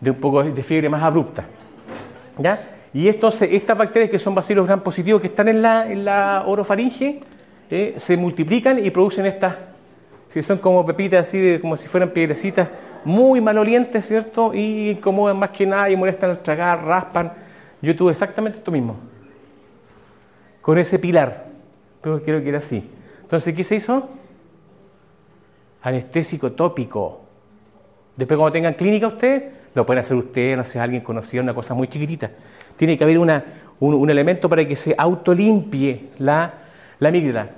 un 0.00 0.14
poco 0.14 0.42
de 0.44 0.62
fiebre 0.62 0.88
más 0.88 1.02
abrupta. 1.02 1.44
¿Ya? 2.38 2.78
Y 2.94 3.08
estos, 3.08 3.42
estas 3.42 3.76
bacterias 3.76 4.10
que 4.10 4.18
son 4.18 4.34
bacilos 4.34 4.66
gran 4.66 4.80
positivos 4.80 5.20
que 5.20 5.28
están 5.28 5.48
en 5.48 5.62
la, 5.62 5.90
en 5.90 6.04
la 6.04 6.44
orofaringe 6.46 7.20
eh, 7.70 7.94
se 7.96 8.16
multiplican 8.16 8.84
y 8.84 8.90
producen 8.90 9.26
estas, 9.26 9.56
que 10.32 10.42
son 10.42 10.58
como 10.58 10.84
pepitas 10.84 11.26
así, 11.26 11.58
como 11.60 11.76
si 11.76 11.88
fueran 11.88 12.10
piedrecitas 12.10 12.68
muy 13.04 13.40
malolientes, 13.40 14.06
¿cierto? 14.06 14.52
Y 14.54 14.90
incomodan 14.90 15.38
más 15.38 15.50
que 15.50 15.66
nada 15.66 15.90
y 15.90 15.96
molestan 15.96 16.30
al 16.30 16.38
tragar, 16.40 16.84
raspan. 16.84 17.32
Yo 17.80 17.96
tuve 17.96 18.12
exactamente 18.12 18.58
esto 18.58 18.70
mismo 18.70 18.96
con 20.60 20.78
ese 20.78 20.98
pilar. 20.98 21.46
Pero 22.00 22.22
creo 22.22 22.42
que 22.42 22.48
era 22.48 22.58
así. 22.58 22.88
Entonces, 23.22 23.54
¿qué 23.54 23.64
se 23.64 23.76
hizo? 23.76 24.08
Anestésico 25.82 26.52
tópico. 26.52 27.20
Después, 28.16 28.36
cuando 28.36 28.52
tengan 28.52 28.74
clínica 28.74 29.06
ustedes, 29.06 29.52
lo 29.74 29.86
pueden 29.86 30.00
hacer 30.00 30.16
ustedes, 30.16 30.56
no 30.56 30.64
sé, 30.64 30.80
alguien 30.80 31.02
conocido, 31.02 31.42
una 31.42 31.54
cosa 31.54 31.74
muy 31.74 31.88
chiquitita. 31.88 32.30
Tiene 32.76 32.96
que 32.96 33.04
haber 33.04 33.18
un, 33.18 34.10
elemento 34.10 34.48
para 34.48 34.66
que 34.66 34.76
se 34.76 34.94
autolimpie 34.96 36.10
la, 36.18 36.54
la. 36.98 37.50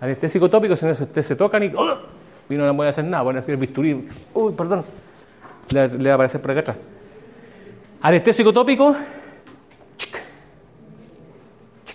Anestésico 0.00 0.50
tópico, 0.50 0.76
si 0.76 0.84
no, 0.84 0.92
ustedes 0.92 1.26
se 1.26 1.36
tocan 1.36 1.62
y, 1.62 1.72
¡oh! 1.74 1.98
y 2.48 2.54
no 2.54 2.76
pueden 2.76 2.90
hacer 2.90 3.04
nada, 3.04 3.22
van 3.22 3.36
a 3.36 3.38
hacer 3.40 3.54
el 3.54 3.60
bisturí. 3.60 4.08
Uy, 4.34 4.52
perdón. 4.52 4.84
Le, 5.70 5.88
va 5.88 6.10
a 6.10 6.14
aparecer 6.14 6.40
por 6.40 6.50
acá 6.50 6.60
atrás. 6.60 6.76
Anestésico 8.02 8.52
tópico, 8.52 8.94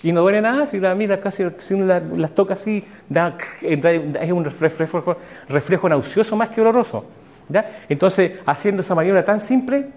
y 0.02 0.12
no 0.12 0.22
duele 0.22 0.42
nada, 0.42 0.66
si 0.66 0.80
la 0.80 0.96
mira 0.96 1.20
casi, 1.20 1.44
si 1.58 1.74
uno 1.74 1.86
las, 1.86 2.32
toca 2.32 2.54
así, 2.54 2.84
da, 3.10 3.36
es 3.62 4.32
un 4.32 4.46
reflejo, 4.46 5.18
reflejo 5.50 5.90
nauseoso 5.90 6.36
más 6.36 6.50
que 6.50 6.62
doloroso. 6.62 7.06
¿ya? 7.50 7.70
Entonces, 7.90 8.34
haciendo 8.46 8.82
esa 8.82 8.96
maniobra 8.96 9.26
tan 9.26 9.42
simple, 9.42 9.88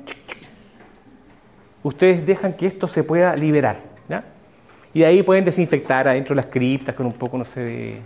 ustedes 1.83 2.27
dejan 2.27 2.55
que 2.55 2.67
esto 2.67 2.89
se 2.89 3.05
pueda 3.05 3.37
liberar. 3.37 3.92
Y 4.95 5.01
de 5.01 5.07
ahí 5.07 5.23
pueden 5.23 5.45
desinfectar 5.45 6.07
adentro 6.07 6.35
las 6.35 6.47
criptas 6.47 6.95
con 6.95 7.07
un 7.07 7.13
poco, 7.13 7.39
no 7.39 7.45
sé, 7.45 7.61
de 7.63 8.01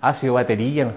ácido 0.00 0.34
batería. 0.34 0.84
¿no? 0.84 0.92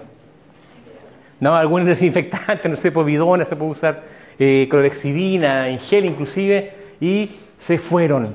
no 1.40 1.54
algún 1.54 1.84
desinfectante, 1.86 2.68
no 2.68 2.76
sé, 2.76 2.90
por 2.90 3.04
bidona, 3.04 3.44
se 3.44 3.56
puede 3.56 3.70
usar 3.70 4.02
eh, 4.38 4.66
clorexidina, 4.68 5.68
en 5.68 5.78
gel 5.78 6.04
inclusive, 6.04 6.72
y 7.00 7.30
se 7.58 7.78
fueron. 7.78 8.34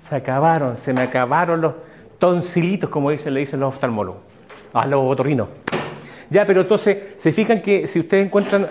Se 0.00 0.14
acabaron, 0.14 0.76
se 0.76 0.92
me 0.92 1.02
acabaron 1.02 1.60
los 1.60 1.74
tonsilitos, 2.18 2.90
como 2.90 3.10
dicen, 3.10 3.34
le 3.34 3.40
dicen 3.40 3.60
los 3.60 3.74
oftalmólogos, 3.74 4.20
a 4.72 4.86
los 4.86 5.00
otorrinos. 5.04 5.48
Ya, 6.30 6.46
pero 6.46 6.60
entonces, 6.60 6.98
se 7.16 7.32
fijan 7.32 7.62
que 7.62 7.86
si 7.86 8.00
ustedes 8.00 8.26
encuentran 8.26 8.68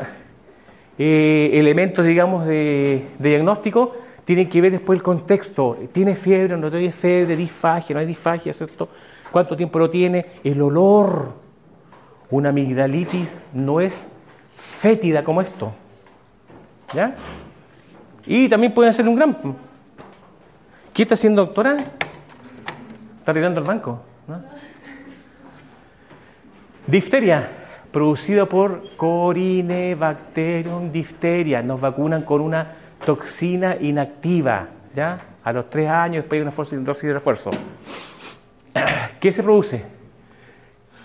eh, 0.97 1.51
elementos, 1.53 2.05
digamos, 2.05 2.45
de, 2.45 3.07
diagnóstico, 3.19 3.95
tienen 4.27 4.49
que 4.49 4.59
ver 4.59 4.73
después 4.73 4.97
el 4.97 5.03
contexto. 5.03 5.77
¿Tiene 5.93 6.13
fiebre? 6.13 6.57
¿No 6.57 6.69
tiene 6.69 6.91
fiebre? 6.91 7.37
¿Disfagia? 7.37 7.93
¿No 7.93 8.01
hay 8.01 8.05
disfagia? 8.05 8.51
¿Cierto? 8.51 8.89
¿Cuánto 9.31 9.55
tiempo 9.55 9.79
lo 9.79 9.89
tiene? 9.89 10.25
El 10.43 10.61
olor. 10.61 11.31
Una 12.29 12.49
amigdalitis 12.49 13.25
no 13.53 13.79
es 13.79 14.09
fétida 14.53 15.23
como 15.23 15.41
esto. 15.41 15.71
¿Ya? 16.93 17.15
Y 18.25 18.49
también 18.49 18.73
pueden 18.73 18.93
ser 18.93 19.07
un 19.07 19.15
gran 19.15 19.37
¿Qué 20.93 21.03
está 21.03 21.13
haciendo, 21.13 21.45
doctora? 21.45 21.77
Está 21.77 23.31
arreglando 23.31 23.61
el 23.61 23.65
banco. 23.65 24.01
Difteria, 26.85 27.49
producida 27.93 28.45
por 28.45 28.93
Corinebacterium 28.97 30.91
difteria. 30.91 31.61
Nos 31.61 31.79
vacunan 31.79 32.23
con 32.23 32.41
una 32.41 32.86
toxina 33.05 33.77
inactiva, 33.79 34.67
¿ya? 34.93 35.19
A 35.43 35.53
los 35.53 35.69
tres 35.69 35.89
años, 35.89 36.23
después 36.23 36.41
de 36.41 36.77
una 36.77 36.85
dosis 36.85 37.07
de 37.07 37.13
refuerzo. 37.13 37.51
¿Qué 39.19 39.31
se 39.31 39.43
produce? 39.43 39.83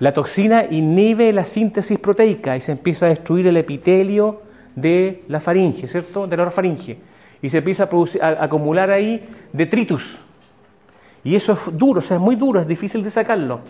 La 0.00 0.12
toxina 0.12 0.64
inhibe 0.64 1.32
la 1.32 1.44
síntesis 1.44 1.98
proteica 1.98 2.56
y 2.56 2.60
se 2.60 2.72
empieza 2.72 3.06
a 3.06 3.10
destruir 3.10 3.46
el 3.46 3.56
epitelio 3.56 4.42
de 4.74 5.22
la 5.28 5.40
faringe, 5.40 5.86
¿cierto? 5.86 6.26
De 6.26 6.36
la 6.36 6.42
orofaringe 6.42 6.98
y 7.42 7.48
se 7.50 7.58
empieza 7.58 7.88
a, 8.20 8.44
acumular 8.44 8.90
ahí 8.90 9.28
detritus. 9.52 10.18
Y 11.24 11.34
eso 11.34 11.52
es 11.52 11.76
duro, 11.76 11.98
o 11.98 12.02
sea, 12.02 12.16
es 12.16 12.22
muy 12.22 12.36
duro, 12.36 12.60
es 12.60 12.66
difícil 12.66 13.02
de 13.02 13.10
sacarlo. 13.10 13.60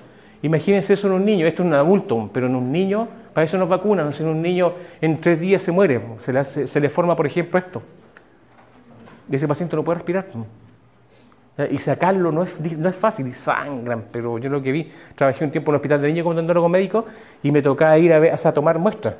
Imagínense 0.42 0.92
eso 0.92 1.06
en 1.06 1.14
un 1.14 1.24
niño, 1.24 1.46
esto 1.46 1.62
es 1.62 1.66
un 1.66 1.74
adulto, 1.74 2.30
pero 2.32 2.46
en 2.46 2.54
un 2.54 2.70
niño, 2.70 3.08
para 3.32 3.44
eso 3.44 3.56
nos 3.56 3.68
vacunan, 3.68 4.12
si 4.12 4.22
en 4.22 4.28
un 4.28 4.42
niño 4.42 4.74
en 5.00 5.20
tres 5.20 5.40
días 5.40 5.62
se 5.62 5.72
muere, 5.72 6.00
se 6.18 6.32
le, 6.32 6.44
se 6.44 6.80
le 6.80 6.88
forma, 6.88 7.16
por 7.16 7.26
ejemplo, 7.26 7.58
esto. 7.58 7.82
Ese 9.30 9.48
paciente 9.48 9.76
no 9.76 9.84
puede 9.84 9.96
respirar. 9.98 10.26
Y 11.70 11.78
sacarlo 11.78 12.32
no 12.32 12.42
es, 12.42 12.58
no 12.60 12.88
es 12.88 12.96
fácil, 12.96 13.28
y 13.28 13.32
sangran, 13.32 14.06
pero 14.10 14.38
yo 14.38 14.48
lo 14.48 14.62
que 14.62 14.72
vi, 14.72 14.90
trabajé 15.14 15.44
un 15.44 15.50
tiempo 15.50 15.70
en 15.70 15.74
el 15.74 15.76
hospital 15.76 16.00
de 16.00 16.08
niños 16.08 16.24
como 16.24 16.38
endólogo 16.38 16.68
médico 16.68 17.04
y 17.42 17.50
me 17.50 17.60
tocaba 17.60 17.98
ir 17.98 18.12
a, 18.12 18.18
ver, 18.18 18.34
a 18.34 18.52
tomar 18.52 18.78
muestras. 18.78 19.14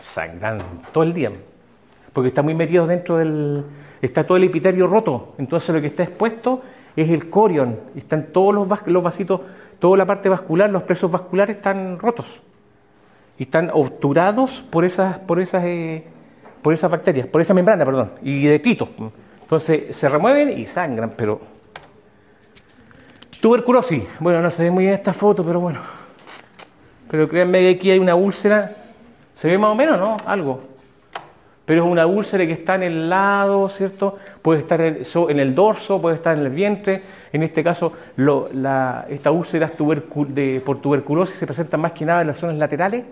Sangran 0.00 0.58
todo 0.92 1.04
el 1.04 1.12
día 1.12 1.30
porque 2.14 2.28
está 2.28 2.40
muy 2.40 2.54
metido 2.54 2.86
dentro 2.86 3.18
del... 3.18 3.64
está 4.00 4.24
todo 4.24 4.38
el 4.38 4.44
epitelio 4.44 4.86
roto, 4.86 5.34
entonces 5.36 5.74
lo 5.74 5.80
que 5.80 5.88
está 5.88 6.04
expuesto 6.04 6.62
es 6.96 7.10
el 7.10 7.28
corion, 7.28 7.78
están 7.96 8.28
todos 8.32 8.54
los, 8.54 8.86
los 8.86 9.02
vasitos, 9.02 9.40
toda 9.80 9.98
la 9.98 10.06
parte 10.06 10.28
vascular, 10.28 10.70
los 10.70 10.84
presos 10.84 11.10
vasculares 11.10 11.56
están 11.56 11.98
rotos, 11.98 12.40
y 13.36 13.42
están 13.42 13.68
obturados 13.72 14.62
por 14.70 14.84
esas, 14.84 15.18
por 15.18 15.40
esas, 15.40 15.64
eh, 15.64 16.04
por 16.64 16.72
esas 16.72 16.90
bacterias, 16.90 17.26
por 17.26 17.42
esa 17.42 17.52
membrana, 17.52 17.84
perdón, 17.84 18.12
y 18.22 18.46
detritos. 18.46 18.88
Entonces 19.42 19.94
se 19.94 20.08
remueven 20.08 20.58
y 20.58 20.64
sangran, 20.64 21.12
pero... 21.14 21.38
Tuberculosis, 23.42 24.04
bueno, 24.18 24.40
no 24.40 24.50
se 24.50 24.62
ve 24.62 24.70
muy 24.70 24.84
bien 24.84 24.94
esta 24.94 25.12
foto, 25.12 25.44
pero 25.44 25.60
bueno. 25.60 25.80
Pero 27.10 27.28
créanme 27.28 27.60
que 27.60 27.68
aquí 27.68 27.90
hay 27.90 27.98
una 27.98 28.14
úlcera, 28.14 28.74
se 29.34 29.50
ve 29.50 29.58
más 29.58 29.72
o 29.72 29.74
menos, 29.74 29.98
¿no? 29.98 30.16
Algo 30.24 30.74
pero 31.64 31.84
es 31.84 31.90
una 31.90 32.06
úlcera 32.06 32.46
que 32.46 32.52
está 32.52 32.74
en 32.74 32.82
el 32.82 33.08
lado, 33.08 33.68
¿cierto? 33.70 34.18
Puede 34.42 34.60
estar 34.60 34.80
en 34.80 35.38
el 35.38 35.54
dorso, 35.54 36.00
puede 36.00 36.16
estar 36.16 36.36
en 36.36 36.44
el 36.44 36.50
vientre. 36.50 37.02
En 37.32 37.42
este 37.42 37.64
caso, 37.64 37.92
la, 38.16 39.06
esta 39.08 39.30
úlcera 39.30 39.70
de, 40.28 40.60
por 40.60 40.80
tuberculosis 40.80 41.36
se 41.36 41.46
presenta 41.46 41.76
más 41.78 41.92
que 41.92 42.04
nada 42.04 42.20
en 42.20 42.26
las 42.26 42.38
zonas 42.38 42.56
laterales 42.56 43.04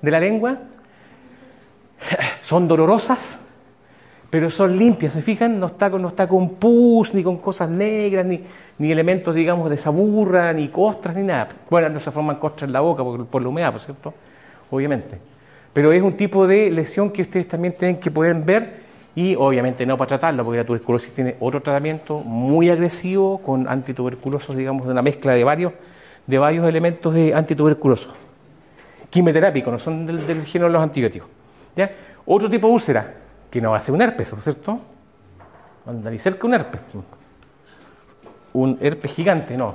de 0.00 0.10
la 0.10 0.18
lengua. 0.18 0.58
Son 2.40 2.68
dolorosas, 2.68 3.38
pero 4.30 4.48
son 4.48 4.78
limpias, 4.78 5.12
¿se 5.12 5.20
fijan? 5.20 5.60
No 5.60 5.66
está, 5.66 5.90
con 6.26 6.54
pus, 6.54 7.12
ni 7.12 7.22
con 7.22 7.36
cosas 7.36 7.68
negras, 7.68 8.24
ni, 8.24 8.42
elementos, 8.90 9.34
digamos, 9.34 9.68
de 9.68 9.76
saburra, 9.76 10.54
ni 10.54 10.68
costras, 10.68 11.14
ni 11.14 11.22
nada. 11.22 11.48
Bueno, 11.68 11.90
no 11.90 12.00
se 12.00 12.10
forman 12.10 12.36
costras 12.36 12.68
en 12.68 12.72
la 12.72 12.80
boca 12.80 13.04
por, 13.04 13.26
por 13.26 13.42
la 13.42 13.48
humedad, 13.48 13.72
por 13.72 13.82
cierto, 13.82 14.14
obviamente. 14.70 15.18
Pero 15.72 15.92
es 15.92 16.02
un 16.02 16.16
tipo 16.16 16.46
de 16.46 16.70
lesión 16.70 17.10
que 17.10 17.22
ustedes 17.22 17.46
también 17.46 17.74
tienen 17.74 17.98
que 17.98 18.10
poder 18.10 18.34
ver 18.36 18.82
y 19.14 19.34
obviamente 19.36 19.84
no 19.84 19.96
para 19.98 20.08
tratarlo, 20.08 20.44
porque 20.44 20.58
la 20.58 20.64
tuberculosis 20.64 21.12
tiene 21.12 21.36
otro 21.40 21.60
tratamiento 21.60 22.20
muy 22.20 22.70
agresivo 22.70 23.38
con 23.38 23.68
antituberculosos, 23.68 24.56
digamos, 24.56 24.86
de 24.86 24.92
una 24.92 25.02
mezcla 25.02 25.34
de 25.34 25.44
varios, 25.44 25.72
de 26.26 26.38
varios 26.38 26.66
elementos 26.66 27.12
de 27.12 27.34
antituberculosos. 27.34 28.14
Quimioterápicos, 29.10 29.72
no 29.72 29.78
son 29.78 30.06
del, 30.06 30.42
género 30.44 30.68
de 30.68 30.72
los 30.72 30.82
antibióticos. 30.82 31.28
Otro 32.26 32.48
tipo 32.48 32.66
de 32.68 32.72
úlcera, 32.72 33.14
que 33.50 33.60
no 33.60 33.72
va 33.72 33.76
a 33.78 33.80
ser 33.80 33.94
un 33.94 34.02
herpes, 34.02 34.32
¿cierto? 34.42 34.80
anda 35.86 36.10
ni 36.10 36.18
cerca 36.18 36.46
un 36.46 36.54
herpes. 36.54 36.80
Un 38.52 38.78
herpes 38.80 39.14
gigante, 39.14 39.56
no. 39.56 39.74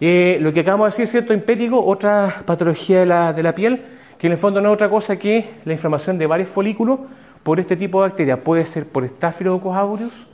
Eh, 0.00 0.38
lo 0.40 0.52
que 0.52 0.60
acabamos 0.60 0.86
de 0.86 1.02
decir, 1.02 1.08
¿cierto? 1.08 1.34
Impético, 1.34 1.84
otra 1.84 2.42
patología 2.44 3.00
de 3.00 3.06
la, 3.06 3.32
de 3.32 3.42
la 3.42 3.54
piel, 3.54 3.82
que 4.18 4.26
en 4.26 4.32
el 4.32 4.38
fondo 4.38 4.60
no 4.60 4.70
es 4.70 4.74
otra 4.74 4.90
cosa 4.90 5.16
que 5.16 5.50
la 5.64 5.72
inflamación 5.72 6.18
de 6.18 6.26
varios 6.26 6.48
folículos 6.48 7.00
por 7.42 7.60
este 7.60 7.76
tipo 7.76 8.02
de 8.02 8.08
bacterias. 8.08 8.38
Puede 8.40 8.66
ser 8.66 8.86
por 8.86 9.06
Staphylococcus 9.06 9.76
aureus 9.76 10.26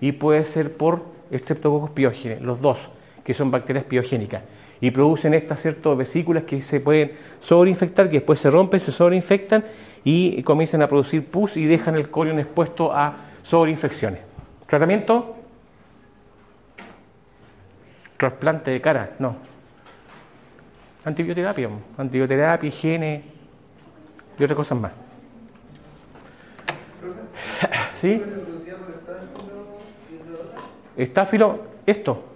y 0.00 0.12
puede 0.12 0.44
ser 0.44 0.76
por 0.76 1.02
Streptococcus 1.32 1.90
pyogenes, 1.90 2.40
los 2.42 2.60
dos, 2.60 2.90
que 3.24 3.34
son 3.34 3.50
bacterias 3.50 3.84
piogénicas. 3.84 4.42
Y 4.80 4.90
producen 4.90 5.34
estas 5.34 5.62
ciertas 5.62 5.96
vesículas 5.96 6.44
que 6.44 6.60
se 6.60 6.80
pueden 6.80 7.12
sobreinfectar, 7.40 8.08
que 8.08 8.18
después 8.18 8.40
se 8.40 8.50
rompen, 8.50 8.78
se 8.78 8.92
sobreinfectan 8.92 9.64
y 10.04 10.42
comienzan 10.42 10.82
a 10.82 10.88
producir 10.88 11.24
pus 11.26 11.56
y 11.56 11.64
dejan 11.64 11.96
el 11.96 12.10
corion 12.10 12.38
expuesto 12.38 12.92
a 12.92 13.16
sobreinfecciones. 13.42 14.20
¿Tratamiento? 14.66 15.36
Trasplante 18.16 18.70
de 18.70 18.80
cara, 18.80 19.10
no. 19.18 19.36
Antibioterapia, 21.04 21.68
antibioterapia, 21.96 22.68
higiene 22.68 23.22
y 24.38 24.44
otras 24.44 24.56
cosas 24.56 24.78
más. 24.78 24.92
¿Sí? 27.96 28.22
Estáfilo, 30.96 31.60
esto. 31.86 32.35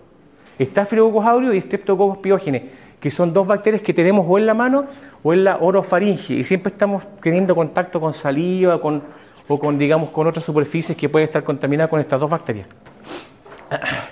Estáfilococcus 0.62 1.24
aureus 1.24 1.54
y 1.54 1.60
Streptococcus 1.60 2.18
pyogenes, 2.18 2.62
que 3.00 3.10
son 3.10 3.32
dos 3.32 3.46
bacterias 3.46 3.82
que 3.82 3.94
tenemos 3.94 4.26
o 4.28 4.38
en 4.38 4.46
la 4.46 4.54
mano 4.54 4.84
o 5.22 5.32
en 5.32 5.44
la 5.44 5.56
orofaringe 5.58 6.34
y 6.34 6.44
siempre 6.44 6.70
estamos 6.72 7.02
teniendo 7.20 7.54
contacto 7.54 8.00
con 8.00 8.12
saliva 8.14 8.80
con, 8.80 9.02
o 9.48 9.58
con, 9.58 9.78
digamos, 9.78 10.10
con 10.10 10.26
otras 10.26 10.44
superficies 10.44 10.96
que 10.96 11.08
pueden 11.08 11.26
estar 11.26 11.42
contaminadas 11.42 11.90
con 11.90 12.00
estas 12.00 12.20
dos 12.20 12.30
bacterias. 12.30 12.66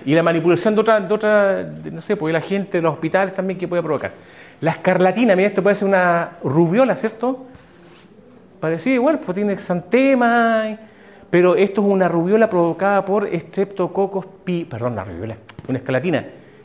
Y 0.04 0.14
la 0.14 0.22
manipulación 0.22 0.74
de 0.74 0.80
otra, 0.80 1.00
de 1.00 1.14
otra 1.14 1.62
no 1.92 2.00
sé, 2.00 2.16
pues 2.16 2.32
la 2.32 2.40
gente 2.40 2.78
de 2.78 2.82
los 2.82 2.94
hospitales 2.94 3.34
también 3.34 3.58
que 3.58 3.68
puede 3.68 3.82
provocar. 3.82 4.12
La 4.60 4.72
escarlatina, 4.72 5.36
mira, 5.36 5.48
esto 5.48 5.62
puede 5.62 5.76
ser 5.76 5.88
una 5.88 6.38
rubiola, 6.42 6.96
¿cierto? 6.96 7.46
Parecido 8.60 8.94
igual, 8.96 9.18
pues 9.18 9.34
tiene 9.36 9.52
exantema, 9.52 10.78
pero 11.30 11.54
esto 11.54 11.80
es 11.80 11.86
una 11.86 12.08
rubiola 12.08 12.48
provocada 12.48 13.04
por 13.04 13.28
Streptococcus 13.28 14.26
pi, 14.44 14.64
perdón, 14.64 14.96
la 14.96 15.04
rubiola, 15.04 15.36
una 15.68 15.78
escarlatina, 15.78 16.24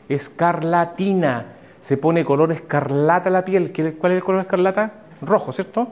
escarlatina, 0.10 1.46
se 1.82 1.98
pone 1.98 2.24
color 2.24 2.52
escarlata 2.52 3.30
la 3.30 3.44
piel, 3.44 3.72
¿cuál 4.00 4.14
es 4.14 4.18
el 4.18 4.24
color 4.24 4.42
escarlata? 4.42 4.92
Rojo, 5.22 5.52
¿cierto? 5.52 5.88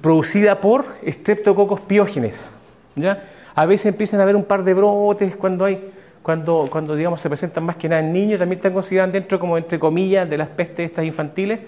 Producida 0.00 0.60
por 0.60 0.86
Streptococcus 1.06 1.80
piógenes, 1.80 2.50
¿ya? 2.96 3.24
A 3.54 3.66
veces 3.66 3.86
empiezan 3.86 4.20
a 4.20 4.24
haber 4.24 4.36
un 4.36 4.44
par 4.44 4.64
de 4.64 4.74
brotes 4.74 5.36
cuando 5.36 5.64
hay, 5.64 5.92
cuando, 6.22 6.68
cuando 6.70 6.96
digamos 6.96 7.20
se 7.20 7.28
presentan 7.28 7.64
más 7.64 7.76
que 7.76 7.88
nada 7.88 8.02
en 8.02 8.12
niños, 8.12 8.38
también 8.38 8.58
están 8.58 8.72
considerados 8.72 9.12
dentro 9.12 9.38
como 9.38 9.56
entre 9.58 9.78
comillas 9.78 10.28
de 10.28 10.38
las 10.38 10.48
pestes 10.48 10.90
estas 10.90 11.04
infantiles 11.04 11.60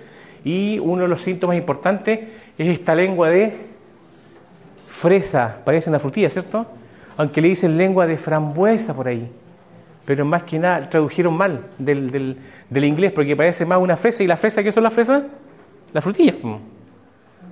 y 0.44 0.78
uno 0.78 1.02
de 1.02 1.08
los 1.08 1.22
síntomas 1.22 1.56
importantes 1.56 2.20
es 2.56 2.68
esta 2.68 2.94
lengua 2.94 3.28
de 3.28 3.54
fresa, 4.88 5.58
parece 5.64 5.90
una 5.90 5.98
frutilla, 5.98 6.30
¿cierto? 6.30 6.66
Aunque 7.16 7.40
le 7.40 7.48
dicen 7.48 7.76
lengua 7.76 8.06
de 8.06 8.16
frambuesa 8.16 8.94
por 8.94 9.08
ahí, 9.08 9.30
pero 10.06 10.24
más 10.24 10.44
que 10.44 10.58
nada 10.58 10.88
tradujeron 10.88 11.36
mal 11.36 11.66
del, 11.76 12.10
del, 12.10 12.38
del 12.70 12.84
inglés 12.84 13.12
porque 13.12 13.36
parece 13.36 13.66
más 13.66 13.78
una 13.78 13.96
fresa 13.96 14.22
y 14.22 14.26
la 14.26 14.36
fresa, 14.36 14.62
¿qué 14.62 14.72
son 14.72 14.84
las 14.84 14.92
fresas? 14.92 15.24
Las 15.92 16.02
frutillas. 16.02 16.36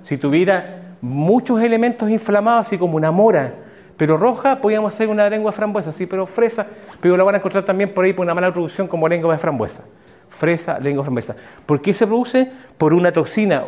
Si 0.01 0.17
tuviera 0.17 0.95
muchos 1.01 1.61
elementos 1.61 2.09
inflamados, 2.09 2.65
así 2.65 2.77
como 2.77 2.95
una 2.95 3.11
mora, 3.11 3.53
pero 3.97 4.17
roja, 4.17 4.59
podríamos 4.59 4.93
hacer 4.93 5.09
una 5.09 5.29
lengua 5.29 5.51
de 5.51 5.57
frambuesa, 5.57 5.91
sí, 5.91 6.05
pero 6.05 6.25
fresa, 6.25 6.65
pero 7.01 7.15
la 7.17 7.23
van 7.23 7.35
a 7.35 7.37
encontrar 7.39 7.63
también 7.65 7.93
por 7.93 8.05
ahí 8.05 8.13
por 8.13 8.23
una 8.23 8.33
mala 8.33 8.51
traducción 8.51 8.87
como 8.87 9.07
lengua 9.07 9.33
de 9.33 9.39
frambuesa. 9.39 9.85
Fresa, 10.29 10.79
lengua 10.79 11.03
frambuesa. 11.03 11.35
¿Por 11.65 11.81
qué 11.81 11.93
se 11.93 12.07
produce? 12.07 12.49
Por 12.77 12.93
una 12.93 13.11
toxina 13.11 13.63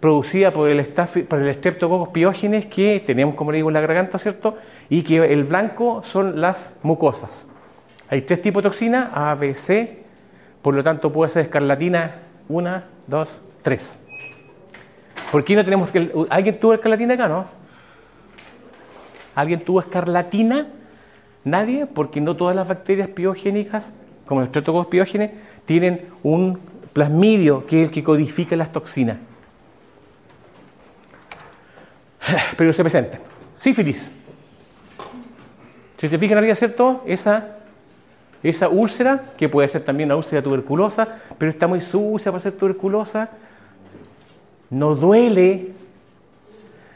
producida 0.00 0.52
por 0.52 0.68
el, 0.68 0.86
por 1.28 1.40
el 1.40 1.54
Streptococcus 1.54 2.08
piógenes 2.10 2.66
que 2.66 3.02
tenemos, 3.04 3.34
como 3.34 3.50
le 3.50 3.56
digo, 3.56 3.68
en 3.68 3.74
la 3.74 3.80
garganta, 3.80 4.18
¿cierto? 4.18 4.56
Y 4.88 5.02
que 5.02 5.16
el 5.32 5.44
blanco 5.44 6.02
son 6.04 6.40
las 6.40 6.74
mucosas. 6.82 7.48
Hay 8.10 8.22
tres 8.22 8.40
tipos 8.40 8.62
de 8.62 8.68
toxina, 8.68 9.10
A, 9.12 9.34
B, 9.34 9.54
C, 9.54 10.02
por 10.62 10.74
lo 10.74 10.82
tanto 10.82 11.12
puede 11.12 11.28
ser 11.28 11.42
escarlatina, 11.42 12.16
una, 12.48 12.84
dos, 13.06 13.40
tres. 13.62 14.00
¿Por 15.30 15.44
qué 15.44 15.54
no 15.54 15.64
tenemos 15.64 15.90
que... 15.90 16.10
¿Alguien 16.30 16.58
tuvo 16.58 16.74
escarlatina 16.74 17.14
acá, 17.14 17.28
no? 17.28 17.46
¿Alguien 19.34 19.60
tuvo 19.60 19.80
escarlatina? 19.80 20.68
Nadie, 21.44 21.86
porque 21.86 22.20
no 22.20 22.34
todas 22.34 22.56
las 22.56 22.66
bacterias 22.66 23.08
piogénicas, 23.08 23.94
como 24.26 24.40
los 24.40 24.48
Streptococcus 24.48 24.88
piógenes, 24.88 25.30
tienen 25.66 26.08
un 26.22 26.58
plasmidio 26.92 27.66
que 27.66 27.82
es 27.82 27.88
el 27.88 27.94
que 27.94 28.02
codifica 28.02 28.56
las 28.56 28.72
toxinas. 28.72 29.18
Pero 32.56 32.72
se 32.72 32.82
presentan. 32.82 33.20
Sífilis. 33.54 34.12
Si 35.98 36.08
se 36.08 36.18
fijan 36.18 36.38
arriba, 36.38 36.54
¿cierto? 36.54 37.02
Esa, 37.06 37.57
esa 38.42 38.68
úlcera, 38.68 39.22
que 39.36 39.48
puede 39.48 39.68
ser 39.68 39.82
también 39.82 40.08
una 40.08 40.16
úlcera 40.16 40.42
tuberculosa, 40.42 41.08
pero 41.38 41.50
está 41.50 41.66
muy 41.66 41.80
sucia 41.80 42.30
para 42.30 42.42
ser 42.42 42.52
tuberculosa, 42.52 43.30
no 44.70 44.94
duele, 44.94 45.72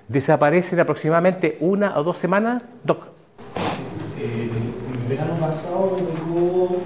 desaparece 0.09 0.75
en 0.75 0.81
aproximadamente 0.81 1.57
una 1.61 1.99
o 1.99 2.05
dos 2.05 2.19
semanas. 2.19 2.63
Doc. 2.85 3.07
Eh, 4.19 4.51
el 4.93 5.09
verano 5.09 5.35
pasado 5.41 5.97
me 5.97 6.03
tocó 6.03 6.83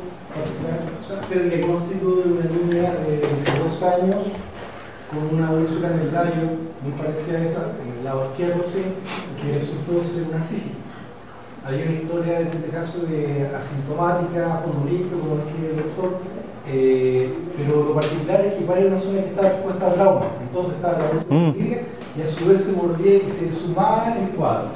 hacer 1.20 1.42
el 1.42 1.50
diagnóstico 1.50 2.16
de 2.16 2.32
una 2.32 2.44
niña 2.44 2.90
de 2.90 3.20
dos 3.62 3.82
años 3.82 4.32
con 5.10 5.38
una 5.38 5.50
úlcera 5.52 5.92
en 5.92 6.00
el 6.00 6.10
tallo 6.10 6.46
muy 6.82 6.92
parecida 6.92 7.38
a 7.38 7.44
esa, 7.44 7.72
en 7.82 7.98
el 7.98 8.04
lado 8.04 8.30
izquierdo, 8.30 8.62
sí, 8.62 8.82
que 9.40 9.52
resultó 9.52 10.02
ser 10.02 10.24
una 10.28 10.40
sífilis. 10.40 10.85
Hay 11.66 11.82
una 11.82 11.92
historia 11.94 12.40
en 12.42 12.46
este 12.46 12.68
caso 12.68 13.00
de 13.06 13.50
asintomática, 13.56 14.62
limpio, 14.88 15.18
como 15.18 15.34
lo 15.34 15.40
escribe 15.42 15.70
el 15.70 15.76
doctor, 15.76 16.18
eh, 16.68 17.34
pero 17.56 17.82
lo 17.86 17.94
particular 17.94 18.40
es 18.42 18.54
que 18.54 18.60
igual 18.60 18.78
era 18.78 18.86
una 18.86 18.96
zona 18.96 19.20
que 19.20 19.28
estaba 19.30 19.48
expuesta 19.48 19.86
a 19.88 19.94
trauma, 19.94 20.26
entonces 20.42 20.74
estaba 20.74 20.98
la 20.98 21.06
bolsa 21.08 21.26
mm. 21.28 21.54
y 22.18 22.22
a 22.22 22.26
su 22.28 22.46
vez 22.46 22.60
se 22.60 22.72
mordía 22.72 23.16
y 23.16 23.28
se 23.28 23.50
sumaba 23.50 24.14
en 24.16 24.26
el 24.26 24.30
cuadro. 24.30 24.68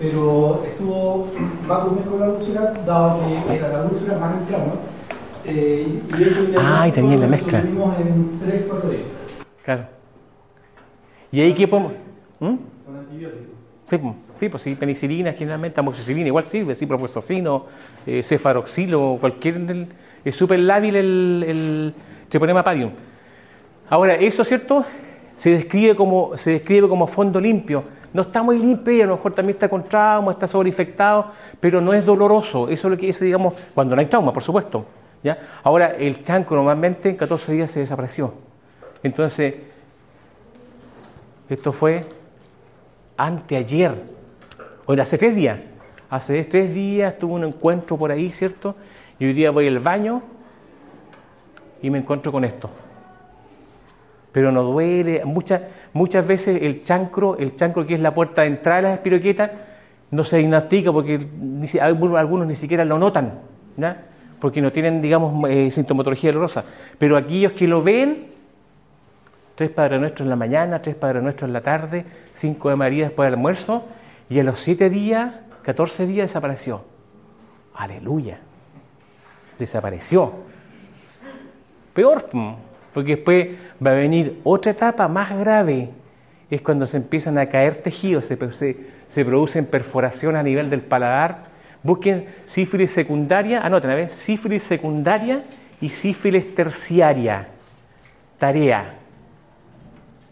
Pero 0.00 0.64
estuvo 0.66 1.28
va 1.70 1.84
con 1.84 1.98
con 1.98 2.18
la 2.18 2.30
úlcera, 2.30 2.82
dado 2.84 3.20
que 3.20 3.54
era 3.54 3.68
la 3.68 3.82
úlcera 3.84 4.18
más 4.18 4.40
el 4.40 4.46
trauma. 4.48 4.72
Eh, 5.44 6.00
y 6.08 6.18
de 6.18 6.30
hecho, 6.30 6.40
ah, 6.58 6.88
y 6.88 6.90
tenía 6.92 7.16
la 7.16 7.26
mezcla. 7.28 7.60
en 7.60 8.40
3, 8.44 8.64
4 8.68 8.90
días. 8.90 9.02
Claro. 9.64 9.84
¿Y 11.30 11.40
ahí 11.40 11.54
qué 11.54 11.68
podemos...? 11.68 11.92
¿Mm? 12.40 12.56
Con 12.86 12.96
antibióticos. 12.96 13.54
Sí, 13.84 13.98
sí, 14.38 14.48
pues 14.48 14.62
sí, 14.62 14.74
penicilina, 14.74 15.32
generalmente 15.32 15.80
amoxicilina 15.80 16.26
igual 16.26 16.44
sirve, 16.44 16.74
sí, 16.74 16.86
profesacino, 16.86 17.66
eh, 18.06 18.22
cefaroxilo, 18.22 19.18
cualquier... 19.20 19.86
es 20.24 20.36
súper 20.36 20.58
lábil 20.60 20.96
el, 20.96 21.44
el 21.46 21.94
treponema 22.28 22.62
parium. 22.62 22.90
Ahora, 23.88 24.14
eso, 24.14 24.44
¿cierto? 24.44 24.84
Se 25.36 25.50
describe 25.50 25.94
como, 25.94 26.36
se 26.36 26.52
describe 26.52 26.88
como 26.88 27.06
fondo 27.06 27.40
limpio. 27.40 27.84
No 28.12 28.22
está 28.22 28.42
muy 28.42 28.58
limpio 28.58 28.94
y 28.94 29.02
a 29.02 29.06
lo 29.06 29.16
mejor 29.16 29.34
también 29.34 29.56
está 29.56 29.68
con 29.68 29.84
trauma, 29.84 30.32
está 30.32 30.46
sobreinfectado, 30.46 31.32
pero 31.58 31.80
no 31.80 31.92
es 31.92 32.06
doloroso. 32.06 32.68
Eso 32.68 32.86
es 32.86 32.90
lo 32.92 32.96
que 32.96 33.06
dice, 33.06 33.24
digamos, 33.24 33.54
cuando 33.74 33.96
no 33.96 34.00
hay 34.00 34.06
trauma, 34.06 34.32
por 34.32 34.42
supuesto. 34.42 34.86
¿ya? 35.22 35.36
Ahora, 35.64 35.96
el 35.96 36.22
chanco 36.22 36.54
normalmente 36.54 37.08
en 37.08 37.16
14 37.16 37.52
días 37.52 37.70
se 37.70 37.80
desapareció. 37.80 38.34
Entonces, 39.02 39.54
esto 41.48 41.72
fue 41.72 42.06
anteayer, 43.16 43.94
o 44.86 44.92
hace 44.92 45.18
tres 45.18 45.34
días. 45.34 45.58
Hace 46.10 46.44
tres 46.44 46.74
días 46.74 47.18
tuve 47.18 47.34
un 47.34 47.44
encuentro 47.44 47.96
por 47.96 48.10
ahí, 48.10 48.30
¿cierto? 48.30 48.76
Y 49.18 49.26
hoy 49.26 49.32
día 49.32 49.50
voy 49.50 49.66
al 49.66 49.78
baño 49.78 50.22
y 51.82 51.90
me 51.90 51.98
encuentro 51.98 52.30
con 52.30 52.44
esto. 52.44 52.70
Pero 54.32 54.52
no 54.52 54.62
duele. 54.62 55.24
Muchas, 55.24 55.62
muchas 55.92 56.26
veces 56.26 56.62
el 56.62 56.82
chancro, 56.82 57.36
el 57.38 57.56
chancro 57.56 57.86
que 57.86 57.94
es 57.94 58.00
la 58.00 58.14
puerta 58.14 58.42
de 58.42 58.48
entrada 58.48 58.76
de 58.76 58.82
las 58.82 58.94
espiroquetas, 58.94 59.50
no 60.10 60.24
se 60.24 60.38
diagnostica 60.38 60.92
porque 60.92 61.26
algunos 61.80 62.46
ni 62.46 62.54
siquiera 62.54 62.84
lo 62.84 62.98
notan, 62.98 63.40
¿ya? 63.76 64.04
porque 64.40 64.60
no 64.60 64.70
tienen, 64.72 65.00
digamos, 65.00 65.50
eh, 65.50 65.70
sintomatología 65.70 66.30
dolorosa. 66.30 66.64
Pero 66.98 67.16
aquellos 67.16 67.52
que 67.52 67.66
lo 67.66 67.82
ven, 67.82 68.26
tres 69.54 69.70
Padres 69.70 70.00
Nuestros 70.00 70.26
en 70.26 70.30
la 70.30 70.36
mañana, 70.36 70.82
tres 70.82 70.94
Padres 70.94 71.22
Nuestros 71.22 71.48
en 71.48 71.52
la 71.52 71.62
tarde, 71.62 72.04
cinco 72.32 72.68
de 72.68 72.76
María 72.76 73.04
después 73.04 73.26
del 73.26 73.34
almuerzo, 73.34 73.84
y 74.28 74.40
a 74.40 74.42
los 74.42 74.60
siete 74.60 74.90
días, 74.90 75.34
catorce 75.62 76.06
días 76.06 76.30
desapareció. 76.30 76.84
Aleluya. 77.74 78.38
Desapareció. 79.58 80.32
Peor, 81.92 82.26
porque 82.92 83.16
después 83.16 83.48
va 83.84 83.90
a 83.90 83.94
venir 83.94 84.40
otra 84.44 84.72
etapa 84.72 85.08
más 85.08 85.36
grave. 85.36 85.90
es 86.50 86.60
cuando 86.62 86.86
se 86.86 86.98
empiezan 86.98 87.38
a 87.38 87.46
caer 87.46 87.82
tejidos, 87.82 88.26
se, 88.26 88.76
se, 89.08 89.24
producen 89.24 89.66
perforaciones 89.66 90.40
a 90.40 90.42
nivel 90.42 90.70
del 90.70 90.82
paladar. 90.82 91.52
Busquen 91.82 92.26
sífilis 92.46 92.92
secundaria, 92.92 93.60
anoten 93.60 93.90
a 93.90 93.94
ver, 93.94 94.08
sífilis 94.08 94.62
secundaria 94.62 95.42
y 95.80 95.88
sífilis 95.88 96.54
terciaria. 96.54 97.48
Tarea. 98.38 98.94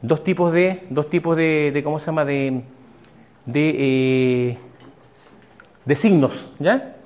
Dos 0.01 0.24
tipos 0.24 0.53
de, 0.53 0.84
dos 0.90 1.11
tipos 1.11 1.36
de, 1.36 1.80
¿cómo 1.84 1.99
se 1.99 2.07
llama? 2.07 2.24
De, 2.24 2.62
de, 3.47 4.51
eh, 4.51 4.59
de 5.84 5.95
signos, 5.95 6.49
¿ya? 6.59 6.97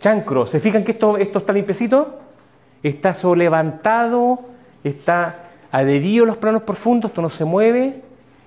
Chancro, 0.00 0.46
¿se 0.46 0.60
fijan 0.60 0.84
que 0.84 0.92
esto, 0.92 1.16
esto 1.16 1.38
está 1.38 1.52
limpiecito? 1.52 2.20
Está 2.82 3.14
levantado, 3.34 4.40
está 4.84 5.48
adherido 5.72 6.24
a 6.24 6.26
los 6.26 6.36
planos 6.36 6.62
profundos, 6.62 7.10
esto 7.10 7.22
no 7.22 7.30
se 7.30 7.44
mueve, 7.44 8.02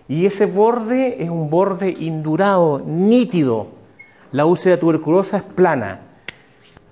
y 0.08 0.26
ese 0.26 0.46
borde 0.46 1.22
es 1.22 1.30
un 1.30 1.50
borde 1.50 1.90
indurado, 2.00 2.82
nítido. 2.86 3.70
La 4.32 4.46
úlcera 4.46 4.80
tuberculosa 4.80 5.38
es 5.38 5.44
plana. 5.44 6.02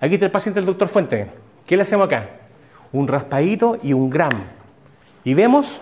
Aquí 0.01 0.15
está 0.15 0.25
el 0.25 0.31
paciente 0.31 0.59
del 0.59 0.67
doctor 0.67 0.87
Fuente. 0.87 1.27
¿Qué 1.65 1.77
le 1.77 1.83
hacemos 1.83 2.07
acá? 2.07 2.29
Un 2.91 3.07
raspadito 3.07 3.77
y 3.81 3.93
un 3.93 4.09
gram. 4.09 4.33
Y 5.23 5.33
vemos 5.33 5.81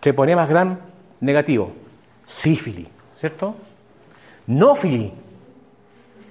treponema 0.00 0.46
gram 0.46 0.78
negativo, 1.20 1.72
sífilis, 2.24 2.88
¿cierto? 3.14 3.54
Nófili, 4.46 5.12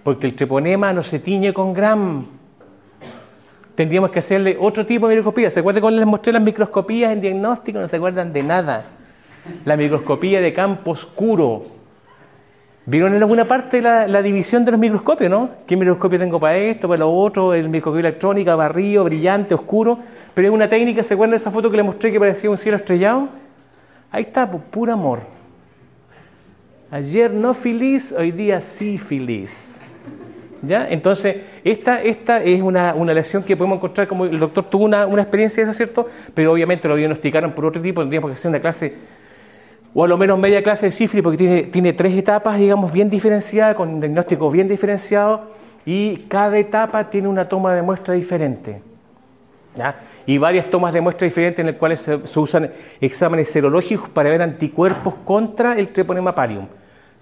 porque 0.03 0.27
el 0.27 0.35
treponema 0.35 0.93
no 0.93 1.01
se 1.01 1.19
tiñe 1.19 1.53
con 1.53 1.73
gram. 1.73 2.25
Tendríamos 3.75 4.11
que 4.11 4.19
hacerle 4.19 4.57
otro 4.59 4.85
tipo 4.85 5.07
de 5.07 5.15
microscopía. 5.15 5.49
¿Se 5.49 5.61
acuerdan 5.61 5.81
cuando 5.81 5.99
les 5.99 6.07
mostré 6.07 6.33
las 6.33 6.43
microscopías 6.43 7.11
en 7.11 7.21
diagnóstico? 7.21 7.79
No 7.79 7.87
se 7.87 7.95
acuerdan 7.95 8.31
de 8.31 8.43
nada. 8.43 8.85
La 9.65 9.75
microscopía 9.75 10.41
de 10.41 10.53
campo 10.53 10.91
oscuro. 10.91 11.65
¿Vieron 12.85 13.15
en 13.15 13.21
alguna 13.21 13.45
parte 13.45 13.81
la, 13.81 14.21
división 14.21 14.65
de 14.65 14.71
los 14.71 14.79
microscopios, 14.79 15.31
no? 15.31 15.49
¿Qué 15.65 15.77
microscopio 15.77 16.19
tengo 16.19 16.39
para 16.39 16.57
esto, 16.57 16.87
para 16.87 16.99
lo 16.99 17.11
otro? 17.11 17.53
El 17.53 17.69
microscopio 17.69 18.01
electrónica, 18.01 18.55
barrio, 18.55 19.05
brillante, 19.05 19.55
oscuro. 19.55 19.97
Pero 20.33 20.49
es 20.49 20.53
una 20.53 20.67
técnica, 20.67 21.01
¿se 21.01 21.13
acuerdan 21.13 21.31
de 21.31 21.37
esa 21.37 21.49
foto 21.49 21.71
que 21.71 21.77
les 21.77 21.85
mostré 21.85 22.11
que 22.11 22.19
parecía 22.19 22.49
un 22.49 22.57
cielo 22.57 22.77
estrellado? 22.77 23.29
Ahí 24.11 24.23
está, 24.23 24.51
pues, 24.51 24.61
puro 24.69 24.93
amor. 24.93 25.21
Ayer 26.93 27.33
no 27.33 27.55
feliz, 27.55 28.13
hoy 28.15 28.29
día 28.29 28.61
sí 28.61 28.99
feliz. 28.99 29.79
¿Ya? 30.61 30.87
Entonces, 30.87 31.37
esta, 31.63 31.99
esta 31.99 32.43
es 32.43 32.61
una, 32.61 32.93
una, 32.93 33.15
lesión 33.15 33.41
que 33.41 33.57
podemos 33.57 33.77
encontrar, 33.77 34.07
como 34.07 34.25
el 34.25 34.37
doctor 34.37 34.65
tuvo 34.65 34.85
una, 34.85 35.07
una 35.07 35.23
experiencia 35.23 35.63
de 35.65 35.71
eso, 35.71 35.75
¿cierto? 35.75 36.07
Pero 36.35 36.51
obviamente 36.51 36.87
lo 36.87 36.95
diagnosticaron 36.95 37.53
por 37.53 37.65
otro 37.65 37.81
tipo, 37.81 38.01
tendríamos 38.01 38.29
que 38.29 38.35
hacer 38.35 38.49
una 38.49 38.59
clase, 38.59 38.93
o 39.91 40.03
a 40.03 40.07
lo 40.07 40.19
menos 40.19 40.37
media 40.37 40.61
clase 40.61 40.85
de 40.85 40.91
sífilis, 40.91 41.23
porque 41.23 41.37
tiene, 41.37 41.63
tiene 41.63 41.93
tres 41.93 42.15
etapas, 42.15 42.59
digamos, 42.59 42.93
bien 42.93 43.09
diferenciadas, 43.09 43.75
con 43.75 43.99
diagnóstico 43.99 44.51
bien 44.51 44.67
diferenciado, 44.67 45.49
y 45.87 46.17
cada 46.27 46.59
etapa 46.59 47.09
tiene 47.09 47.27
una 47.27 47.49
toma 47.49 47.73
de 47.73 47.81
muestra 47.81 48.13
diferente. 48.13 48.83
¿Ya? 49.73 49.95
Y 50.27 50.37
varias 50.37 50.69
tomas 50.69 50.93
de 50.93 51.01
muestra 51.01 51.25
diferentes 51.25 51.59
en 51.59 51.65
las 51.65 51.75
cuales 51.77 52.01
se, 52.01 52.27
se, 52.27 52.39
usan 52.39 52.69
exámenes 53.01 53.49
serológicos 53.49 54.09
para 54.09 54.29
ver 54.29 54.43
anticuerpos 54.43 55.15
contra 55.25 55.75
el 55.75 55.89
treponema 55.89 56.35
palium. 56.35 56.67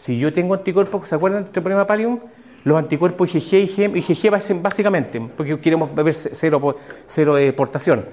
Si 0.01 0.17
yo 0.17 0.33
tengo 0.33 0.55
anticuerpos, 0.55 1.07
¿se 1.07 1.13
acuerdan 1.13 1.43
del 1.43 1.51
treponema 1.51 1.85
palium? 1.85 2.19
los 2.63 2.75
anticuerpos 2.75 3.35
IgG 3.35 3.53
y 3.53 3.99
IgG 3.99 4.59
básicamente, 4.59 5.21
porque 5.37 5.59
queremos 5.59 5.93
ver 5.93 6.11
cero, 6.15 6.75
cero 7.05 7.35
de 7.35 7.53
portación. 7.53 8.05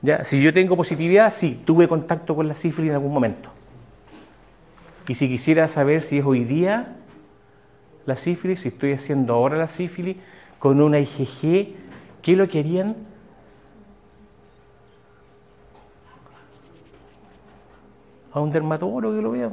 ¿Ya? 0.00 0.24
Si 0.24 0.40
yo 0.40 0.54
tengo 0.54 0.76
positividad, 0.76 1.32
sí, 1.32 1.60
tuve 1.64 1.88
contacto 1.88 2.36
con 2.36 2.46
la 2.46 2.54
sífilis 2.54 2.90
en 2.90 2.94
algún 2.94 3.12
momento. 3.12 3.50
Y 5.08 5.16
si 5.16 5.26
quisiera 5.26 5.66
saber 5.66 6.02
si 6.02 6.18
es 6.18 6.24
hoy 6.24 6.44
día 6.44 6.98
la 8.06 8.16
sífilis, 8.16 8.60
si 8.60 8.68
estoy 8.68 8.92
haciendo 8.92 9.34
ahora 9.34 9.56
la 9.56 9.66
sífilis 9.66 10.18
con 10.60 10.80
una 10.80 11.00
IgG, 11.00 11.74
¿qué 12.22 12.36
lo 12.36 12.46
querían? 12.46 12.94
A 18.32 18.38
un 18.38 18.52
dermatólogo 18.52 19.16
que 19.16 19.20
lo 19.20 19.32
vea. 19.32 19.50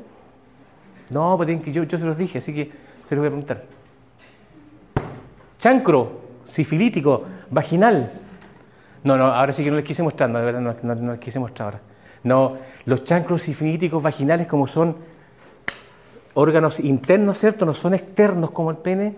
No, 1.12 1.38
pues 1.38 1.64
yo, 1.66 1.84
yo 1.84 1.98
se 1.98 2.06
los 2.06 2.18
dije, 2.18 2.40
así 2.40 2.54
que 2.54 2.72
se 3.04 3.16
los 3.16 3.22
voy 3.22 3.28
a 3.28 3.32
preguntar 3.32 3.82
chancro, 5.62 6.22
sifilítico, 6.46 7.24
vaginal. 7.52 8.12
No, 9.04 9.16
no, 9.16 9.28
ahora 9.28 9.54
sí 9.54 9.64
que 9.64 9.70
no 9.70 9.78
les 9.78 9.86
quise 9.86 10.04
mostrar, 10.04 10.30
no, 10.30 10.40
de 10.40 10.46
verdad 10.46 10.78
no, 10.84 11.12
les 11.12 11.20
quise 11.20 11.40
mostrar 11.40 11.68
ahora. 11.68 11.82
No, 12.24 12.58
los 12.86 13.04
chancros 13.04 13.44
sifilíticos 13.44 14.02
vaginales 14.04 14.48
como 14.48 14.68
son 14.68 14.96
órganos 16.34 16.80
internos, 16.80 17.38
¿cierto? 17.38 17.66
No 17.66 17.74
son 17.74 17.94
externos 17.94 18.52
como 18.52 18.72
el 18.72 18.78
pene, 18.78 19.14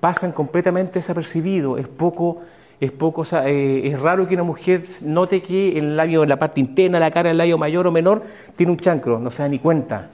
pasan 0.00 0.32
completamente 0.32 0.94
desapercibidos. 0.94 1.80
Es 1.80 1.88
poco, 1.88 2.42
es 2.78 2.92
poco, 2.92 3.24
eh, 3.44 3.82
es 3.84 4.00
raro 4.00 4.28
que 4.28 4.34
una 4.34 4.42
mujer 4.42 4.84
note 5.04 5.42
que 5.42 5.78
el 5.78 5.96
labio, 5.96 6.22
en 6.22 6.28
la 6.28 6.38
parte 6.38 6.60
interna, 6.60 6.98
la 6.98 7.10
cara 7.10 7.28
del 7.28 7.38
labio 7.38 7.56
mayor 7.56 7.86
o 7.86 7.90
menor, 7.90 8.22
tiene 8.54 8.72
un 8.72 8.78
chancro, 8.78 9.18
no 9.18 9.30
se 9.30 9.42
da 9.42 9.48
ni 9.48 9.58
cuenta. 9.58 10.10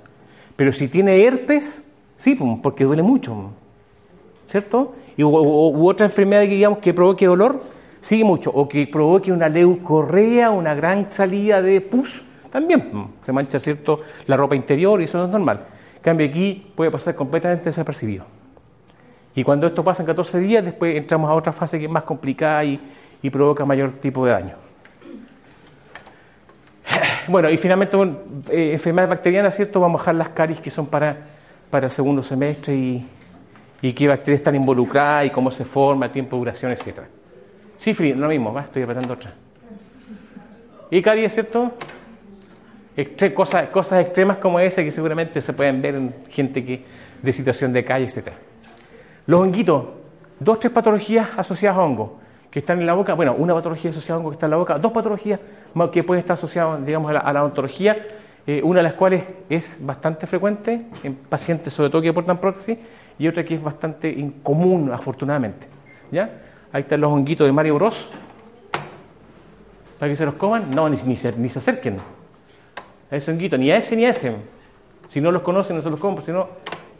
Pero 0.57 0.73
si 0.73 0.89
tiene 0.89 1.25
herpes, 1.25 1.85
sí, 2.17 2.39
porque 2.63 2.85
duele 2.85 3.03
mucho, 3.03 3.51
¿cierto? 4.47 4.95
y, 5.17 5.23
u, 5.23 5.89
otra 5.89 6.07
enfermedad 6.07 6.43
que, 6.43 6.49
digamos, 6.49 6.79
que 6.79 6.93
provoque 6.93 7.27
dolor, 7.27 7.63
sigue 8.01 8.25
mucho, 8.25 8.51
o 8.51 8.69
que 8.69 8.87
provoque 8.87 9.33
una 9.33 9.49
leucorrea, 9.49 10.51
una 10.51 10.75
gran 10.75 11.11
salida 11.11 11.63
de 11.63 11.81
pus, 11.81 12.23
también 12.51 13.09
se 13.21 13.33
mancha 13.33 13.59
cierto 13.59 14.01
la 14.27 14.37
ropa 14.37 14.55
interior 14.55 15.01
y 15.01 15.05
eso 15.05 15.19
no 15.19 15.25
es 15.25 15.31
normal. 15.31 15.67
En 15.97 16.03
cambio 16.03 16.27
aquí 16.27 16.73
puede 16.75 16.91
pasar 16.91 17.15
completamente 17.15 17.65
desapercibido. 17.65 18.25
Y 19.35 19.45
cuando 19.45 19.67
esto 19.67 19.85
pasa 19.85 20.03
en 20.03 20.07
14 20.07 20.39
días, 20.39 20.65
después 20.65 20.97
entramos 20.97 21.31
a 21.31 21.35
otra 21.35 21.53
fase 21.53 21.79
que 21.79 21.85
es 21.85 21.91
más 21.91 22.05
complicada 22.05 22.65
y, 22.65 22.81
provoca 23.31 23.65
mayor 23.65 23.91
tipo 23.91 24.25
de 24.25 24.31
daño. 24.31 24.55
Bueno, 27.29 27.51
y 27.51 27.57
finalmente, 27.57 27.97
eh, 28.51 28.72
enfermedades 28.72 29.11
bacterianas, 29.11 29.57
¿cierto? 29.57 29.81
Vamos 29.81 30.01
a 30.01 30.03
dejar 30.03 30.14
las 30.14 30.29
caries 30.29 30.61
que 30.61 30.70
son 30.70 30.87
para, 30.87 31.16
para 31.70 31.87
el 31.87 31.91
segundo 31.91 32.22
semestre 32.22 32.74
y, 32.74 33.07
y 33.83 33.93
qué 33.93 34.07
bacterias 34.07 34.41
están 34.41 34.55
involucradas 34.55 35.27
y 35.27 35.31
cómo 35.31 35.51
se 35.51 35.64
forma, 35.64 36.11
tiempo 36.11 36.37
de 36.37 36.41
duración, 36.41 36.72
etc. 36.72 37.01
Sífilis, 37.77 38.16
lo 38.16 38.29
mismo, 38.29 38.53
¿va? 38.53 38.62
estoy 38.62 38.83
apretando 38.83 39.14
otra. 39.14 39.33
Y 40.91 41.03
caries, 41.03 41.35
¿cierto? 41.35 41.72
cosas, 43.35 43.68
cosas 43.68 44.01
extremas 44.05 44.39
como 44.39 44.61
esa 44.61 44.83
que 44.83 44.91
seguramente 44.91 45.41
se 45.41 45.53
pueden 45.53 45.83
ver 45.83 45.97
en 45.97 46.14
gente 46.31 46.64
que, 46.64 46.85
de 47.20 47.33
situación 47.33 47.72
de 47.72 47.85
calle, 47.85 48.07
etc. 48.07 48.29
Los 49.27 49.41
honguitos, 49.41 49.85
dos, 50.39 50.61
tres 50.61 50.72
patologías 50.72 51.29
asociadas 51.37 51.79
a 51.79 51.83
hongos 51.83 52.11
que 52.57 52.61
están 52.61 52.81
en 52.81 52.87
la 52.87 52.95
boca, 52.95 53.13
bueno, 53.13 53.35
una 53.35 53.53
patología 53.53 53.91
asociada 53.91 54.15
a 54.15 54.19
hongo 54.19 54.31
que 54.31 54.37
está 54.37 54.47
en 54.47 54.53
la 54.53 54.57
boca, 54.57 54.79
dos 54.79 54.91
patologías 54.91 55.39
que 55.93 56.03
pueden 56.03 56.21
estar 56.21 56.33
asociadas, 56.33 56.87
digamos, 56.87 57.11
a 57.11 57.13
la, 57.13 57.21
a 57.21 57.45
ontología, 57.45 57.95
eh, 58.47 58.63
una 58.65 58.79
de 58.79 58.85
las 58.85 58.95
cuales 58.95 59.25
es 59.51 59.79
bastante 59.85 60.27
frecuente 60.27 60.87
en 61.03 61.17
pacientes, 61.17 61.75
sobre 61.75 61.91
todo 61.91 62.01
que 62.01 62.15
portan 62.15 62.39
prótesis, 62.39 62.79
y 63.19 63.29
otra 63.29 63.45
que 63.45 63.57
es 63.57 63.63
bastante 63.63 64.09
incomún, 64.09 64.91
afortunadamente. 64.91 65.67
¿Ya? 66.11 66.31
Ahí 66.73 66.81
están 66.81 67.03
los 67.03 67.13
honguitos 67.13 67.47
de 67.47 67.53
Mario 67.53 67.75
Bros. 67.75 68.09
Para 69.99 70.09
que 70.11 70.17
se 70.17 70.25
los 70.25 70.37
coman, 70.37 70.71
no, 70.71 70.89
ni, 70.89 70.97
se, 70.97 71.33
ni 71.33 71.51
se 71.51 71.59
acerquen 71.59 71.99
a 73.11 73.17
ese 73.17 73.33
honguito, 73.33 73.59
ni 73.59 73.71
a 73.71 73.77
ese 73.77 73.97
ni 73.97 74.07
a 74.07 74.09
ese. 74.09 74.35
Si 75.09 75.21
no 75.21 75.31
los 75.31 75.43
conocen, 75.43 75.77
no 75.77 75.83
se 75.83 75.91
los 75.91 76.01
coman, 76.01 76.25
si 76.25 76.33
no, 76.33 76.49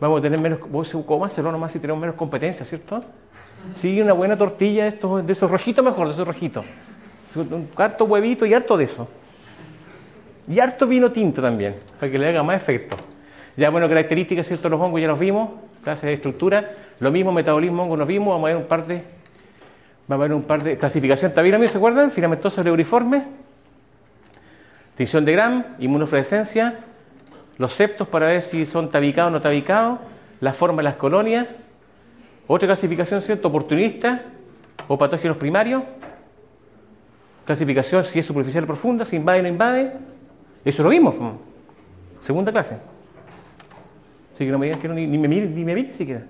vamos 0.01 0.19
a 0.19 0.23
tener 0.23 0.39
menos, 0.39 0.61
vos 0.71 0.95
cómaselo 1.07 1.51
nomás 1.51 1.73
si 1.73 1.79
tenemos 1.79 1.99
menos 1.99 2.15
competencia, 2.15 2.63
¿cierto? 2.63 3.03
Sí, 3.75 4.01
una 4.01 4.13
buena 4.13 4.37
tortilla 4.37 4.91
de, 4.91 5.33
esos 5.33 5.51
rojitos 5.51 5.85
mejor, 5.85 6.07
de 6.07 6.13
esos 6.15 6.27
rojitos. 6.27 6.65
Un 7.35 7.69
harto 7.77 8.05
huevito 8.05 8.47
y 8.47 8.55
harto 8.55 8.77
de 8.77 8.85
eso. 8.85 9.09
Y 10.49 10.61
harto 10.61 10.87
vino 10.87 11.11
tinto 11.13 11.43
también, 11.43 11.77
para 11.99 12.11
que 12.11 12.19
le 12.19 12.29
haga 12.29 12.43
más 12.43 12.61
efecto. 12.61 12.97
Ya, 13.57 13.71
bueno, 13.71 13.89
características, 13.89 14.47
¿cierto? 14.47 14.69
Los 14.69 14.81
hongos 14.81 15.01
ya 15.01 15.09
los 15.09 15.19
vimos 15.19 15.51
clase 15.87 16.09
de 16.09 16.15
estructura. 16.15 16.73
Lo 16.99 17.13
mismo, 17.13 17.31
metabolismo 17.31 17.85
hongo 17.85 17.97
nos 17.97 18.09
vimos, 18.09 18.31
vamos 18.31 18.47
a 18.47 18.49
ver 18.49 18.57
un 18.57 18.67
par 18.67 18.85
de, 18.89 19.05
vamos 20.09 20.25
a 20.25 20.27
ver 20.27 20.37
un 20.37 20.43
par 20.43 20.65
de 20.65 20.77
clasificación 20.77 21.33
también, 21.33 21.65
¿se 21.69 21.79
acuerdan? 21.79 22.11
Filamentoso 22.11 22.61
leuriforme, 22.61 23.23
tinción 24.97 25.25
de 25.25 25.31
Gram, 25.31 25.65
inmunofluorescencia, 25.79 26.81
los 27.59 27.73
septos 27.73 28.09
para 28.09 28.27
ver 28.27 28.43
si 28.43 28.67
son 28.67 28.91
tabicados 28.91 29.29
o 29.29 29.31
no 29.31 29.41
tabicados, 29.41 30.01
la 30.41 30.53
forma 30.53 30.79
de 30.79 30.83
las 30.83 30.97
colonias, 30.97 31.47
otra 32.47 32.69
clasificación, 32.69 33.21
¿cierto? 33.23 33.49
Oportunista 33.49 34.23
o 34.89 34.97
patógenos 34.97 35.37
primarios, 35.37 35.83
clasificación 37.45 38.05
si 38.05 38.19
es 38.19 38.27
superficial 38.27 38.65
o 38.65 38.67
profunda, 38.67 39.05
si 39.05 39.17
invade 39.17 39.41
o 39.41 39.43
no 39.43 39.49
invade, 39.49 39.93
eso 40.65 40.83
lo 40.83 40.89
vimos, 40.91 41.15
segunda 42.21 42.53
clase. 42.53 42.77
Así 44.35 44.45
que 44.45 44.51
no 44.51 44.59
me 44.59 44.67
digan 44.67 44.81
que 44.81 44.89
no, 44.89 44.95
ni, 44.95 45.07
me 45.07 45.29
miren, 45.29 45.55
ni 45.55 45.65
me 45.65 45.75
miren 45.75 45.95
siquiera. 45.95 46.23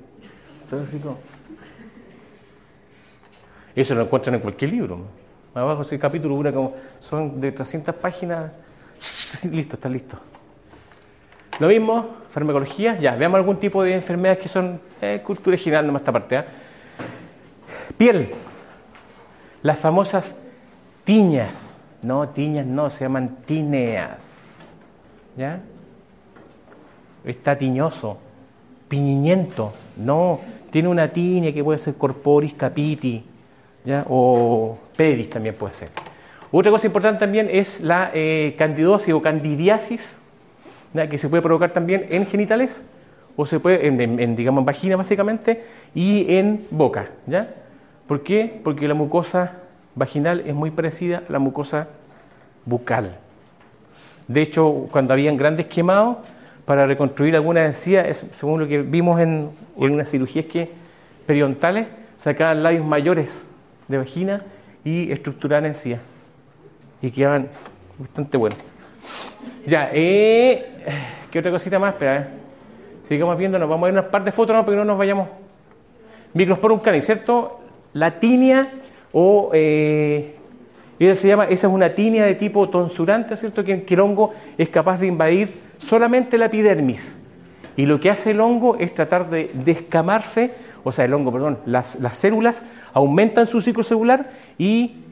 Eso 3.75 3.95
lo 3.95 4.03
encuentran 4.03 4.37
en 4.37 4.41
cualquier 4.41 4.71
libro. 4.73 5.01
Abajo 5.55 5.83
ese 5.83 5.99
capítulo 5.99 6.37
dura 6.37 6.53
como, 6.53 6.75
son 7.01 7.41
de 7.41 7.53
300 7.53 7.95
páginas, 7.95 8.53
listo, 9.51 9.77
está 9.77 9.89
listo. 9.89 10.19
Lo 11.59 11.69
mismo, 11.69 12.07
farmacología, 12.31 12.99
ya, 12.99 13.17
veamos 13.17 13.39
algún 13.39 13.59
tipo 13.59 13.83
de 13.83 13.95
enfermedades 13.95 14.41
que 14.41 14.49
son 14.49 14.79
eh, 15.01 15.23
cultura 15.25 15.57
general, 15.57 15.87
nomás 15.87 16.03
esta 16.03 16.13
parte. 16.13 16.37
¿eh? 16.37 16.45
Piel, 17.97 18.31
las 19.63 19.79
famosas 19.79 20.39
tiñas, 21.05 21.79
no, 22.03 22.29
tiñas 22.29 22.67
no, 22.67 22.91
se 22.91 23.05
llaman 23.05 23.39
tíneas, 23.47 24.77
¿ya? 25.35 25.61
Está 27.25 27.57
tiñoso, 27.57 28.19
piñiento, 28.89 29.73
no, 29.97 30.41
tiene 30.71 30.89
una 30.89 31.09
tiña 31.09 31.53
que 31.53 31.65
puede 31.65 31.79
ser 31.79 31.95
corporis 31.95 32.53
capiti, 32.53 33.25
¿ya? 33.83 34.05
o 34.11 34.79
pedis 34.95 35.31
también 35.31 35.55
puede 35.55 35.73
ser. 35.73 35.89
Otra 36.53 36.71
cosa 36.71 36.87
importante 36.87 37.21
también 37.21 37.49
es 37.51 37.81
la 37.81 38.11
eh, 38.13 38.55
candidosis 38.59 39.15
o 39.15 39.23
candidiasis, 39.23 40.21
que 40.93 41.19
se 41.19 41.29
puede 41.29 41.43
provocar 41.43 41.73
también 41.73 42.07
en 42.11 42.27
genitales 42.27 42.85
o 43.37 43.47
se 43.47 43.61
puede 43.61 43.87
en, 43.87 44.37
digamos 44.37 44.65
vagina 44.65 44.97
básicamente 44.97 45.65
y 45.95 46.37
en 46.37 46.65
boca, 46.71 47.11
¿ya? 47.27 47.55
¿Por 48.07 48.23
qué? 48.23 48.61
Porque 48.65 48.89
la 48.89 48.95
mucosa 48.95 49.53
vaginal 49.95 50.41
es 50.47 50.55
muy 50.55 50.71
parecida 50.71 51.23
a 51.29 51.33
la 51.33 51.39
mucosa 51.39 51.89
bucal. 52.65 53.19
De 54.29 54.43
hecho, 54.43 54.89
cuando 54.91 55.13
habían 55.13 55.37
grandes 55.37 55.67
quemados 55.67 56.19
para 56.65 56.87
reconstruir 56.87 57.35
alguna 57.37 57.65
encía, 57.65 58.13
según 58.15 58.61
lo 58.61 58.69
que 58.69 58.83
vimos 58.83 59.21
en, 59.21 59.51
en 59.79 59.93
unas 59.93 60.11
cirugías 60.11 60.47
que 60.47 60.71
periodontales, 61.27 61.87
sacaban 62.17 62.63
labios 62.63 62.85
mayores 62.85 63.45
de 63.89 63.99
vagina 63.99 64.43
y 64.85 65.13
estructuraban 65.13 65.67
encía 65.67 66.01
y 67.03 67.11
quedaban 67.11 67.49
bastante 67.99 68.37
buenos. 68.37 68.76
Ya, 69.67 69.91
eh, 69.93 70.65
¿qué 71.29 71.41
otra 71.41 71.51
cosita 71.51 71.81
más? 71.81 71.95
Espera, 71.95 72.19
eh. 72.19 72.27
Sigamos 73.03 73.37
viendo, 73.37 73.59
nos 73.59 73.69
vamos 73.69 73.83
a 73.83 73.87
ver 73.87 74.01
unas 74.01 74.11
par 74.13 74.23
de 74.23 74.31
fotos, 74.31 74.55
no, 74.55 74.65
porque 74.65 74.77
no 74.77 74.85
nos 74.85 74.97
vayamos. 74.97 75.29
Microsporum 76.35 76.79
cani, 76.79 77.03
¿cierto? 77.03 77.59
La 77.93 78.21
tinea 78.21 78.69
o 79.13 79.51
eh, 79.53 80.37
se 81.01 81.27
llama, 81.27 81.47
esa 81.47 81.67
es 81.67 81.73
una 81.73 81.95
tinea 81.97 82.27
de 82.27 82.37
tipo 82.37 82.69
tonsurante, 82.69 83.35
¿cierto? 83.35 83.65
Que, 83.65 83.85
el 83.89 84.01
hongo 84.01 84.33
es 84.57 84.69
capaz 84.69 85.01
de 85.01 85.09
invadir 85.09 85.61
solamente 85.79 86.39
la 86.39 86.47
epidermis. 86.47 87.21
Y 87.77 87.87
lo 87.87 87.99
que 87.99 88.11
hace 88.11 88.31
el 88.31 88.41
hongo 88.41 88.77
es 88.79 88.95
tratar 88.95 89.31
de 89.31 89.51
descamarse, 89.53 90.53
o 90.85 90.93
sea, 90.93 91.07
el 91.07 91.15
hongo, 91.15 91.33
perdón, 91.33 91.59
las 91.67 91.97
células 92.13 92.65
aumentan 92.93 93.49
su 93.49 93.61
ciclo 93.61 93.83
celular 93.83 94.31
y 94.59 95.06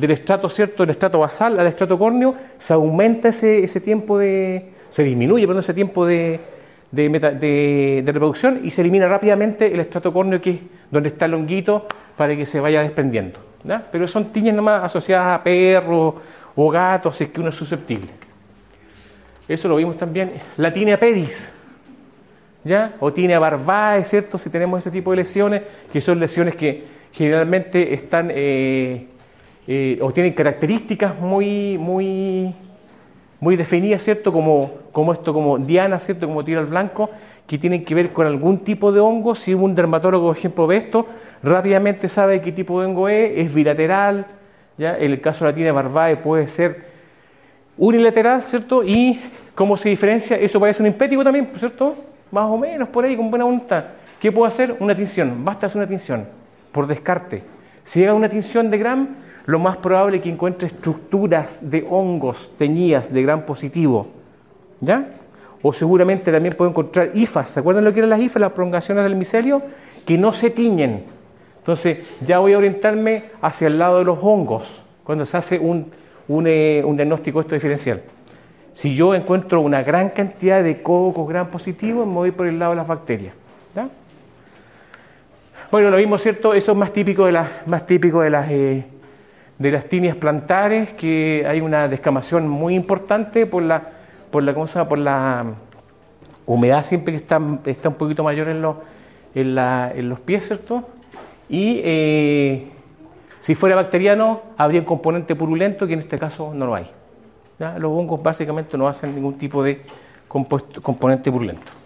del 0.00 0.12
estrato, 0.12 0.48
¿cierto? 0.48 0.82
El 0.82 0.90
estrato 0.90 1.18
basal 1.18 1.58
al 1.60 1.66
estrato 1.66 1.98
córneo, 1.98 2.34
se 2.56 2.72
aumenta 2.72 3.28
ese, 3.28 3.62
ese 3.62 3.80
tiempo 3.80 4.18
de. 4.18 4.70
se 4.88 5.02
disminuye, 5.02 5.46
ese 5.58 5.74
tiempo 5.74 6.06
de, 6.06 6.40
de, 6.90 8.02
reproducción 8.06 8.60
y 8.64 8.70
se 8.70 8.80
elimina 8.80 9.06
rápidamente 9.06 9.72
el 9.72 9.80
estrato 9.80 10.12
córneo, 10.12 10.40
que 10.40 10.50
es 10.50 10.60
donde 10.90 11.10
está 11.10 11.26
el 11.26 11.34
honguito, 11.34 11.86
para 12.16 12.34
que 12.34 12.46
se 12.46 12.58
vaya 12.60 12.82
desprendiendo. 12.82 13.38
Pero 13.92 14.08
son 14.08 14.32
tiñas 14.32 14.56
nomás 14.56 14.84
asociadas 14.84 15.38
a 15.38 15.42
perros 15.42 16.14
o 16.56 16.70
gatos, 16.70 17.16
si 17.16 17.24
es 17.24 17.30
que 17.30 17.40
uno 17.40 17.50
es 17.50 17.56
susceptible. 17.56 18.08
Eso 19.46 19.68
lo 19.68 19.76
vimos 19.76 19.98
también. 19.98 20.32
La 20.56 20.72
tinea 20.72 20.98
pedis, 20.98 21.52
¿ya? 22.64 22.94
O 23.00 23.12
tinea 23.12 23.38
barbae, 23.38 24.04
¿cierto? 24.04 24.38
Si 24.38 24.48
tenemos 24.48 24.78
ese 24.78 24.90
tipo 24.90 25.10
de 25.10 25.18
lesiones, 25.18 25.62
que 25.92 26.00
son 26.00 26.18
lesiones 26.18 26.54
que 26.54 26.84
generalmente 27.12 27.92
están. 27.92 28.30
Eh, 28.32 29.09
eh, 29.72 30.00
o 30.02 30.12
tienen 30.12 30.32
características 30.32 31.16
muy, 31.20 31.78
muy, 31.78 32.52
muy 33.38 33.54
definidas, 33.54 34.02
¿cierto? 34.02 34.32
Como, 34.32 34.72
como 34.90 35.12
esto, 35.12 35.32
como 35.32 35.58
Diana, 35.58 36.00
¿cierto? 36.00 36.26
Como 36.26 36.42
tiro 36.42 36.58
al 36.58 36.66
blanco, 36.66 37.08
que 37.46 37.56
tienen 37.56 37.84
que 37.84 37.94
ver 37.94 38.12
con 38.12 38.26
algún 38.26 38.64
tipo 38.64 38.90
de 38.90 38.98
hongo. 38.98 39.36
Si 39.36 39.54
un 39.54 39.76
dermatólogo, 39.76 40.26
por 40.26 40.36
ejemplo, 40.36 40.66
ve 40.66 40.78
esto, 40.78 41.06
rápidamente 41.44 42.08
sabe 42.08 42.42
qué 42.42 42.50
tipo 42.50 42.80
de 42.80 42.88
hongo 42.88 43.08
es, 43.08 43.38
es 43.38 43.54
bilateral, 43.54 44.26
¿ya? 44.76 44.98
En 44.98 45.12
el 45.12 45.20
caso 45.20 45.44
de 45.44 45.52
la 45.52 45.54
tina 45.54 45.70
barbae 45.70 46.16
puede 46.16 46.48
ser 46.48 46.86
unilateral, 47.78 48.42
¿cierto? 48.42 48.82
Y 48.82 49.20
cómo 49.54 49.76
se 49.76 49.88
diferencia, 49.88 50.36
eso 50.36 50.58
parece 50.58 50.82
un 50.82 50.88
impético 50.88 51.22
también, 51.22 51.48
¿cierto? 51.56 51.94
Más 52.32 52.46
o 52.46 52.58
menos 52.58 52.88
por 52.88 53.04
ahí, 53.04 53.16
con 53.16 53.30
buena 53.30 53.44
voluntad. 53.44 53.84
¿Qué 54.18 54.32
puedo 54.32 54.46
hacer? 54.46 54.74
Una 54.80 54.96
tinción, 54.96 55.44
basta 55.44 55.66
hacer 55.66 55.78
una 55.78 55.88
tinción, 55.88 56.26
por 56.72 56.88
descarte. 56.88 57.59
Si 57.90 57.98
llega 57.98 58.14
una 58.14 58.28
tinción 58.28 58.70
de 58.70 58.78
Gram, 58.78 59.16
lo 59.46 59.58
más 59.58 59.76
probable 59.78 60.18
es 60.18 60.22
que 60.22 60.28
encuentre 60.28 60.68
estructuras 60.68 61.58
de 61.60 61.84
hongos 61.90 62.52
teñidas 62.56 63.12
de 63.12 63.20
gran 63.20 63.44
positivo. 63.44 64.06
¿Ya? 64.80 65.08
O 65.60 65.72
seguramente 65.72 66.30
también 66.30 66.54
puede 66.56 66.70
encontrar 66.70 67.10
IFAs. 67.14 67.50
¿Se 67.50 67.58
acuerdan 67.58 67.84
lo 67.84 67.92
que 67.92 67.98
eran 67.98 68.10
las 68.10 68.20
IFAs, 68.20 68.42
las 68.42 68.52
prolongaciones 68.52 69.02
del 69.02 69.16
micelio? 69.16 69.60
Que 70.06 70.16
no 70.16 70.32
se 70.32 70.50
tiñen. 70.50 71.02
Entonces, 71.58 72.16
ya 72.24 72.38
voy 72.38 72.52
a 72.52 72.58
orientarme 72.58 73.24
hacia 73.42 73.66
el 73.66 73.76
lado 73.76 73.98
de 73.98 74.04
los 74.04 74.20
hongos, 74.22 74.80
cuando 75.02 75.26
se 75.26 75.36
hace 75.36 75.58
un, 75.58 75.90
un, 76.28 76.46
eh, 76.46 76.84
un 76.84 76.94
diagnóstico 76.94 77.40
esto 77.40 77.56
diferencial. 77.56 78.02
Si 78.72 78.94
yo 78.94 79.16
encuentro 79.16 79.62
una 79.62 79.82
gran 79.82 80.10
cantidad 80.10 80.62
de 80.62 80.80
cocos 80.80 81.28
gran 81.28 81.48
positivos, 81.48 82.06
me 82.06 82.14
voy 82.14 82.30
por 82.30 82.46
el 82.46 82.56
lado 82.56 82.70
de 82.70 82.76
las 82.76 82.86
bacterias. 82.86 83.34
Bueno, 85.70 85.88
lo 85.90 85.98
mismo, 85.98 86.18
¿cierto? 86.18 86.52
Eso 86.52 86.72
es 86.72 86.78
más 86.78 86.92
típico 86.92 87.26
de 87.26 87.32
las, 87.32 87.48
más 87.66 87.86
típico 87.86 88.22
de 88.22 88.30
las 88.30 88.50
eh, 88.50 88.84
de 89.56 89.70
las 89.70 89.84
tinias 89.84 90.16
plantares, 90.16 90.94
que 90.94 91.44
hay 91.46 91.60
una 91.60 91.86
descamación 91.86 92.48
muy 92.48 92.74
importante 92.74 93.46
por 93.46 93.62
la, 93.62 93.82
por 94.30 94.42
la, 94.42 94.54
por 94.54 94.98
la 94.98 95.44
humedad 96.46 96.82
siempre 96.82 97.12
que 97.12 97.18
está, 97.18 97.38
está 97.66 97.90
un 97.90 97.94
poquito 97.94 98.24
mayor 98.24 98.48
en 98.48 98.62
los, 98.62 98.76
en, 99.34 99.54
la, 99.54 99.92
en 99.94 100.08
los 100.08 100.18
pies, 100.18 100.48
¿cierto? 100.48 100.88
Y 101.48 101.80
eh, 101.84 102.68
si 103.38 103.54
fuera 103.54 103.76
bacteriano, 103.76 104.40
habría 104.56 104.80
un 104.80 104.86
componente 104.86 105.36
purulento 105.36 105.86
que 105.86 105.92
en 105.92 106.00
este 106.00 106.18
caso 106.18 106.52
no 106.52 106.66
lo 106.66 106.74
hay. 106.74 106.90
Los 107.58 107.92
hongos 107.92 108.22
básicamente 108.22 108.76
no 108.76 108.88
hacen 108.88 109.14
ningún 109.14 109.38
tipo 109.38 109.62
de 109.62 109.82
componente 110.26 111.30
purulento. 111.30 111.79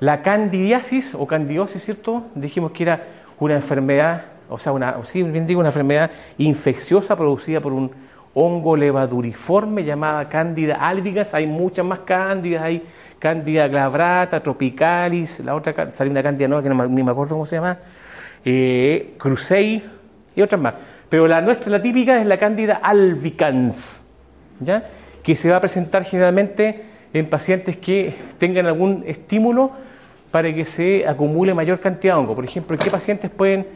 La 0.00 0.22
candidiasis 0.22 1.14
o 1.14 1.26
candidiosis, 1.26 1.84
¿cierto? 1.84 2.24
Dijimos 2.34 2.72
que 2.72 2.82
era 2.82 3.06
una 3.38 3.54
enfermedad 3.54 4.24
o 4.50 4.58
sea, 4.58 4.72
una, 4.72 4.96
sí, 5.04 5.22
bien 5.22 5.46
digo, 5.46 5.60
una 5.60 5.68
enfermedad 5.68 6.10
infecciosa 6.36 7.16
producida 7.16 7.60
por 7.60 7.72
un 7.72 7.90
hongo 8.34 8.76
levaduriforme 8.76 9.84
llamada 9.84 10.28
Candida 10.28 10.74
albicans. 10.74 11.34
Hay 11.34 11.46
muchas 11.46 11.86
más 11.86 12.00
cándidas, 12.00 12.64
hay 12.64 12.82
Candida 13.20 13.68
glabrata, 13.68 14.42
tropicalis, 14.42 15.40
la 15.40 15.54
otra 15.54 15.92
salió 15.92 16.10
una 16.10 16.22
cándida 16.22 16.48
nueva 16.48 16.62
que 16.62 16.68
no, 16.68 16.86
ni 16.88 17.02
me 17.02 17.10
acuerdo 17.10 17.34
cómo 17.34 17.46
se 17.46 17.56
llama, 17.56 17.78
eh, 18.44 19.14
crucei 19.18 19.84
y 20.34 20.42
otras 20.42 20.60
más. 20.60 20.74
Pero 21.08 21.28
la 21.28 21.40
nuestra, 21.40 21.70
la 21.70 21.82
típica, 21.82 22.20
es 22.20 22.26
la 22.26 22.38
Candida 22.38 22.80
albicans, 22.82 24.04
¿ya? 24.58 24.84
que 25.22 25.36
se 25.36 25.50
va 25.50 25.58
a 25.58 25.60
presentar 25.60 26.04
generalmente 26.04 26.82
en 27.12 27.28
pacientes 27.28 27.76
que 27.76 28.14
tengan 28.38 28.66
algún 28.66 29.04
estímulo 29.06 29.72
para 30.30 30.52
que 30.54 30.64
se 30.64 31.06
acumule 31.06 31.54
mayor 31.54 31.80
cantidad 31.80 32.14
de 32.14 32.20
hongo. 32.20 32.34
Por 32.34 32.44
ejemplo, 32.44 32.74
¿en 32.74 32.80
qué 32.80 32.90
pacientes 32.90 33.30
pueden 33.30 33.66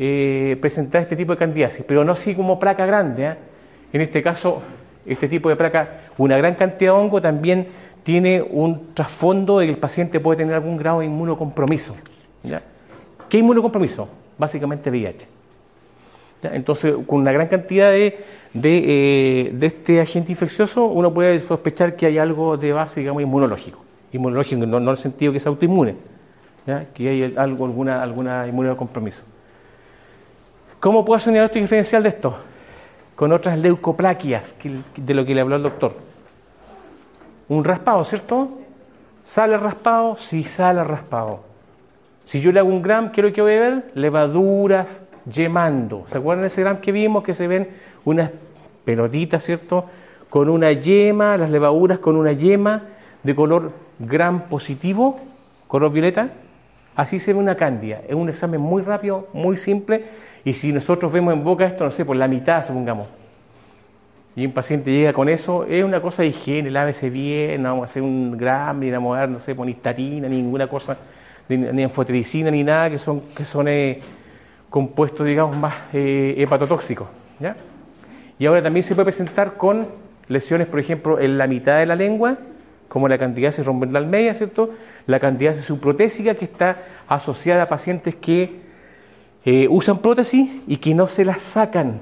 eh, 0.00 0.56
presentar 0.60 1.02
este 1.02 1.16
tipo 1.16 1.32
de 1.32 1.38
candidiasis, 1.38 1.84
pero 1.84 2.04
no 2.04 2.12
así 2.12 2.32
como 2.32 2.60
placa 2.60 2.86
grande. 2.86 3.26
¿eh? 3.26 3.34
En 3.92 4.00
este 4.00 4.22
caso, 4.22 4.62
este 5.04 5.26
tipo 5.26 5.48
de 5.48 5.56
placa, 5.56 6.02
una 6.18 6.36
gran 6.36 6.54
cantidad 6.54 6.92
de 6.92 6.98
hongo 7.00 7.20
también 7.20 7.66
tiene 8.04 8.40
un 8.40 8.94
trasfondo 8.94 9.58
de 9.58 9.66
que 9.66 9.72
el 9.72 9.78
paciente 9.78 10.20
puede 10.20 10.36
tener 10.36 10.54
algún 10.54 10.76
grado 10.76 11.00
de 11.00 11.06
inmunocompromiso. 11.06 11.96
¿Qué 13.28 13.38
inmunocompromiso? 13.38 14.08
Básicamente 14.38 14.88
VIH. 14.88 15.26
Entonces, 16.44 16.94
con 17.04 17.18
una 17.22 17.32
gran 17.32 17.48
cantidad 17.48 17.90
de, 17.90 18.24
de, 18.54 19.48
eh, 19.48 19.58
este 19.62 20.00
agente 20.00 20.30
infeccioso, 20.30 20.84
uno 20.86 21.12
puede 21.12 21.40
sospechar 21.40 21.96
que 21.96 22.06
hay 22.06 22.18
algo 22.18 22.56
de 22.56 22.72
base, 22.72 23.00
digamos, 23.00 23.20
inmunológico. 23.20 23.87
Inmunológico, 24.12 24.64
no, 24.66 24.78
en 24.78 24.88
el 24.88 24.96
sentido 24.96 25.32
que 25.32 25.40
sea 25.40 25.50
autoinmune, 25.50 25.96
que 26.94 27.08
hay 27.08 27.34
algo, 27.36 27.66
alguna, 27.66 28.02
alguna 28.02 28.46
inmunocompromiso. 28.46 29.24
¿Cómo 30.80 31.04
puedo 31.04 31.16
hacer 31.16 31.30
un 31.30 31.34
diagnóstico 31.34 31.62
diferencial 31.62 32.02
de 32.02 32.08
esto? 32.10 32.36
Con 33.16 33.32
otras 33.32 33.58
leucoplaquias, 33.58 34.56
de 34.96 35.14
lo 35.14 35.24
que 35.24 35.34
le 35.34 35.40
habló 35.40 35.56
el 35.56 35.62
doctor. 35.62 35.94
Un 37.48 37.64
raspado, 37.64 38.04
¿cierto? 38.04 38.48
¿Sale 39.24 39.56
raspado? 39.56 40.16
Sí, 40.18 40.44
sale 40.44 40.84
raspado. 40.84 41.40
Si 42.24 42.40
yo 42.40 42.52
le 42.52 42.60
hago 42.60 42.68
un 42.68 42.82
gram, 42.82 43.10
¿qué 43.10 43.20
es 43.20 43.26
lo 43.26 43.32
que 43.32 43.42
voy 43.42 43.54
a 43.54 43.60
ver? 43.60 43.90
Levaduras 43.94 45.06
yemando. 45.30 46.04
¿Se 46.08 46.18
acuerdan 46.18 46.42
de 46.42 46.48
ese 46.48 46.62
gram 46.62 46.78
que 46.78 46.92
vimos? 46.92 47.24
Que 47.24 47.34
se 47.34 47.46
ven 47.46 47.68
unas 48.04 48.30
pelotitas, 48.84 49.42
¿cierto? 49.42 49.84
Con 50.30 50.48
una 50.48 50.72
yema, 50.72 51.36
las 51.36 51.50
levaduras 51.50 51.98
con 51.98 52.16
una 52.16 52.32
yema 52.32 52.82
de 53.22 53.34
color 53.34 53.72
gram 53.98 54.42
positivo, 54.48 55.20
color 55.66 55.92
violeta. 55.92 56.30
Así 56.96 57.18
se 57.18 57.32
ve 57.32 57.38
una 57.38 57.56
cándida. 57.56 58.00
Es 58.08 58.14
un 58.14 58.28
examen 58.28 58.60
muy 58.60 58.82
rápido, 58.82 59.28
muy 59.32 59.56
simple 59.56 60.04
y 60.44 60.54
si 60.54 60.72
nosotros 60.72 61.12
vemos 61.12 61.34
en 61.34 61.44
boca 61.44 61.66
esto, 61.66 61.84
no 61.84 61.90
sé, 61.90 62.04
por 62.04 62.16
la 62.16 62.26
mitad, 62.26 62.66
supongamos, 62.66 63.08
y 64.34 64.46
un 64.46 64.52
paciente 64.52 64.92
llega 64.92 65.12
con 65.12 65.28
eso, 65.28 65.64
es 65.64 65.84
una 65.84 66.00
cosa 66.00 66.22
de 66.22 66.28
higiene, 66.28 66.70
lávese 66.70 67.10
bien, 67.10 67.62
no 67.62 67.70
vamos 67.70 67.82
a 67.82 67.84
hacer 67.90 68.02
un 68.02 68.36
gram, 68.36 68.78
ni 68.78 68.90
vamos 68.90 69.18
a 69.18 69.26
no 69.26 69.40
sé, 69.40 69.54
ponistatina, 69.54 70.28
ninguna 70.28 70.68
cosa, 70.68 70.96
ni, 71.48 71.56
ni 71.56 71.86
ni 71.86 72.64
nada, 72.64 72.88
que 72.88 72.98
son, 72.98 73.20
que 73.36 73.44
son 73.44 73.66
eh, 73.68 74.00
compuestos, 74.70 75.26
digamos, 75.26 75.56
más 75.56 75.74
eh, 75.92 76.34
hepatotóxicos. 76.38 77.08
¿ya? 77.40 77.56
Y 78.38 78.46
ahora 78.46 78.62
también 78.62 78.84
se 78.84 78.94
puede 78.94 79.06
presentar 79.06 79.54
con 79.54 79.88
lesiones, 80.28 80.68
por 80.68 80.78
ejemplo, 80.78 81.18
en 81.18 81.36
la 81.36 81.46
mitad 81.46 81.78
de 81.78 81.86
la 81.86 81.96
lengua, 81.96 82.38
como 82.88 83.08
la 83.08 83.18
candidiasis 83.18 83.64
rombental 83.64 84.06
media, 84.06 84.34
¿cierto? 84.34 84.70
La 85.06 85.20
candidiasis 85.20 85.64
subprotésica, 85.64 86.34
que 86.34 86.46
está 86.46 86.78
asociada 87.06 87.64
a 87.64 87.68
pacientes 87.68 88.14
que 88.14 88.60
eh, 89.44 89.66
usan 89.70 89.98
prótesis 89.98 90.50
y 90.66 90.78
que 90.78 90.94
no 90.94 91.06
se 91.08 91.24
las 91.24 91.40
sacan. 91.40 92.00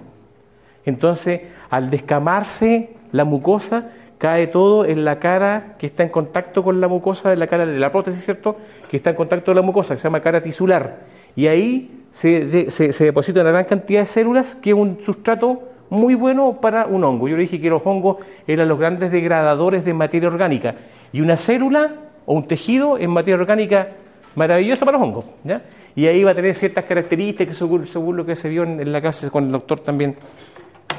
Entonces, 0.84 1.42
al 1.70 1.90
descamarse 1.90 2.90
la 3.12 3.24
mucosa, 3.24 3.90
cae 4.18 4.46
todo 4.46 4.84
en 4.84 5.04
la 5.04 5.18
cara 5.18 5.74
que 5.78 5.86
está 5.86 6.02
en 6.02 6.08
contacto 6.08 6.62
con 6.62 6.80
la 6.80 6.88
mucosa 6.88 7.30
de 7.30 7.36
la 7.36 7.46
cara 7.46 7.66
de 7.66 7.78
la 7.78 7.92
prótesis, 7.92 8.24
¿cierto? 8.24 8.56
Que 8.88 8.96
está 8.96 9.10
en 9.10 9.16
contacto 9.16 9.46
con 9.46 9.56
la 9.56 9.62
mucosa, 9.62 9.94
que 9.94 9.98
se 9.98 10.04
llama 10.04 10.20
cara 10.20 10.42
tisular. 10.42 11.00
Y 11.34 11.48
ahí 11.48 12.04
se, 12.10 12.70
se 12.70 13.04
deposita 13.04 13.40
una 13.40 13.50
gran 13.50 13.64
cantidad 13.64 14.00
de 14.00 14.06
células, 14.06 14.54
que 14.54 14.70
es 14.70 14.76
un 14.76 15.00
sustrato 15.02 15.75
muy 15.90 16.14
bueno 16.14 16.58
para 16.60 16.86
un 16.86 17.04
hongo. 17.04 17.28
Yo 17.28 17.36
le 17.36 17.42
dije 17.42 17.60
que 17.60 17.70
los 17.70 17.84
hongos 17.84 18.18
eran 18.46 18.68
los 18.68 18.78
grandes 18.78 19.10
degradadores 19.10 19.84
de 19.84 19.94
materia 19.94 20.28
orgánica. 20.28 20.74
Y 21.12 21.20
una 21.20 21.36
célula 21.36 21.92
o 22.24 22.34
un 22.34 22.46
tejido 22.46 22.98
es 22.98 23.08
materia 23.08 23.36
orgánica 23.36 23.88
maravillosa 24.34 24.84
para 24.84 24.98
los 24.98 25.06
hongos. 25.06 25.24
¿ya? 25.44 25.62
Y 25.94 26.06
ahí 26.06 26.22
va 26.22 26.32
a 26.32 26.34
tener 26.34 26.54
ciertas 26.54 26.84
características, 26.84 27.56
según, 27.56 27.86
según 27.86 28.16
lo 28.16 28.26
que 28.26 28.36
se 28.36 28.48
vio 28.48 28.62
en, 28.64 28.92
la 28.92 29.00
casa 29.00 29.30
con 29.30 29.44
el 29.44 29.52
doctor 29.52 29.80
también 29.80 30.16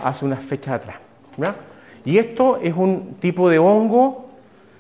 hace 0.04 0.26
unas 0.26 0.44
fechas 0.44 0.76
atrás. 0.76 0.96
Y 2.04 2.18
esto 2.18 2.58
es 2.58 2.76
un 2.76 3.16
tipo 3.20 3.50
de 3.50 3.60
hongo 3.60 4.28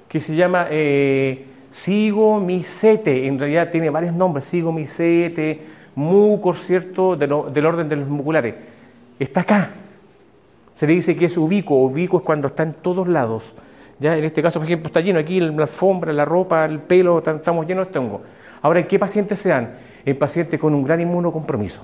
que 0.07 0.19
se 0.19 0.35
llama 0.35 0.67
eh, 0.71 1.45
sigomicete. 1.69 3.27
En 3.27 3.37
realidad 3.37 3.69
tiene 3.69 3.89
varios 3.89 4.15
nombres, 4.15 4.45
sigomicete, 4.45 5.61
mucor, 5.95 6.57
¿cierto? 6.57 7.15
del 7.15 7.65
orden 7.65 7.89
de 7.89 7.95
los 7.95 8.07
muculares. 8.07 8.55
Está 9.19 9.41
acá, 9.41 9.69
se 10.77 10.85
le 10.85 10.93
dice 10.93 11.15
que 11.15 11.25
es 11.25 11.35
ubicuo. 11.37 11.85
Ubicuo 11.85 12.19
es 12.19 12.23
cuando 12.23 12.45
está 12.45 12.61
en 12.61 12.73
todos 12.73 13.07
lados. 13.07 13.55
¿ya? 13.97 14.15
En 14.15 14.23
este 14.23 14.43
caso, 14.43 14.59
por 14.59 14.67
ejemplo, 14.67 14.85
está 14.85 15.01
lleno 15.01 15.17
aquí 15.17 15.39
la 15.39 15.63
alfombra, 15.63 16.13
la 16.13 16.23
ropa, 16.23 16.65
el 16.65 16.77
pelo, 16.77 17.17
estamos 17.17 17.65
llenos 17.65 17.91
de 17.91 17.97
hongo. 17.97 18.21
Ahora, 18.61 18.81
¿en 18.81 18.87
qué 18.87 18.99
pacientes 18.99 19.39
se 19.39 19.49
dan? 19.49 19.75
En 20.05 20.19
pacientes 20.19 20.59
con 20.59 20.75
un 20.75 20.83
gran 20.83 21.01
inmunocompromiso. 21.01 21.81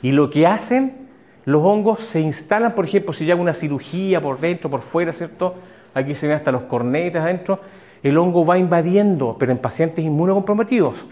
Y 0.00 0.12
lo 0.12 0.30
que 0.30 0.46
hacen, 0.46 1.06
los 1.44 1.62
hongos 1.62 2.02
se 2.02 2.18
instalan, 2.18 2.74
por 2.74 2.86
ejemplo, 2.86 3.12
si 3.12 3.26
yo 3.26 3.34
hago 3.34 3.42
una 3.42 3.52
cirugía 3.52 4.22
por 4.22 4.40
dentro, 4.40 4.70
por 4.70 4.80
fuera, 4.80 5.12
¿cierto? 5.12 5.56
Aquí 5.92 6.14
se 6.14 6.28
ven 6.28 6.36
hasta 6.36 6.50
los 6.50 6.62
cornetas 6.62 7.24
adentro. 7.24 7.60
El 8.02 8.16
hongo 8.16 8.46
va 8.46 8.56
invadiendo, 8.56 9.36
pero 9.38 9.52
en 9.52 9.58
pacientes 9.58 10.02
inmunocomprometidos. 10.02 11.04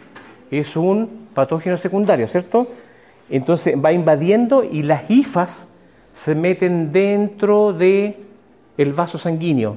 Es 0.50 0.78
un 0.78 1.28
patógeno 1.34 1.76
secundario, 1.76 2.26
¿cierto? 2.26 2.68
Entonces 3.28 3.76
va 3.76 3.92
invadiendo 3.92 4.64
y 4.64 4.82
las 4.82 5.10
hifas 5.10 5.68
se 6.14 6.34
meten 6.34 6.92
dentro 6.92 7.72
de 7.72 8.16
el 8.78 8.92
vaso 8.92 9.18
sanguíneo, 9.18 9.76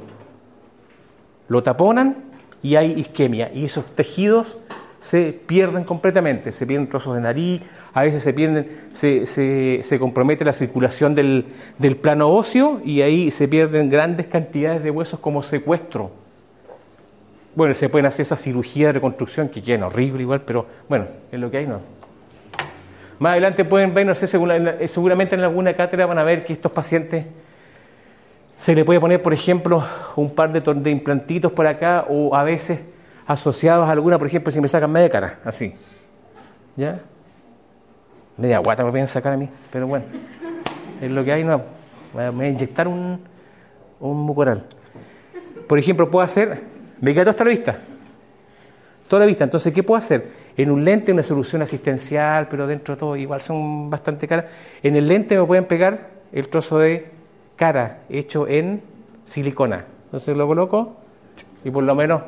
lo 1.49 1.63
taponan 1.63 2.15
y 2.61 2.75
hay 2.75 2.91
isquemia 2.99 3.51
y 3.53 3.65
esos 3.65 3.85
tejidos 3.95 4.57
se 4.99 5.33
pierden 5.33 5.83
completamente, 5.83 6.51
se 6.51 6.67
pierden 6.67 6.89
trozos 6.89 7.15
de 7.15 7.21
nariz, 7.21 7.61
a 7.93 8.03
veces 8.03 8.21
se 8.23 8.33
pierden, 8.33 8.67
se, 8.91 9.25
se, 9.25 9.99
compromete 9.99 10.45
la 10.45 10.53
circulación 10.53 11.15
del, 11.15 11.45
del, 11.77 11.97
plano 11.97 12.29
óseo 12.29 12.81
y 12.83 13.01
ahí 13.01 13.31
se 13.31 13.47
pierden 13.47 13.89
grandes 13.89 14.27
cantidades 14.27 14.83
de 14.83 14.91
huesos 14.91 15.19
como 15.19 15.43
secuestro. 15.43 16.11
Bueno, 17.55 17.73
se 17.73 17.89
pueden 17.89 18.05
hacer 18.05 18.23
esa 18.23 18.37
cirugía 18.37 18.87
de 18.87 18.93
reconstrucción 18.93 19.49
que 19.49 19.63
queda 19.63 19.87
horrible 19.87 20.21
igual, 20.21 20.41
pero 20.41 20.67
bueno, 20.87 21.07
es 21.31 21.39
lo 21.39 21.49
que 21.49 21.57
hay, 21.57 21.67
¿no? 21.67 21.96
Más 23.19 23.31
adelante 23.31 23.65
pueden 23.65 23.93
ver, 23.93 24.05
no 24.05 24.13
sé, 24.13 24.25
eh, 24.25 24.87
seguramente 24.87 25.35
en 25.35 25.41
alguna 25.41 25.73
cátedra 25.75 26.05
van 26.05 26.19
a 26.19 26.23
ver 26.23 26.45
que 26.45 26.53
estos 26.53 26.71
pacientes 26.71 27.25
se 28.57 28.75
le 28.75 28.85
puede 28.85 28.99
poner, 28.99 29.21
por 29.21 29.33
ejemplo, 29.33 29.83
un 30.15 30.33
par 30.33 30.51
de, 30.51 30.91
implantitos 30.91 31.51
por 31.51 31.65
acá 31.67 32.05
o 32.09 32.35
a 32.35 32.43
veces 32.43 32.79
asociados 33.25 33.87
a 33.87 33.91
alguna, 33.91 34.17
por 34.17 34.27
ejemplo, 34.27 34.51
si 34.51 34.61
me 34.61 34.67
sacan 34.67 34.91
media 34.91 35.09
cara, 35.09 35.39
así. 35.43 35.73
¿Ya? 36.75 36.99
Media 38.37 38.59
guata 38.59 38.83
me 38.83 38.91
pueden 38.91 39.07
sacar 39.07 39.33
a 39.33 39.37
mí, 39.37 39.49
pero 39.71 39.87
bueno, 39.87 40.05
es 41.01 41.09
lo 41.09 41.23
que 41.23 41.31
hay, 41.31 41.43
no. 41.43 41.61
Me 42.15 42.29
voy 42.29 42.45
a 42.45 42.49
inyectar 42.49 42.87
un, 42.87 43.19
un 43.99 44.17
mucoral. 44.17 44.63
Por 45.67 45.79
ejemplo, 45.79 46.09
puedo 46.09 46.23
hacer, 46.23 46.61
me 47.01 47.13
queda 47.13 47.33
toda 47.33 47.45
la 47.45 47.51
vista. 47.51 47.77
Toda 49.07 49.21
la 49.21 49.25
vista. 49.25 49.43
Entonces, 49.43 49.73
¿qué 49.73 49.83
puedo 49.83 49.97
hacer? 49.97 50.46
En 50.57 50.71
un 50.71 50.83
lente 50.83 51.13
una 51.13 51.23
solución 51.23 51.61
asistencial, 51.61 52.47
pero 52.49 52.65
dentro 52.65 52.95
de 52.95 52.99
todo 52.99 53.15
igual 53.15 53.41
son 53.41 53.89
bastante 53.89 54.27
caras. 54.27 54.45
En 54.81 54.95
el 54.95 55.07
lente 55.07 55.37
me 55.37 55.45
pueden 55.45 55.65
pegar 55.65 56.09
el 56.33 56.49
trozo 56.49 56.79
de 56.79 57.05
cara 57.55 57.99
hecho 58.09 58.47
en 58.47 58.81
silicona. 59.23 59.85
Entonces 60.05 60.35
lo 60.35 60.47
coloco 60.47 60.95
y 61.63 61.69
por 61.69 61.83
lo 61.83 61.93
menos 61.93 62.21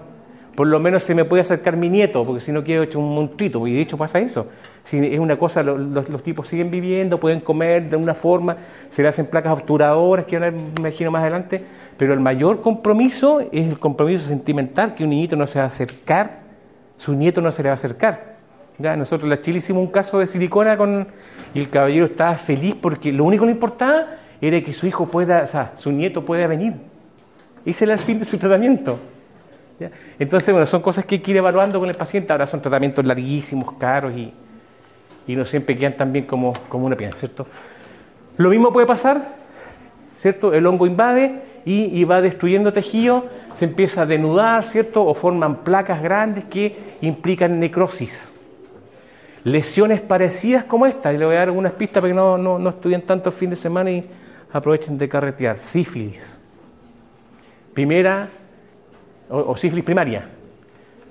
por 0.60 0.68
lo 0.68 0.78
menos 0.78 1.04
se 1.04 1.16
me 1.16 1.24
puede 1.24 1.40
acercar 1.40 1.78
mi 1.78 1.88
nieto, 1.88 2.26
porque 2.26 2.42
si 2.42 2.52
no 2.52 2.66
quiero 2.66 2.84
hecho 2.84 3.00
un 3.00 3.16
montrito, 3.16 3.66
y 3.66 3.76
de 3.76 3.80
hecho 3.80 3.96
pasa 3.98 4.20
eso. 4.20 4.48
Si 4.84 4.98
es 4.98 5.18
una 5.18 5.40
cosa, 5.40 5.64
los, 5.64 6.22
tipos 6.22 6.50
siguen 6.50 6.70
viviendo, 6.70 7.18
pueden 7.18 7.40
comer 7.40 7.90
de 7.90 7.96
una 7.96 8.14
forma, 8.14 8.58
se 8.90 9.02
le 9.02 9.08
hacen 9.08 9.28
placas 9.28 9.54
obturadoras, 9.54 10.26
que 10.26 10.38
me 10.38 10.50
imagino 10.78 11.12
más 11.12 11.22
adelante, 11.22 11.64
pero 11.96 12.14
el 12.14 12.20
mayor 12.20 12.62
compromiso 12.62 13.40
es 13.40 13.70
el 13.70 13.80
compromiso 13.80 14.28
sentimental, 14.28 14.96
que 14.96 15.06
un 15.06 15.12
niñito 15.12 15.38
no 15.38 15.48
se 15.48 15.60
va 15.60 15.64
a 15.64 15.68
acercar 15.70 16.49
su 17.00 17.14
nieto 17.14 17.40
no 17.40 17.50
se 17.50 17.64
le 17.64 17.70
va 17.70 17.72
a 17.72 17.76
acercar. 17.76 18.36
Ya, 18.78 18.98
nosotros 18.98 19.24
en 19.24 19.30
la 19.30 19.40
Chile 19.40 19.60
hicimos 19.60 19.82
un 19.82 19.92
caso 19.92 20.20
de 20.20 20.28
silicona 20.28 20.76
con, 20.76 21.08
y 21.54 21.60
el 21.60 21.70
caballero 21.70 22.06
estaba 22.06 22.36
feliz 22.36 22.76
porque 22.76 23.14
lo 23.14 23.24
único 23.24 23.44
que 23.44 23.48
le 23.48 23.54
importaba 23.54 24.18
era 24.42 24.62
que 24.62 24.74
su 24.74 24.86
hijo 24.86 25.08
pueda, 25.08 25.44
o 25.44 25.48
sea, 25.48 25.72
su 25.76 25.94
nieto 25.94 26.26
pueda 26.26 26.46
venir. 26.46 26.74
Ese 27.66 27.86
era 27.86 27.94
el 27.94 28.00
fin 28.00 28.20
de 28.20 28.26
su 28.26 28.38
tratamiento. 28.38 29.00
Entonces, 30.20 30.52
bueno, 30.52 30.66
son 30.66 30.82
cosas 30.82 31.06
que 31.06 31.16
hay 31.16 31.22
que 31.22 31.32
ir 31.32 31.38
evaluando 31.38 31.80
con 31.80 31.88
el 31.88 31.96
paciente. 31.96 32.34
Ahora 32.34 32.46
son 32.46 32.62
tratamientos 32.62 33.06
larguísimos, 33.06 33.72
caros 33.80 34.14
y, 34.18 34.34
y 35.26 35.36
no 35.38 35.46
siempre 35.46 35.78
quedan 35.78 35.96
tan 35.96 36.12
bien 36.12 36.26
como, 36.26 36.52
como 36.68 36.86
una 36.86 36.98
piensa, 36.98 37.18
¿cierto? 37.18 37.48
Lo 38.36 38.50
mismo 38.50 38.74
puede 38.74 38.86
pasar, 38.86 39.36
¿cierto? 40.18 40.54
El 40.54 40.66
hongo 40.66 40.86
invade 40.86 41.44
y, 41.66 42.04
va 42.04 42.22
destruyendo 42.22 42.74
tejido, 42.74 43.26
se 43.54 43.66
empieza 43.66 44.04
a 44.04 44.06
denudar, 44.06 44.66
¿cierto? 44.66 45.06
O 45.06 45.14
forman 45.14 45.58
placas 45.58 46.02
grandes 46.02 46.46
que 46.46 46.76
implican 47.02 47.60
necrosis. 47.60 48.32
Lesiones 49.44 50.02
parecidas 50.02 50.64
como 50.64 50.86
esta, 50.86 51.14
y 51.14 51.18
le 51.18 51.26
voy 51.26 51.36
a 51.36 51.40
dar 51.40 51.50
algunas 51.50 51.74
pistas 51.74 52.02
para 52.02 52.12
que 52.12 52.16
no, 52.16 52.38
no, 52.38 52.70
estudien 52.70 53.02
tanto 53.04 53.30
el 53.30 53.36
fin 53.36 53.50
de 53.50 53.56
semana 53.56 53.92
y 53.92 54.06
aprovechen 54.52 54.98
de 54.98 55.08
carretear. 55.08 55.60
Sífilis. 55.62 56.42
Primera, 57.74 58.30
o, 59.30 59.56
sífilis 59.56 59.86
primaria. 59.86 60.28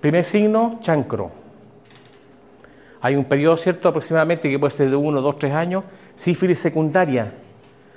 Primer 0.01 0.25
signo, 0.25 0.79
chancro. 0.83 1.31
Hay 3.01 3.17
un 3.17 3.25
periodo 3.25 3.57
cierto 3.57 3.89
aproximadamente 3.89 4.51
que 4.51 4.59
puede 4.59 4.73
ser 4.73 4.91
de 4.91 4.97
uno, 4.97 5.21
dos, 5.21 5.39
tres 5.39 5.53
años. 5.53 5.85
Sífilis 6.15 6.59
secundaria. 6.59 7.33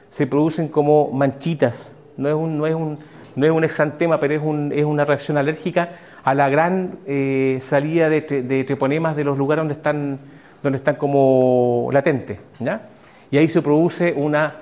Se 0.09 0.27
producen 0.27 0.67
como 0.67 1.11
manchitas 1.11 1.93
no 2.17 2.29
es 2.29 2.35
un, 2.35 2.57
no 2.57 2.67
es 2.67 2.75
un, 2.75 2.99
no 3.35 3.45
es 3.45 3.51
un 3.51 3.63
exantema, 3.63 4.19
pero 4.19 4.33
es, 4.33 4.41
un, 4.41 4.71
es 4.71 4.85
una 4.85 5.05
reacción 5.05 5.37
alérgica 5.37 5.89
a 6.23 6.33
la 6.33 6.49
gran 6.49 6.99
eh, 7.07 7.57
salida 7.61 8.09
de, 8.09 8.63
treponemas 8.65 9.15
de 9.15 9.23
los 9.23 9.37
lugares 9.37 9.61
donde 9.61 9.73
están, 9.73 10.19
donde 10.61 10.77
están 10.77 10.95
como 10.95 11.89
latentes. 11.91 12.39
¿ya? 12.59 12.89
Y 13.31 13.37
ahí 13.37 13.47
se 13.47 13.61
produce 13.61 14.13
una, 14.15 14.55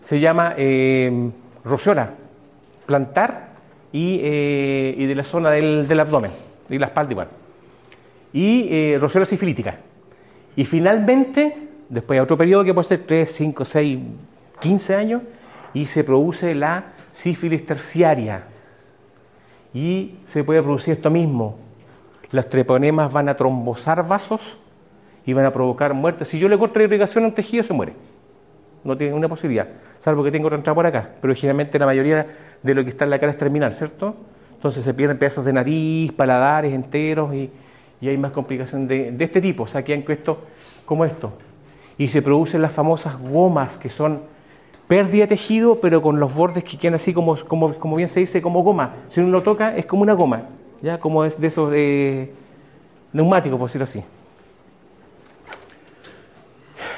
se 0.00 0.20
llama 0.20 0.54
eh, 0.56 1.30
plantar 2.86 3.48
y, 3.92 4.20
eh, 4.22 4.94
y, 4.96 5.06
de 5.06 5.14
la 5.14 5.24
zona 5.24 5.50
del, 5.50 5.88
del, 5.88 6.00
abdomen, 6.00 6.30
y 6.68 6.78
la 6.78 6.86
espalda 6.86 7.10
igual. 7.12 7.28
Y 8.32 8.68
eh, 8.70 9.00
sifilítica. 9.24 9.76
Y 10.54 10.64
finalmente, 10.64 11.56
después 11.88 12.16
de 12.16 12.20
otro 12.20 12.36
periodo 12.36 12.64
que 12.64 12.72
puede 12.72 12.88
ser 12.88 13.00
3, 13.06 13.30
5, 13.30 13.64
6, 13.64 13.98
15 14.60 14.94
años, 14.94 15.22
y 15.76 15.84
se 15.84 16.04
produce 16.04 16.54
la 16.54 16.84
sífilis 17.12 17.66
terciaria. 17.66 18.44
Y 19.74 20.14
se 20.24 20.42
puede 20.42 20.62
producir 20.62 20.94
esto 20.94 21.10
mismo. 21.10 21.58
Los 22.30 22.48
treponemas 22.48 23.12
van 23.12 23.28
a 23.28 23.34
trombosar 23.34 24.08
vasos 24.08 24.58
y 25.26 25.34
van 25.34 25.44
a 25.44 25.52
provocar 25.52 25.92
muerte. 25.92 26.24
Si 26.24 26.38
yo 26.38 26.48
le 26.48 26.56
corto 26.56 26.78
la 26.78 26.86
irrigación 26.86 27.24
a 27.24 27.26
un 27.26 27.34
tejido, 27.34 27.62
se 27.62 27.74
muere. 27.74 27.92
No 28.84 28.96
tiene 28.96 29.12
una 29.12 29.28
posibilidad, 29.28 29.68
salvo 29.98 30.24
que 30.24 30.30
tengo 30.30 30.46
otra 30.46 30.56
entrada 30.56 30.74
por 30.74 30.86
acá. 30.86 31.10
Pero 31.20 31.34
generalmente 31.34 31.78
la 31.78 31.84
mayoría 31.84 32.26
de 32.62 32.74
lo 32.74 32.82
que 32.82 32.88
está 32.88 33.04
en 33.04 33.10
la 33.10 33.18
cara 33.18 33.32
es 33.32 33.38
terminal, 33.38 33.74
¿cierto? 33.74 34.16
Entonces 34.54 34.82
se 34.82 34.94
pierden 34.94 35.18
pedazos 35.18 35.44
de 35.44 35.52
nariz, 35.52 36.10
paladares 36.12 36.72
enteros 36.72 37.34
y, 37.34 37.50
hay 38.00 38.16
más 38.16 38.30
complicaciones 38.30 38.88
de, 38.88 39.24
este 39.24 39.42
tipo. 39.42 39.64
O 39.64 39.66
sea, 39.66 39.84
que 39.84 40.02
esto 40.08 40.38
como 40.86 41.04
esto. 41.04 41.34
Y 41.98 42.08
se 42.08 42.22
producen 42.22 42.62
las 42.62 42.72
famosas 42.72 43.18
gomas 43.18 43.76
que 43.76 43.90
son 43.90 44.35
pérdida 44.88 45.22
de 45.22 45.28
tejido, 45.28 45.80
pero 45.80 46.00
con 46.00 46.20
los 46.20 46.34
bordes 46.34 46.64
que 46.64 46.76
quedan 46.76 46.94
así 46.94 47.12
como, 47.12 47.36
como, 47.36 47.74
como 47.74 47.96
bien 47.96 48.08
se 48.08 48.20
dice, 48.20 48.40
como 48.40 48.62
goma. 48.62 48.94
Si 49.08 49.20
uno 49.20 49.30
lo 49.30 49.42
toca, 49.42 49.76
es 49.76 49.86
como 49.86 50.02
una 50.02 50.14
goma, 50.14 50.42
¿ya? 50.80 50.98
Como 50.98 51.24
es 51.24 51.40
de 51.40 51.46
esos 51.46 51.72
eh, 51.74 52.32
neumáticos, 53.12 53.58
por 53.58 53.68
decirlo 53.68 53.84
así. 53.84 54.02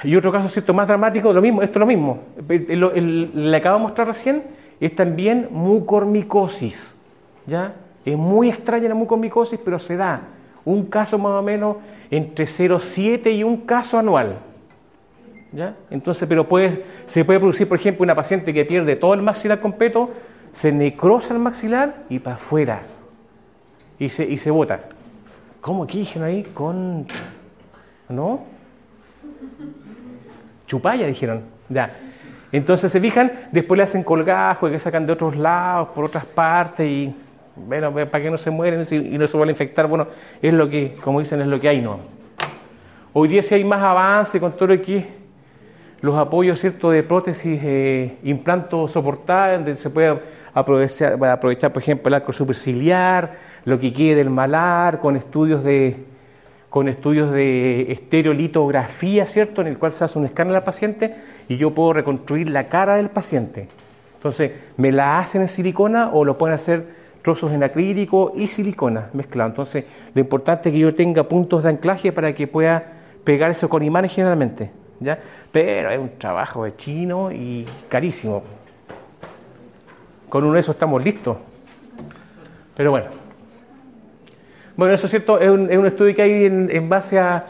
Y 0.04 0.14
otro 0.14 0.30
caso, 0.30 0.48
¿cierto? 0.48 0.72
Más 0.74 0.86
dramático, 0.88 1.32
lo 1.32 1.42
mismo, 1.42 1.62
esto 1.62 1.78
es 1.78 1.80
lo 1.80 1.86
mismo. 1.86 2.20
le 2.46 3.56
acabo 3.56 3.78
de 3.78 3.82
mostrar 3.82 4.06
recién, 4.06 4.42
es 4.80 4.94
también 4.94 5.48
mucormicosis, 5.50 6.96
¿ya? 7.46 7.74
Es 8.04 8.16
muy 8.16 8.48
extraña 8.48 8.88
la 8.88 8.94
mucormicosis, 8.94 9.58
pero 9.64 9.78
se 9.78 9.96
da 9.96 10.22
un 10.64 10.84
caso 10.86 11.18
más 11.18 11.32
o 11.32 11.42
menos 11.42 11.76
entre 12.10 12.44
0,7 12.44 13.34
y 13.34 13.42
un 13.42 13.58
caso 13.58 13.98
anual. 13.98 14.38
¿Ya? 15.52 15.74
Entonces, 15.90 16.28
pero 16.28 16.46
puede, 16.46 16.84
se 17.06 17.24
puede 17.24 17.38
producir, 17.38 17.68
por 17.68 17.78
ejemplo, 17.78 18.02
una 18.02 18.14
paciente 18.14 18.52
que 18.52 18.64
pierde 18.64 18.96
todo 18.96 19.14
el 19.14 19.22
maxilar 19.22 19.60
completo, 19.60 20.10
se 20.52 20.72
necrosa 20.72 21.34
el 21.34 21.40
maxilar 21.40 22.04
y 22.08 22.18
para 22.18 22.36
afuera. 22.36 22.82
Y 23.98 24.10
se, 24.10 24.24
y 24.24 24.38
se 24.38 24.50
bota. 24.50 24.80
¿Cómo 25.60 25.86
que 25.86 25.98
dijeron 25.98 26.28
ahí? 26.28 26.44
Con. 26.54 27.06
¿No? 28.08 28.44
Chupalla, 30.66 31.06
dijeron. 31.06 31.42
Ya. 31.68 31.94
Entonces 32.52 32.90
se 32.90 33.00
fijan, 33.00 33.48
después 33.52 33.76
le 33.76 33.84
hacen 33.84 34.02
colgajo 34.02 34.70
que 34.70 34.78
sacan 34.78 35.06
de 35.06 35.12
otros 35.12 35.36
lados, 35.36 35.88
por 35.88 36.04
otras 36.04 36.24
partes 36.24 36.88
y 36.88 37.14
bueno, 37.66 37.92
para 37.92 38.22
que 38.22 38.30
no 38.30 38.38
se 38.38 38.50
mueren 38.50 38.80
y 38.90 39.18
no 39.18 39.26
se 39.26 39.36
vuelvan 39.36 39.48
a 39.48 39.52
infectar, 39.52 39.86
bueno, 39.86 40.06
es 40.40 40.54
lo 40.54 40.68
que, 40.68 40.96
como 41.02 41.18
dicen, 41.18 41.40
es 41.40 41.46
lo 41.46 41.60
que 41.60 41.68
hay, 41.68 41.82
¿no? 41.82 41.98
Hoy 43.12 43.28
día 43.28 43.42
si 43.42 43.54
hay 43.54 43.64
más 43.64 43.82
avance 43.82 44.38
con 44.38 44.52
todo 44.52 44.68
lo 44.68 44.80
que 44.80 45.17
los 46.00 46.16
apoyos, 46.16 46.60
¿cierto?, 46.60 46.90
de 46.90 47.02
prótesis, 47.02 47.60
eh, 47.62 48.16
implantos 48.22 48.94
donde 48.94 49.76
se 49.76 49.90
puede 49.90 50.20
aprovechar, 50.54 51.22
aprovechar, 51.24 51.72
por 51.72 51.82
ejemplo, 51.82 52.08
el 52.08 52.14
arco 52.14 52.32
superciliar, 52.32 53.32
lo 53.64 53.78
que 53.78 53.92
quede 53.92 54.16
del 54.16 54.30
malar, 54.30 55.00
con 55.00 55.16
estudios 55.16 55.64
de 55.64 56.04
con 56.68 56.86
estudios 56.86 57.32
de 57.32 57.90
estereolitografía, 57.92 59.24
¿cierto?, 59.24 59.62
en 59.62 59.68
el 59.68 59.78
cual 59.78 59.90
se 59.90 60.04
hace 60.04 60.18
un 60.18 60.26
escáner 60.26 60.54
al 60.54 60.64
paciente 60.64 61.14
y 61.48 61.56
yo 61.56 61.72
puedo 61.74 61.94
reconstruir 61.94 62.50
la 62.50 62.68
cara 62.68 62.96
del 62.96 63.08
paciente. 63.08 63.68
Entonces, 64.16 64.52
me 64.76 64.92
la 64.92 65.18
hacen 65.18 65.40
en 65.40 65.48
silicona 65.48 66.10
o 66.12 66.26
lo 66.26 66.36
pueden 66.36 66.54
hacer 66.54 66.86
trozos 67.22 67.52
en 67.52 67.62
acrílico 67.62 68.32
y 68.36 68.48
silicona 68.48 69.08
mezclado. 69.14 69.48
Entonces, 69.48 69.84
lo 70.14 70.20
importante 70.20 70.68
es 70.68 70.74
que 70.74 70.78
yo 70.78 70.94
tenga 70.94 71.22
puntos 71.24 71.62
de 71.62 71.70
anclaje 71.70 72.12
para 72.12 72.34
que 72.34 72.46
pueda 72.46 72.84
pegar 73.24 73.50
eso 73.50 73.68
con 73.68 73.82
imanes 73.82 74.14
generalmente. 74.14 74.70
¿Ya? 75.00 75.18
Pero 75.52 75.90
es 75.90 75.98
un 75.98 76.18
trabajo 76.18 76.64
de 76.64 76.76
chino 76.76 77.30
y 77.32 77.64
carísimo. 77.88 78.42
Con 80.28 80.44
uno 80.44 80.54
de 80.54 80.60
esos 80.60 80.74
estamos 80.74 81.02
listos. 81.02 81.36
Pero 82.76 82.90
bueno. 82.90 83.06
Bueno, 84.76 84.94
eso 84.94 85.06
es 85.06 85.10
cierto, 85.10 85.40
es 85.40 85.50
un, 85.50 85.86
estudio 85.86 86.14
que 86.14 86.22
hay 86.22 86.44
en, 86.44 86.88
base 86.88 87.18
a, 87.18 87.44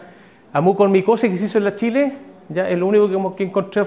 a 0.50 0.60
mucormicosis 0.62 1.30
que 1.30 1.36
se 1.36 1.44
hizo 1.44 1.58
en 1.58 1.64
la 1.64 1.76
Chile, 1.76 2.14
ya 2.48 2.68
es 2.70 2.78
lo 2.78 2.86
único 2.86 3.06
que, 3.06 3.36
que 3.36 3.44
encontré 3.44 3.82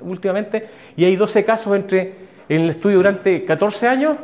últimamente, 0.00 0.66
y 0.96 1.04
hay 1.04 1.14
12 1.14 1.44
casos 1.44 1.76
entre 1.76 2.14
en 2.48 2.62
el 2.62 2.70
estudio 2.70 2.96
durante 2.96 3.44
14 3.44 3.88
años 3.88 4.16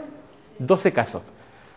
12 0.59 0.93
casos. 0.93 1.23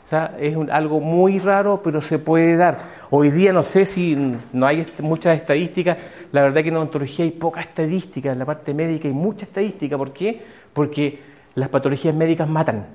O 0.07 0.09
sea, 0.09 0.37
es 0.39 0.55
algo 0.71 1.01
muy 1.01 1.37
raro, 1.37 1.81
pero 1.83 2.01
se 2.01 2.17
puede 2.17 2.55
dar. 2.55 2.79
Hoy 3.09 3.29
día 3.29 3.51
no 3.51 3.65
sé 3.65 3.85
si 3.85 4.15
no 4.53 4.65
hay 4.65 4.85
muchas 5.01 5.35
estadísticas. 5.35 5.97
La 6.31 6.43
verdad 6.43 6.63
que 6.63 6.69
en 6.69 6.77
odontología 6.77 7.25
hay 7.25 7.31
poca 7.31 7.59
estadística, 7.59 8.31
en 8.31 8.39
la 8.39 8.45
parte 8.45 8.73
médica 8.73 9.09
hay 9.09 9.13
mucha 9.13 9.43
estadística. 9.43 9.97
¿Por 9.97 10.13
qué? 10.13 10.41
Porque 10.71 11.19
las 11.55 11.67
patologías 11.67 12.15
médicas 12.15 12.47
matan. 12.47 12.85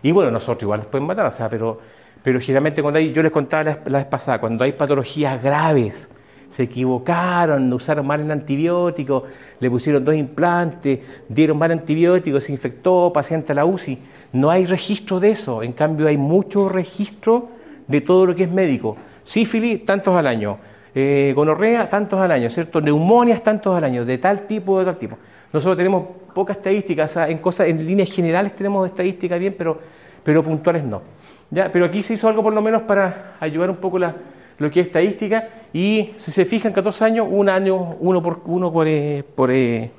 Y 0.00 0.12
bueno, 0.12 0.30
nosotros 0.30 0.62
igual 0.62 0.78
nos 0.78 0.86
pueden 0.86 1.08
matar, 1.08 1.26
o 1.26 1.32
sea, 1.32 1.48
pero, 1.48 1.80
pero 2.22 2.38
generalmente 2.38 2.82
cuando 2.82 2.98
hay, 2.98 3.12
yo 3.12 3.20
les 3.20 3.32
contaba 3.32 3.64
la, 3.64 3.80
la 3.86 3.98
vez 3.98 4.06
pasada, 4.06 4.38
cuando 4.38 4.62
hay 4.62 4.70
patologías 4.70 5.42
graves, 5.42 6.08
se 6.48 6.62
equivocaron, 6.62 7.72
usaron 7.72 8.06
mal 8.06 8.20
el 8.20 8.30
antibiótico, 8.30 9.24
le 9.58 9.68
pusieron 9.68 10.04
dos 10.04 10.14
implantes, 10.14 11.00
dieron 11.28 11.58
mal 11.58 11.72
antibiótico, 11.72 12.40
se 12.40 12.52
infectó, 12.52 13.10
paciente 13.12 13.50
a 13.50 13.56
la 13.56 13.64
UCI. 13.64 13.98
No 14.32 14.50
hay 14.50 14.66
registro 14.66 15.20
de 15.20 15.30
eso, 15.30 15.62
en 15.62 15.72
cambio 15.72 16.06
hay 16.06 16.16
mucho 16.16 16.68
registro 16.68 17.48
de 17.86 18.00
todo 18.00 18.26
lo 18.26 18.34
que 18.34 18.44
es 18.44 18.50
médico. 18.50 18.96
Sífilis, 19.24 19.84
tantos 19.84 20.14
al 20.14 20.26
año. 20.26 20.58
Eh, 20.94 21.32
gonorrea, 21.34 21.88
tantos 21.88 22.18
al 22.20 22.30
año, 22.30 22.50
¿cierto? 22.50 22.80
Neumonias, 22.80 23.42
tantos 23.42 23.76
al 23.76 23.84
año, 23.84 24.04
de 24.04 24.18
tal 24.18 24.46
tipo, 24.46 24.78
de 24.78 24.84
tal 24.84 24.96
tipo. 24.96 25.18
Nosotros 25.52 25.76
tenemos 25.76 26.04
pocas 26.34 26.56
estadísticas, 26.56 27.16
en 27.16 27.38
cosas, 27.38 27.68
en 27.68 27.86
líneas 27.86 28.10
generales 28.10 28.54
tenemos 28.54 28.86
estadísticas 28.86 29.38
bien, 29.38 29.54
pero, 29.56 29.78
pero 30.22 30.42
puntuales 30.42 30.84
no. 30.84 31.02
¿Ya? 31.50 31.70
Pero 31.72 31.86
aquí 31.86 32.02
se 32.02 32.14
hizo 32.14 32.28
algo 32.28 32.42
por 32.42 32.52
lo 32.52 32.60
menos 32.60 32.82
para 32.82 33.36
ayudar 33.40 33.70
un 33.70 33.76
poco 33.76 33.98
la, 33.98 34.14
lo 34.58 34.70
que 34.70 34.80
es 34.80 34.86
estadística, 34.88 35.48
y 35.72 36.10
si 36.16 36.32
se 36.32 36.44
fijan, 36.44 36.72
14 36.72 37.04
años, 37.04 37.28
un 37.30 37.48
año, 37.48 37.96
uno 38.00 38.22
por, 38.22 38.40
uno 38.46 38.72
por, 38.72 38.86
eh, 38.88 39.24
por, 39.34 39.50
eh, 39.52 39.90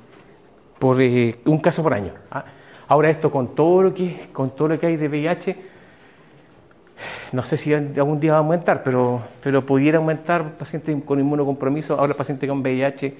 por 0.78 0.96
un 1.00 1.58
caso 1.58 1.82
por 1.82 1.94
año. 1.94 2.12
¿ah? 2.30 2.44
Ahora 2.90 3.08
esto 3.08 3.30
con 3.30 3.54
todo 3.54 3.84
lo 3.84 3.94
que 3.94 4.26
con 4.32 4.50
todo 4.50 4.66
lo 4.66 4.80
que 4.80 4.88
hay 4.88 4.96
de 4.96 5.06
VIH, 5.06 5.56
no 7.30 7.44
sé 7.44 7.56
si 7.56 7.72
algún 7.72 8.18
día 8.18 8.32
va 8.32 8.38
a 8.38 8.40
aumentar, 8.40 8.82
pero, 8.82 9.22
pero 9.40 9.64
pudiera 9.64 9.98
aumentar 9.98 10.54
pacientes 10.54 11.00
con 11.04 11.20
inmunocompromiso. 11.20 11.96
Ahora 11.96 12.14
pacientes 12.14 12.50
con 12.50 12.62
VIH 12.62 13.14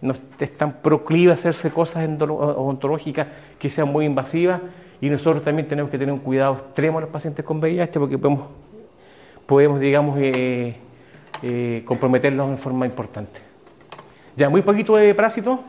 no 0.00 0.14
están 0.40 0.72
proclives 0.82 1.30
a 1.30 1.34
hacerse 1.34 1.70
cosas 1.70 2.08
odontológicas 2.20 3.28
que 3.56 3.70
sean 3.70 3.86
muy 3.86 4.04
invasivas 4.04 4.60
y 5.00 5.08
nosotros 5.08 5.44
también 5.44 5.68
tenemos 5.68 5.92
que 5.92 5.98
tener 5.98 6.12
un 6.12 6.18
cuidado 6.18 6.54
extremo 6.54 6.98
a 6.98 7.02
los 7.02 7.10
pacientes 7.10 7.44
con 7.44 7.60
VIH 7.60 8.00
porque 8.00 8.18
podemos, 8.18 8.48
podemos 9.46 9.78
digamos, 9.78 10.18
eh, 10.18 10.74
eh, 11.40 11.82
comprometerlos 11.86 12.50
en 12.50 12.58
forma 12.58 12.84
importante. 12.84 13.38
Ya, 14.36 14.48
muy 14.48 14.62
poquito 14.62 14.96
de 14.96 15.14
parásito. 15.14 15.60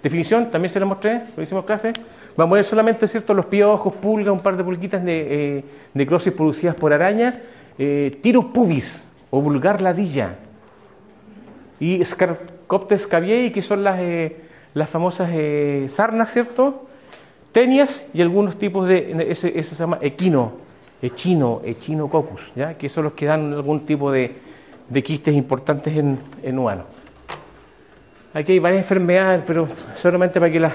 Definición, 0.00 0.48
también 0.48 0.72
se 0.72 0.78
lo 0.78 0.86
mostré, 0.86 1.24
lo 1.36 1.42
hicimos 1.42 1.64
clase. 1.64 1.92
Vamos 2.38 2.54
a 2.54 2.58
ver 2.58 2.64
solamente 2.64 3.08
¿cierto? 3.08 3.34
los 3.34 3.46
piojos, 3.46 3.92
pulgas, 3.94 4.32
un 4.32 4.38
par 4.38 4.56
de 4.56 4.62
pulquitas 4.62 5.04
de 5.04 5.56
eh, 5.58 5.64
necrosis 5.92 6.32
producidas 6.32 6.76
por 6.76 6.92
araña, 6.92 7.42
eh, 7.76 8.16
tirus 8.22 8.44
pubis 8.44 9.04
o 9.28 9.42
vulgar 9.42 9.82
ladilla 9.82 10.36
y 11.80 12.04
Scarcoptes 12.04 13.08
caviei, 13.08 13.50
que 13.50 13.60
son 13.60 13.82
las, 13.82 13.98
eh, 13.98 14.36
las 14.72 14.88
famosas 14.88 15.30
eh, 15.32 15.86
sarnas, 15.88 16.32
¿cierto? 16.32 16.86
Tenias 17.50 18.06
y 18.14 18.22
algunos 18.22 18.56
tipos 18.56 18.86
de, 18.86 19.26
ese 19.30 19.60
se 19.60 19.74
llama 19.74 19.98
equino, 20.00 20.52
echino, 21.02 21.60
echinococcus, 21.64 22.52
¿ya? 22.54 22.74
que 22.74 22.88
son 22.88 23.02
los 23.02 23.14
que 23.14 23.26
dan 23.26 23.52
algún 23.52 23.84
tipo 23.84 24.12
de, 24.12 24.36
de 24.88 25.02
quistes 25.02 25.34
importantes 25.34 25.96
en, 25.96 26.20
en 26.44 26.56
humanos. 26.56 26.86
Aquí 28.32 28.52
hay 28.52 28.58
varias 28.60 28.82
enfermedades, 28.82 29.42
pero 29.44 29.66
solamente 29.96 30.38
para 30.38 30.52
que 30.52 30.60
las 30.60 30.74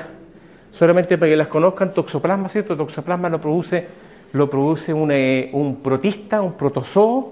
solamente 0.73 1.19
para 1.19 1.29
que 1.29 1.37
las 1.37 1.47
conozcan, 1.47 1.93
toxoplasma, 1.93 2.49
¿cierto? 2.49 2.75
Toxoplasma 2.75 3.29
lo 3.29 3.39
produce, 3.39 3.87
lo 4.33 4.49
produce 4.49 4.91
un, 4.91 5.11
eh, 5.11 5.51
un 5.53 5.75
protista, 5.83 6.41
un 6.41 6.53
protozoo, 6.53 7.31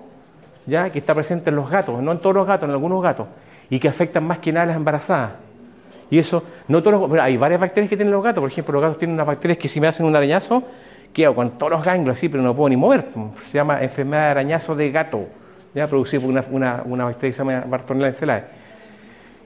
¿ya? 0.68 0.92
que 0.92 1.00
está 1.00 1.16
presente 1.16 1.50
en 1.50 1.56
los 1.56 1.68
gatos, 1.68 2.02
no 2.04 2.12
en 2.12 2.20
todos 2.20 2.36
los 2.36 2.48
gatos, 2.48 2.70
en 2.70 2.72
algunos 2.72 3.02
gatos, 3.02 3.28
y 3.68 3.80
que 3.80 3.88
afectan 3.88 4.26
más 4.26 4.38
que 4.38 4.54
nada 4.54 4.66
a 4.66 4.68
las 4.68 4.76
embarazadas. 4.76 5.32
Y 6.12 6.20
eso, 6.20 6.44
no 6.68 6.84
todos 6.84 7.10
los, 7.10 7.20
hay 7.20 7.36
varias 7.36 7.60
bacterias 7.60 7.90
que 7.90 7.98
tienen 7.98 8.12
los 8.12 8.24
gatos, 8.24 8.42
por 8.42 8.52
ejemplo, 8.52 8.74
los 8.74 8.82
gatos 8.84 9.00
tienen 9.00 9.16
unas 9.16 9.26
bacterias 9.26 9.58
que 9.58 9.68
si 9.68 9.80
me 9.80 9.88
hacen 9.88 10.06
un 10.06 10.16
arañazo, 10.16 10.62
quedo 11.12 11.34
con 11.34 11.50
todos 11.58 11.72
los 11.72 11.84
ganglios 11.84 12.16
así, 12.16 12.30
pero 12.30 12.44
no 12.44 12.56
puedo 12.56 12.70
ni 12.70 12.78
mover. 12.78 13.08
Se 13.42 13.58
llama 13.58 13.82
enfermedad 13.82 14.26
de 14.26 14.30
arañazo 14.30 14.76
de 14.76 14.92
gato, 14.92 15.26
ya 15.74 15.88
producida 15.88 16.22
por 16.22 16.30
una, 16.30 16.46
una, 16.52 16.84
una 16.86 17.06
bacteria 17.06 17.30
que 17.30 17.34
se 17.34 17.40
llama 17.40 17.64
Bartonella 17.68 18.08
enceladus. 18.08 18.46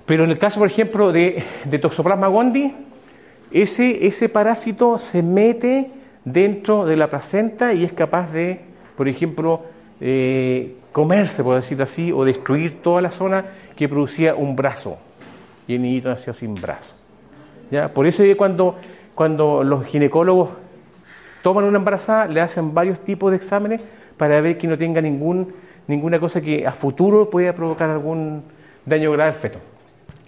Pero 0.06 0.26
en 0.26 0.32
el 0.32 0.38
caso, 0.38 0.60
por 0.60 0.68
ejemplo, 0.68 1.14
de, 1.14 1.44
de 1.64 1.80
Toxoplasma 1.80 2.28
gondii, 2.28 2.76
ese, 3.62 4.06
ese 4.06 4.28
parásito 4.28 4.98
se 4.98 5.22
mete 5.22 5.90
dentro 6.26 6.86
de 6.86 6.98
la 6.98 7.10
placenta 7.10 7.74
y 7.74 7.86
es 7.86 7.94
capaz 7.94 8.34
de, 8.34 8.60
por 8.98 9.08
ejemplo, 9.08 9.62
eh, 10.02 10.76
comerse, 10.92 11.42
por 11.42 11.56
decirlo 11.56 11.86
así, 11.86 12.12
o 12.12 12.26
destruir 12.26 12.82
toda 12.82 13.02
la 13.02 13.12
zona 13.12 13.46
que 13.78 13.88
producía 13.88 14.36
un 14.36 14.58
brazo. 14.58 14.98
Y 15.70 15.76
el 15.76 15.84
niñito 15.84 16.10
nació 16.10 16.34
sin 16.34 16.54
brazo. 16.56 16.96
¿Ya? 17.72 17.88
Por 17.88 18.06
eso 18.08 18.24
cuando, 18.36 18.76
cuando 19.16 19.64
los 19.64 19.86
ginecólogos 19.86 20.50
toman 21.42 21.64
una 21.64 21.78
embarazada, 21.78 22.28
le 22.28 22.42
hacen 22.42 22.74
varios 22.74 23.00
tipos 23.00 23.32
de 23.32 23.38
exámenes 23.38 23.82
para 24.18 24.42
ver 24.42 24.58
que 24.58 24.68
no 24.68 24.78
tenga 24.78 25.00
ningún, 25.00 25.54
ninguna 25.88 26.20
cosa 26.20 26.42
que 26.42 26.68
a 26.68 26.74
futuro 26.74 27.30
pueda 27.30 27.54
provocar 27.54 27.90
algún 27.90 28.44
daño 28.86 29.14
grave 29.14 29.30
al 29.30 29.38
feto. 29.38 29.60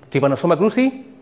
Trypanosoma 0.09 0.57
cruzi 0.57 1.16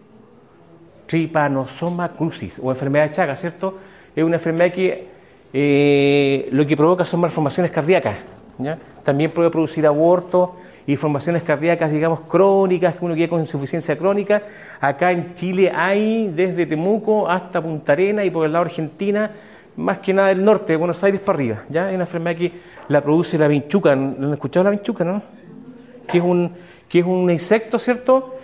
Trypanosoma 1.05 2.09
crucis 2.09 2.59
o 2.61 2.71
enfermedad 2.71 3.05
de 3.09 3.11
Chagas, 3.11 3.41
¿cierto? 3.41 3.77
Es 4.15 4.23
una 4.23 4.37
enfermedad 4.37 4.73
que 4.73 5.07
eh, 5.53 6.49
lo 6.51 6.65
que 6.65 6.75
provoca 6.75 7.05
son 7.05 7.21
malformaciones 7.21 7.71
cardíacas, 7.71 8.15
¿ya? 8.57 8.77
También 9.03 9.31
puede 9.31 9.49
producir 9.49 9.85
abortos 9.85 10.49
y 10.87 10.95
formaciones 10.95 11.43
cardíacas, 11.43 11.91
digamos, 11.91 12.21
crónicas, 12.21 12.95
que 12.95 13.05
uno 13.05 13.15
queda 13.15 13.27
con 13.27 13.39
insuficiencia 13.39 13.97
crónica. 13.97 14.41
Acá 14.79 15.11
en 15.11 15.33
Chile 15.33 15.71
hay 15.73 16.27
desde 16.27 16.65
Temuco 16.65 17.29
hasta 17.29 17.61
Punta 17.61 17.93
Arena 17.93 18.23
y 18.23 18.29
por 18.29 18.45
el 18.45 18.53
lado 18.53 18.65
Argentina, 18.65 19.31
más 19.77 19.99
que 19.99 20.13
nada 20.13 20.29
del 20.29 20.43
norte, 20.43 20.73
de 20.73 20.77
Buenos 20.77 21.03
Aires 21.03 21.21
para 21.21 21.37
arriba. 21.37 21.63
¿ya? 21.69 21.87
Hay 21.87 21.95
una 21.95 22.03
enfermedad 22.03 22.37
que 22.37 22.51
la 22.87 23.01
produce 23.01 23.37
la 23.37 23.47
vinchuca. 23.47 23.95
¿No 23.95 24.27
han 24.27 24.33
escuchado 24.33 24.63
la 24.63 24.69
vinchuca, 24.69 25.03
no? 25.03 25.21
Que 26.07 26.19
es 26.19 26.23
un, 26.23 26.51
que 26.87 26.99
es 26.99 27.05
un 27.05 27.29
insecto, 27.31 27.79
¿cierto? 27.79 28.35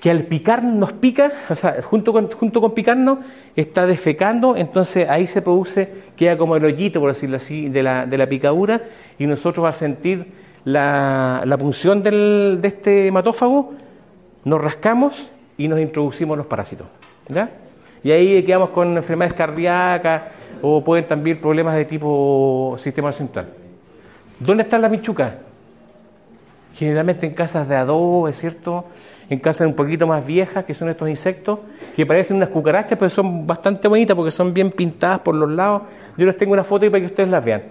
Que 0.00 0.10
al 0.10 0.24
picar 0.24 0.64
nos 0.64 0.92
pica, 0.92 1.32
o 1.48 1.54
sea, 1.54 1.82
junto 1.82 2.12
con, 2.12 2.30
junto 2.30 2.60
con 2.60 2.72
picarnos, 2.72 3.18
está 3.56 3.86
defecando, 3.86 4.56
entonces 4.56 5.08
ahí 5.08 5.26
se 5.26 5.42
produce, 5.42 5.92
queda 6.16 6.36
como 6.36 6.56
el 6.56 6.64
hoyito, 6.64 7.00
por 7.00 7.10
decirlo 7.10 7.36
así, 7.36 7.68
de 7.68 7.82
la, 7.82 8.06
de 8.06 8.18
la 8.18 8.28
picadura, 8.28 8.82
y 9.18 9.26
nosotros 9.26 9.66
a 9.66 9.72
sentir 9.72 10.32
la, 10.64 11.42
la 11.44 11.58
punción 11.58 12.02
del, 12.02 12.58
de 12.60 12.68
este 12.68 13.06
hematófago, 13.06 13.74
nos 14.44 14.60
rascamos 14.60 15.30
y 15.56 15.68
nos 15.68 15.80
introducimos 15.80 16.36
los 16.36 16.46
parásitos. 16.46 16.86
¿ya? 17.28 17.50
Y 18.02 18.10
ahí 18.10 18.42
quedamos 18.44 18.70
con 18.70 18.96
enfermedades 18.96 19.34
cardíacas 19.34 20.22
o 20.60 20.82
pueden 20.82 21.06
también 21.06 21.40
problemas 21.40 21.76
de 21.76 21.84
tipo 21.84 22.74
sistema 22.78 23.12
central. 23.12 23.48
¿Dónde 24.38 24.64
están 24.64 24.82
las 24.82 24.90
michucas? 24.90 25.34
Generalmente 26.74 27.26
en 27.26 27.34
casas 27.34 27.68
de 27.68 27.76
adobe, 27.76 28.30
¿es 28.30 28.38
cierto? 28.38 28.86
En 29.32 29.38
casas 29.38 29.66
un 29.66 29.72
poquito 29.72 30.06
más 30.06 30.26
viejas, 30.26 30.66
que 30.66 30.74
son 30.74 30.90
estos 30.90 31.08
insectos, 31.08 31.58
que 31.96 32.04
parecen 32.04 32.36
unas 32.36 32.50
cucarachas, 32.50 32.98
pero 32.98 33.08
son 33.08 33.46
bastante 33.46 33.88
bonitas 33.88 34.14
porque 34.14 34.30
son 34.30 34.52
bien 34.52 34.70
pintadas 34.70 35.20
por 35.20 35.34
los 35.34 35.50
lados. 35.50 35.84
Yo 36.18 36.26
les 36.26 36.36
tengo 36.36 36.52
una 36.52 36.64
foto 36.64 36.84
para 36.90 37.00
que 37.00 37.06
ustedes 37.06 37.30
las 37.30 37.42
vean. 37.42 37.62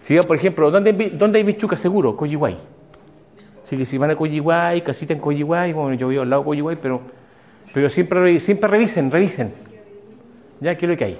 Si 0.00 0.18
por 0.18 0.36
ejemplo, 0.36 0.68
¿dónde, 0.68 0.92
¿dónde 1.14 1.38
hay 1.38 1.44
bichucas 1.44 1.78
seguro? 1.78 2.16
Coyihuay. 2.16 2.58
Así 3.62 3.76
que 3.76 3.84
si 3.84 3.98
van 3.98 4.10
a 4.10 4.16
Coyihuay, 4.16 4.82
casita 4.82 5.12
en 5.12 5.20
Coyihuay, 5.20 5.72
bueno, 5.72 5.94
yo 5.94 6.08
vivo 6.08 6.22
al 6.22 6.30
lado 6.30 6.42
de 6.42 6.46
Coyihuay, 6.46 6.76
pero, 6.82 7.00
pero 7.72 7.88
siempre, 7.88 8.40
siempre 8.40 8.68
revisen, 8.68 9.08
revisen. 9.08 9.52
¿Ya? 10.60 10.76
¿Qué 10.76 10.86
es 10.86 10.90
lo 10.90 10.96
que 10.96 11.04
hay? 11.04 11.18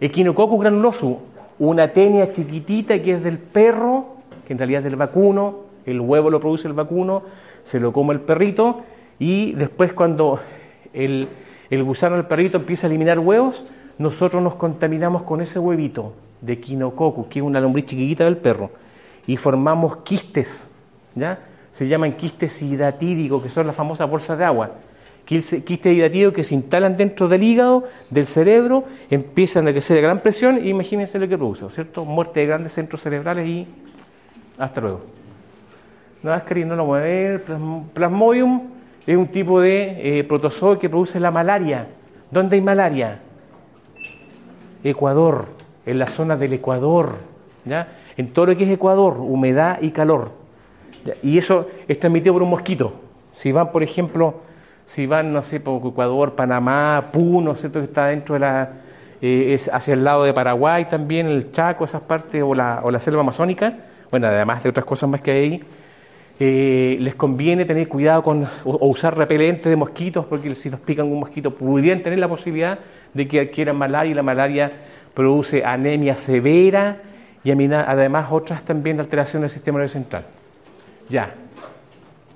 Equinococcus 0.00 0.60
granuloso, 0.60 1.22
una 1.60 1.92
tenia 1.92 2.32
chiquitita 2.32 3.00
que 3.00 3.12
es 3.12 3.22
del 3.22 3.38
perro, 3.38 4.16
que 4.44 4.52
en 4.52 4.58
realidad 4.58 4.80
es 4.80 4.86
del 4.86 4.96
vacuno, 4.96 5.60
el 5.84 6.00
huevo 6.00 6.28
lo 6.28 6.40
produce 6.40 6.66
el 6.66 6.74
vacuno, 6.74 7.22
se 7.62 7.78
lo 7.78 7.92
come 7.92 8.14
el 8.14 8.20
perrito 8.20 8.82
y 9.18 9.52
después 9.52 9.92
cuando 9.92 10.40
el, 10.92 11.28
gusano 11.70 12.16
del 12.16 12.26
perrito 12.26 12.58
empieza 12.58 12.86
a 12.86 12.90
eliminar 12.90 13.18
huevos, 13.18 13.64
nosotros 13.98 14.42
nos 14.42 14.54
contaminamos 14.54 15.22
con 15.22 15.40
ese 15.40 15.58
huevito 15.58 16.12
de 16.40 16.60
quinococcus, 16.60 17.26
que 17.28 17.38
es 17.38 17.44
una 17.44 17.60
lombriz 17.60 17.86
chiquitita 17.86 18.24
del 18.24 18.36
perro, 18.36 18.70
y 19.26 19.36
formamos 19.36 19.98
quistes, 19.98 20.70
¿ya? 21.14 21.38
Se 21.70 21.88
llaman 21.88 22.16
quistes 22.16 22.62
hidratídicos, 22.62 23.42
que 23.42 23.48
son 23.48 23.66
las 23.66 23.76
famosas 23.76 24.08
bolsas 24.08 24.38
de 24.38 24.44
agua. 24.44 24.72
Quistes 25.26 25.68
hidratídicos 25.68 26.32
que 26.32 26.44
se 26.44 26.54
instalan 26.54 26.96
dentro 26.96 27.26
del 27.28 27.42
hígado, 27.42 27.84
del 28.10 28.26
cerebro, 28.26 28.84
empiezan 29.10 29.66
a 29.66 29.72
crecer 29.72 29.98
a 29.98 30.00
gran 30.00 30.20
presión 30.20 30.64
y 30.64 30.68
imagínense 30.68 31.18
lo 31.18 31.28
que 31.28 31.36
produce, 31.36 31.68
¿cierto? 31.70 32.04
Muerte 32.04 32.40
de 32.40 32.46
grandes 32.46 32.72
centros 32.72 33.00
cerebrales 33.00 33.46
y 33.46 33.66
hasta 34.56 34.80
luego. 34.80 35.00
No, 36.22 36.30
no 36.30 36.76
lo. 36.76 37.82
Plasmodium 37.92 38.75
es 39.06 39.16
un 39.16 39.28
tipo 39.28 39.60
de 39.60 40.18
eh, 40.18 40.24
protozoo 40.24 40.78
que 40.78 40.88
produce 40.88 41.20
la 41.20 41.30
malaria. 41.30 41.86
¿Dónde 42.30 42.56
hay 42.56 42.62
malaria? 42.62 43.20
Ecuador, 44.82 45.46
en 45.84 45.98
la 45.98 46.08
zona 46.08 46.36
del 46.36 46.52
Ecuador, 46.52 47.16
¿ya? 47.64 47.88
en 48.16 48.32
todo 48.32 48.46
lo 48.46 48.56
que 48.56 48.64
es 48.64 48.70
Ecuador, 48.70 49.18
humedad 49.18 49.78
y 49.80 49.90
calor. 49.90 50.32
Y 51.22 51.38
eso 51.38 51.68
es 51.86 52.00
transmitido 52.00 52.34
por 52.34 52.42
un 52.42 52.50
mosquito. 52.50 52.94
Si 53.30 53.52
van, 53.52 53.70
por 53.70 53.82
ejemplo, 53.82 54.40
si 54.86 55.06
van, 55.06 55.32
no 55.32 55.42
sé, 55.42 55.60
por 55.60 55.86
Ecuador, 55.86 56.34
Panamá, 56.34 57.10
Puno, 57.12 57.54
¿cierto? 57.54 57.80
que 57.80 57.86
está 57.86 58.06
dentro 58.06 58.34
de 58.34 58.40
la, 58.40 58.70
eh, 59.20 59.58
hacia 59.72 59.94
el 59.94 60.04
lado 60.04 60.24
de 60.24 60.32
Paraguay 60.32 60.86
también, 60.86 61.26
el 61.26 61.52
Chaco, 61.52 61.84
esas 61.84 62.02
partes, 62.02 62.42
o 62.42 62.54
la, 62.54 62.80
o 62.82 62.90
la 62.90 63.00
selva 63.00 63.20
amazónica, 63.20 63.74
bueno, 64.10 64.26
además 64.26 64.62
de 64.62 64.70
otras 64.70 64.86
cosas 64.86 65.08
más 65.08 65.20
que 65.20 65.30
hay 65.30 65.38
ahí, 65.38 65.64
eh, 66.38 66.98
les 67.00 67.14
conviene 67.14 67.64
tener 67.64 67.88
cuidado 67.88 68.22
con 68.22 68.46
o, 68.64 68.88
usar 68.88 69.16
repelente 69.16 69.70
de 69.70 69.76
mosquitos, 69.76 70.26
porque 70.26 70.54
si 70.54 70.68
nos 70.68 70.80
pican 70.80 71.06
un 71.06 71.20
mosquito 71.20 71.50
pudieran 71.54 72.02
tener 72.02 72.18
la 72.18 72.28
posibilidad 72.28 72.78
de 73.14 73.26
que 73.26 73.40
adquieran 73.40 73.76
malaria 73.76 74.10
y 74.10 74.14
la 74.14 74.22
malaria 74.22 74.70
produce 75.14 75.64
anemia 75.64 76.14
severa 76.14 76.98
y 77.42 77.50
además 77.50 78.26
otras 78.30 78.64
también 78.64 79.00
alteraciones 79.00 79.50
del 79.50 79.56
sistema 79.56 79.78
nervioso 79.78 79.94
central. 79.94 80.24
Ya. 81.08 81.32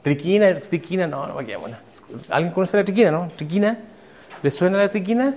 Triquina, 0.02 0.54
triquina, 0.54 1.06
no, 1.06 1.26
no, 1.26 1.36
qué 1.44 1.56
buena. 1.56 1.80
¿Alguien 2.30 2.54
conoce 2.54 2.76
la 2.78 2.84
triquina, 2.84 3.10
no? 3.10 3.28
¿Triquina? 3.36 3.76
¿Le 4.42 4.50
suena 4.50 4.78
la 4.78 4.88
triquina? 4.88 5.34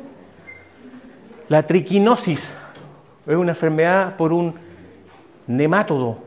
La 1.49 1.63
triquinosis 1.63 2.55
es 3.27 3.35
una 3.35 3.51
enfermedad 3.51 4.15
por 4.15 4.31
un 4.31 4.53
nemátodo 5.47 6.19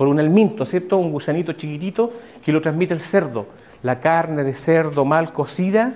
por 0.00 0.08
un 0.08 0.18
elminto, 0.18 0.64
¿cierto? 0.64 0.96
Un 0.96 1.12
gusanito 1.12 1.52
chiquitito 1.52 2.10
que 2.42 2.52
lo 2.52 2.62
transmite 2.62 2.94
el 2.94 3.02
cerdo. 3.02 3.44
La 3.82 4.00
carne 4.00 4.44
de 4.44 4.54
cerdo 4.54 5.04
mal 5.04 5.30
cocida 5.34 5.94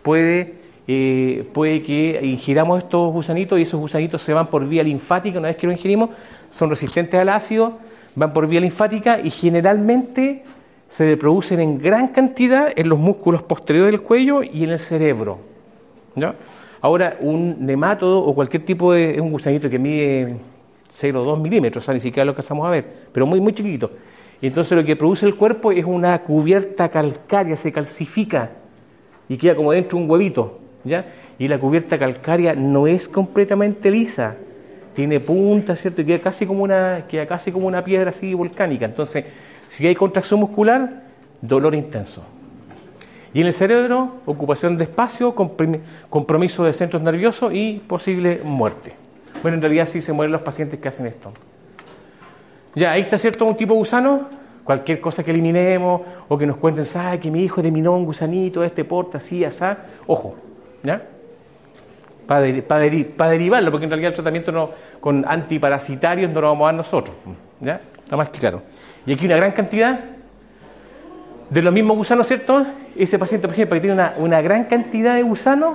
puede, 0.00 0.54
eh, 0.88 1.46
puede 1.52 1.82
que 1.82 2.18
ingiramos 2.22 2.82
estos 2.82 3.12
gusanitos 3.12 3.58
y 3.58 3.62
esos 3.64 3.78
gusanitos 3.78 4.22
se 4.22 4.32
van 4.32 4.46
por 4.46 4.66
vía 4.66 4.82
linfática, 4.82 5.38
una 5.38 5.48
vez 5.48 5.58
que 5.58 5.66
lo 5.66 5.74
ingerimos, 5.74 6.08
son 6.48 6.70
resistentes 6.70 7.20
al 7.20 7.28
ácido, 7.28 7.76
van 8.14 8.32
por 8.32 8.48
vía 8.48 8.62
linfática 8.62 9.20
y 9.20 9.28
generalmente 9.28 10.44
se 10.88 11.14
producen 11.18 11.60
en 11.60 11.76
gran 11.76 12.08
cantidad 12.08 12.72
en 12.74 12.88
los 12.88 12.98
músculos 12.98 13.42
posteriores 13.42 13.92
del 13.92 14.00
cuello 14.00 14.42
y 14.42 14.64
en 14.64 14.70
el 14.70 14.80
cerebro. 14.80 15.40
Ahora, 16.80 17.18
un 17.20 17.66
nemátodo 17.66 18.18
o 18.24 18.34
cualquier 18.34 18.64
tipo 18.64 18.94
de 18.94 19.20
un 19.20 19.30
gusanito 19.30 19.68
que 19.68 19.78
mide 19.78 20.38
0,2 20.92 21.40
milímetros, 21.40 21.82
o 21.82 21.86
sea, 21.86 21.94
ni 21.94 22.00
siquiera 22.00 22.24
lo 22.24 22.30
alcanzamos 22.32 22.66
a 22.66 22.70
ver, 22.70 22.84
pero 23.12 23.26
muy, 23.26 23.40
muy 23.40 23.52
chiquito. 23.52 23.90
Y 24.40 24.48
entonces 24.48 24.76
lo 24.76 24.84
que 24.84 24.96
produce 24.96 25.24
el 25.24 25.36
cuerpo 25.36 25.72
es 25.72 25.84
una 25.84 26.20
cubierta 26.20 26.88
calcárea, 26.88 27.56
se 27.56 27.72
calcifica 27.72 28.50
y 29.28 29.36
queda 29.36 29.54
como 29.54 29.72
dentro 29.72 29.98
un 29.98 30.10
huevito, 30.10 30.58
¿ya? 30.84 31.06
Y 31.38 31.48
la 31.48 31.58
cubierta 31.58 31.98
calcárea 31.98 32.54
no 32.54 32.86
es 32.86 33.08
completamente 33.08 33.90
lisa, 33.90 34.36
tiene 34.94 35.20
punta, 35.20 35.76
¿cierto? 35.76 36.02
Y 36.02 36.04
queda 36.04 36.20
casi 36.20 36.46
como 36.46 36.64
una, 36.64 37.06
queda 37.08 37.26
casi 37.26 37.52
como 37.52 37.66
una 37.66 37.82
piedra 37.82 38.10
así 38.10 38.34
volcánica. 38.34 38.84
Entonces, 38.84 39.24
si 39.68 39.86
hay 39.86 39.94
contracción 39.94 40.40
muscular, 40.40 41.04
dolor 41.40 41.74
intenso. 41.74 42.24
Y 43.32 43.40
en 43.40 43.46
el 43.46 43.54
cerebro, 43.54 44.16
ocupación 44.26 44.76
de 44.76 44.84
espacio, 44.84 45.34
compromiso 46.10 46.64
de 46.64 46.72
centros 46.72 47.02
nerviosos 47.02 47.54
y 47.54 47.80
posible 47.86 48.40
muerte. 48.44 48.92
Bueno, 49.40 49.56
en 49.56 49.62
realidad 49.62 49.86
sí 49.86 50.02
se 50.02 50.12
mueren 50.12 50.32
los 50.32 50.42
pacientes 50.42 50.78
que 50.80 50.88
hacen 50.88 51.06
esto. 51.06 51.32
Ya, 52.74 52.92
ahí 52.92 53.02
está 53.02 53.18
cierto 53.18 53.44
un 53.44 53.56
tipo 53.56 53.74
de 53.74 53.78
gusano, 53.78 54.28
cualquier 54.64 55.00
cosa 55.00 55.22
que 55.22 55.30
eliminemos 55.30 56.02
o 56.28 56.38
que 56.38 56.46
nos 56.46 56.56
cuenten, 56.56 56.84
¿sabe 56.84 57.20
que 57.20 57.30
mi 57.30 57.42
hijo 57.42 57.60
eliminó 57.60 57.94
un 57.94 58.04
gusanito, 58.04 58.64
este 58.64 58.84
porta, 58.84 59.18
así, 59.18 59.44
asá? 59.44 59.78
Ojo, 60.06 60.36
¿ya? 60.82 61.02
Para, 62.26 62.40
derivarlo, 62.40 63.70
porque 63.70 63.84
en 63.84 63.90
realidad 63.90 64.10
el 64.10 64.14
tratamiento 64.14 64.52
no, 64.52 64.70
con 65.00 65.24
antiparasitarios 65.28 66.30
no 66.30 66.40
lo 66.40 66.48
vamos 66.48 66.64
a 66.64 66.66
dar 66.66 66.74
nosotros, 66.76 67.16
¿ya? 67.60 67.80
Está 68.02 68.16
más 68.16 68.30
claro. 68.30 68.62
Y 69.04 69.12
aquí 69.12 69.26
una 69.26 69.36
gran 69.36 69.52
cantidad 69.52 70.00
de 71.50 71.62
los 71.62 71.72
mismos 71.74 71.96
gusanos, 71.96 72.26
¿cierto? 72.26 72.64
Ese 72.96 73.18
paciente, 73.18 73.48
por 73.48 73.54
ejemplo, 73.54 73.74
que 73.74 73.80
tiene 73.80 74.10
una 74.16 74.40
gran 74.40 74.64
cantidad 74.64 75.14
de 75.14 75.22
gusanos, 75.22 75.74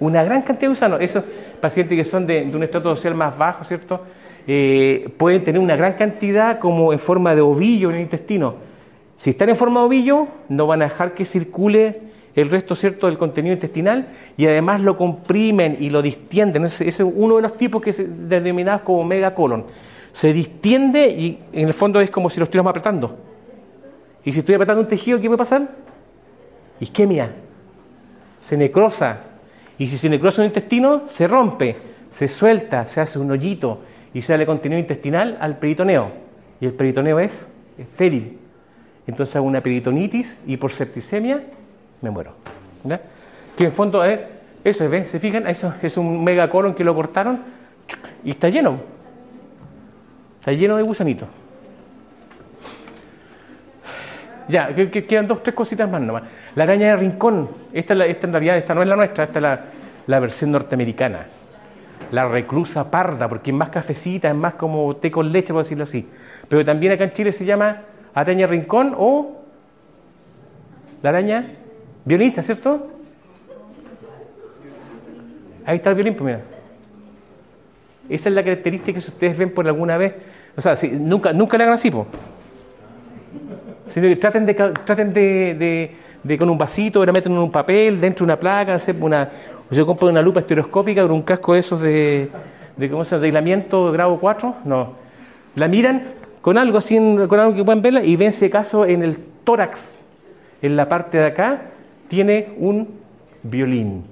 una 0.00 0.22
gran 0.22 0.42
cantidad 0.42 0.62
de 0.62 0.68
gusanos. 0.68 1.00
Esos 1.00 1.24
pacientes 1.60 1.96
que 1.96 2.04
son 2.04 2.26
de, 2.26 2.42
un 2.52 2.62
estrato 2.62 2.94
social 2.94 3.14
más 3.14 3.36
bajo, 3.36 3.64
¿cierto? 3.64 4.02
Eh, 4.46 5.08
pueden 5.16 5.44
tener 5.44 5.60
una 5.60 5.76
gran 5.76 5.94
cantidad 5.94 6.58
como 6.58 6.92
en 6.92 6.98
forma 6.98 7.34
de 7.34 7.40
ovillo 7.40 7.90
en 7.90 7.96
el 7.96 8.02
intestino. 8.02 8.54
Si 9.16 9.30
están 9.30 9.48
en 9.48 9.56
forma 9.56 9.80
de 9.80 9.86
ovillo, 9.86 10.28
no 10.48 10.66
van 10.66 10.82
a 10.82 10.84
dejar 10.86 11.12
que 11.12 11.24
circule 11.24 12.00
el 12.34 12.50
resto, 12.50 12.74
¿cierto?, 12.74 13.08
del 13.08 13.18
contenido 13.18 13.52
intestinal 13.52 14.06
y 14.36 14.46
además 14.46 14.80
lo 14.80 14.96
comprimen 14.96 15.76
y 15.80 15.90
lo 15.90 16.02
distienden. 16.02 16.64
Ese, 16.64 16.86
es 16.88 17.00
uno 17.00 17.36
de 17.36 17.42
los 17.42 17.56
tipos 17.56 17.82
que 17.82 17.92
se 17.92 18.06
denominados 18.06 18.82
como 18.82 19.02
megacolon. 19.04 19.64
Se 20.12 20.32
distiende 20.32 21.08
y 21.08 21.40
en 21.52 21.68
el 21.68 21.74
fondo 21.74 22.00
es 22.00 22.10
como 22.10 22.30
si 22.30 22.38
lo 22.38 22.44
estuviéramos 22.44 22.70
apretando. 22.70 23.18
Y 24.24 24.32
si 24.32 24.40
estoy 24.40 24.54
apretando 24.54 24.82
un 24.82 24.88
tejido, 24.88 25.20
¿qué 25.20 25.26
puede 25.26 25.38
pasar? 25.38 25.68
Isquemia. 26.80 27.32
Se 28.38 28.56
necrosa, 28.56 29.20
y 29.78 29.86
si 29.86 29.96
se 29.96 30.08
necrosa 30.08 30.42
un 30.42 30.46
intestino, 30.46 31.02
se 31.06 31.28
rompe, 31.28 31.76
se 32.10 32.26
suelta, 32.26 32.84
se 32.86 33.00
hace 33.00 33.18
un 33.18 33.30
hoyito 33.30 33.80
y 34.12 34.22
sale 34.22 34.44
contenido 34.44 34.80
intestinal 34.80 35.38
al 35.40 35.58
peritoneo. 35.58 36.10
Y 36.60 36.66
el 36.66 36.72
peritoneo 36.72 37.20
es 37.20 37.46
estéril. 37.78 38.38
Entonces 39.06 39.36
hago 39.36 39.46
una 39.46 39.60
peritonitis 39.60 40.36
y 40.46 40.56
por 40.56 40.72
septicemia 40.72 41.42
me 42.02 42.10
muero. 42.10 42.32
Que 43.56 43.64
en 43.64 43.72
fondo 43.72 44.04
es, 44.04 44.20
eso 44.64 44.88
¿ven? 44.88 45.06
¿Se 45.06 45.20
fijan? 45.20 45.46
Eso 45.46 45.72
es 45.80 45.96
un 45.96 46.24
megacolon 46.24 46.74
que 46.74 46.84
lo 46.84 46.94
cortaron 46.94 47.40
y 48.24 48.32
está 48.32 48.48
lleno. 48.48 48.78
Está 50.40 50.52
lleno 50.52 50.76
de 50.76 50.82
gusanitos. 50.82 51.28
Ya, 54.48 54.74
que, 54.74 55.04
quedan 55.04 55.28
dos, 55.28 55.42
tres 55.42 55.54
cositas 55.54 55.88
más 55.88 56.00
nomás. 56.00 56.22
La 56.54 56.64
araña 56.64 56.88
de 56.88 56.96
rincón, 56.96 57.48
esta, 57.72 57.94
esta 58.06 58.26
en 58.26 58.32
realidad 58.32 58.56
esta 58.56 58.74
no 58.74 58.82
es 58.82 58.88
la 58.88 58.96
nuestra, 58.96 59.24
esta 59.24 59.38
es 59.38 59.42
la, 59.42 59.60
la, 60.06 60.20
versión 60.20 60.50
norteamericana. 60.52 61.26
La 62.10 62.26
reclusa 62.26 62.90
parda, 62.90 63.28
porque 63.28 63.50
es 63.50 63.56
más 63.56 63.68
cafecita, 63.68 64.28
es 64.28 64.34
más 64.34 64.54
como 64.54 64.96
té 64.96 65.10
con 65.10 65.30
leche, 65.30 65.52
por 65.52 65.62
decirlo 65.62 65.84
así. 65.84 66.08
Pero 66.48 66.64
también 66.64 66.92
acá 66.92 67.04
en 67.04 67.12
Chile 67.12 67.32
se 67.32 67.44
llama 67.44 67.82
araña 68.14 68.46
rincón 68.46 68.94
o 68.96 69.42
la 71.02 71.10
araña 71.10 71.52
violinista, 72.04 72.42
¿cierto? 72.42 72.90
Ahí 75.66 75.76
está 75.76 75.90
el 75.90 75.96
violín, 75.96 76.14
pues 76.14 76.24
mira. 76.24 76.40
Esa 78.08 78.30
es 78.30 78.34
la 78.34 78.42
característica 78.42 78.98
que 78.98 79.06
ustedes 79.06 79.36
ven 79.36 79.52
por 79.52 79.66
alguna 79.66 79.98
vez. 79.98 80.14
O 80.56 80.60
sea, 80.62 80.74
si, 80.74 80.88
nunca, 80.88 81.34
nunca 81.34 81.58
le 81.58 81.64
hagan 81.64 81.74
así, 81.74 81.90
traten 84.20 84.46
de, 85.14 86.38
con 86.38 86.50
un 86.50 86.58
vasito, 86.58 86.98
ahora 87.00 87.12
meten 87.12 87.32
en 87.32 87.38
un 87.38 87.50
papel, 87.50 88.00
dentro 88.00 88.24
de 88.24 88.32
una 88.32 88.40
placa, 88.40 88.76
una, 89.00 89.28
yo 89.70 89.86
compro 89.86 90.08
una 90.08 90.22
lupa 90.22 90.40
estereoscópica 90.40 91.02
con 91.02 91.12
un 91.12 91.22
casco 91.22 91.54
de 91.54 91.60
esos 91.60 91.80
de, 91.80 92.30
de, 92.76 92.90
¿cómo 92.90 93.02
aislamiento 93.02 93.92
grado 93.92 94.18
4, 94.18 94.56
no. 94.64 94.92
La 95.54 95.68
miran 95.68 96.02
con 96.40 96.56
algo 96.56 96.78
así, 96.78 96.96
con 96.96 97.40
algo 97.40 97.54
que 97.54 97.64
pueden 97.64 97.82
verla 97.82 98.02
y 98.02 98.16
ven 98.16 98.32
si 98.32 98.46
acaso 98.46 98.86
en 98.86 99.02
el 99.02 99.18
tórax, 99.44 100.04
en 100.62 100.76
la 100.76 100.88
parte 100.88 101.18
de 101.18 101.26
acá, 101.26 101.62
tiene 102.08 102.48
un 102.58 102.88
violín, 103.42 104.04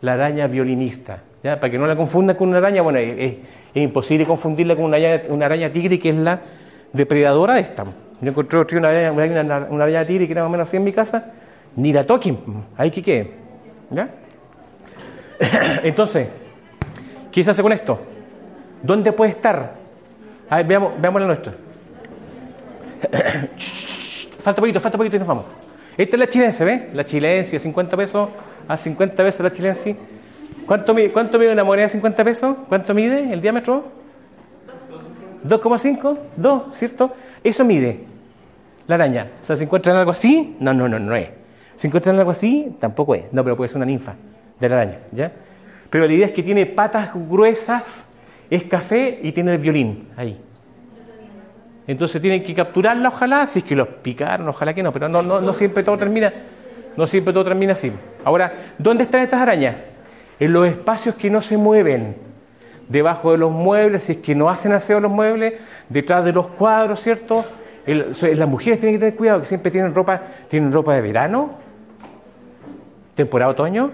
la 0.00 0.14
araña 0.14 0.46
violinista. 0.46 1.22
¿ya? 1.42 1.58
Para 1.60 1.70
que 1.70 1.78
no 1.78 1.86
la 1.86 1.96
confundan 1.96 2.36
con 2.36 2.48
una 2.48 2.58
araña, 2.58 2.82
bueno, 2.82 2.98
es, 2.98 3.36
imposible 3.74 4.24
confundirla 4.24 4.76
con 4.76 4.84
una 4.84 4.96
araña, 4.96 5.22
una 5.28 5.46
araña 5.46 5.72
tigre 5.72 5.98
que 5.98 6.10
es 6.10 6.14
la 6.14 6.40
depredadora 6.92 7.54
de 7.54 7.60
esta. 7.60 7.84
Yo 8.20 8.30
encontré 8.30 8.78
una 8.78 8.88
araña, 8.88 9.12
una, 9.12 9.66
una 9.70 9.84
araña 9.84 10.06
tigre 10.06 10.26
que 10.26 10.32
era 10.32 10.42
más 10.42 10.48
o 10.48 10.52
menos 10.52 10.68
así 10.68 10.76
en 10.76 10.84
mi 10.84 10.92
casa, 10.92 11.32
ni 11.76 11.92
la 11.92 12.06
toquen, 12.06 12.38
ahí 12.76 12.90
que 12.90 13.02
quede. 13.02 13.30
¿Ya? 13.90 14.08
Entonces, 15.82 16.28
¿qué 17.30 17.44
se 17.44 17.50
hace 17.50 17.62
con 17.62 17.72
esto? 17.72 17.98
¿Dónde 18.82 19.12
puede 19.12 19.32
estar? 19.32 19.74
A 20.48 20.56
ver, 20.56 20.66
veamos, 20.66 20.92
veamos 21.00 21.20
la 21.20 21.26
nuestra. 21.26 21.54
falta 24.42 24.60
poquito, 24.60 24.80
falta 24.80 24.98
poquito 24.98 25.16
y 25.16 25.18
nos 25.18 25.28
vamos. 25.28 25.44
Esta 25.96 26.16
es 26.16 26.20
la 26.20 26.28
chilense, 26.28 26.64
¿ves? 26.64 26.94
La 26.94 27.04
chilense, 27.04 27.58
50 27.58 27.96
pesos, 27.96 28.28
a 28.66 28.76
50 28.76 29.22
pesos 29.22 29.40
la 29.40 29.52
chilense. 29.52 29.96
¿Cuánto 30.66 30.94
mide, 30.94 31.12
¿Cuánto 31.12 31.38
mide 31.38 31.52
una 31.52 31.64
moneda 31.64 31.84
de 31.86 31.90
50 31.90 32.24
pesos? 32.24 32.56
¿Cuánto 32.68 32.94
mide 32.94 33.32
el 33.32 33.40
diámetro? 33.40 33.84
2,5, 35.46 36.18
2, 36.36 36.74
¿cierto? 36.74 37.12
Eso 37.44 37.64
mide 37.64 38.00
la 38.86 38.94
araña. 38.94 39.28
O 39.40 39.44
sea, 39.44 39.54
encuentran 39.56 39.96
algo 39.96 40.10
así, 40.10 40.56
no, 40.60 40.72
no, 40.72 40.88
no, 40.88 40.98
no 40.98 41.14
es. 41.14 41.28
Si 41.76 41.86
encuentran 41.86 42.18
algo 42.18 42.30
así, 42.30 42.74
tampoco 42.80 43.14
es. 43.14 43.32
No, 43.32 43.44
pero 43.44 43.56
puede 43.56 43.68
ser 43.68 43.76
una 43.76 43.86
ninfa 43.86 44.14
de 44.58 44.68
la 44.68 44.76
araña, 44.76 44.98
¿ya? 45.12 45.30
Pero 45.90 46.06
la 46.06 46.12
idea 46.12 46.26
es 46.26 46.32
que 46.32 46.42
tiene 46.42 46.66
patas 46.66 47.10
gruesas, 47.14 48.08
es 48.50 48.64
café 48.64 49.20
y 49.22 49.32
tiene 49.32 49.52
el 49.52 49.58
violín 49.58 50.08
ahí. 50.16 50.40
Entonces 51.86 52.20
tienen 52.22 52.42
que 52.42 52.54
capturarla, 52.54 53.08
ojalá, 53.08 53.46
si 53.46 53.58
es 53.58 53.64
que 53.64 53.76
los 53.76 53.88
picaron, 53.88 54.48
ojalá 54.48 54.72
que 54.72 54.82
no, 54.82 54.90
pero 54.90 55.08
no, 55.08 55.22
no, 55.22 55.40
no 55.40 55.52
siempre 55.52 55.82
todo 55.82 55.98
termina, 55.98 56.32
no 56.96 57.06
siempre 57.06 57.34
todo 57.34 57.44
termina 57.44 57.74
así. 57.74 57.92
Ahora, 58.24 58.52
¿dónde 58.78 59.04
están 59.04 59.20
estas 59.20 59.42
arañas? 59.42 59.76
En 60.40 60.52
los 60.52 60.66
espacios 60.66 61.14
que 61.14 61.28
no 61.28 61.42
se 61.42 61.58
mueven 61.58 62.16
debajo 62.88 63.32
de 63.32 63.38
los 63.38 63.50
muebles, 63.50 64.04
si 64.04 64.12
es 64.12 64.18
que 64.18 64.34
no 64.34 64.48
hacen 64.50 64.72
aseo 64.72 65.00
los 65.00 65.10
muebles, 65.10 65.54
detrás 65.88 66.24
de 66.24 66.32
los 66.32 66.48
cuadros, 66.48 67.00
¿cierto? 67.00 67.44
las 67.86 68.48
mujeres 68.48 68.80
tienen 68.80 68.94
que 68.94 68.98
tener 68.98 69.16
cuidado, 69.16 69.40
que 69.40 69.46
siempre 69.46 69.70
tienen 69.70 69.94
ropa, 69.94 70.20
tienen 70.48 70.72
ropa 70.72 70.94
de 70.94 71.02
verano, 71.02 71.50
temporada 73.14 73.50
otoño, 73.50 73.90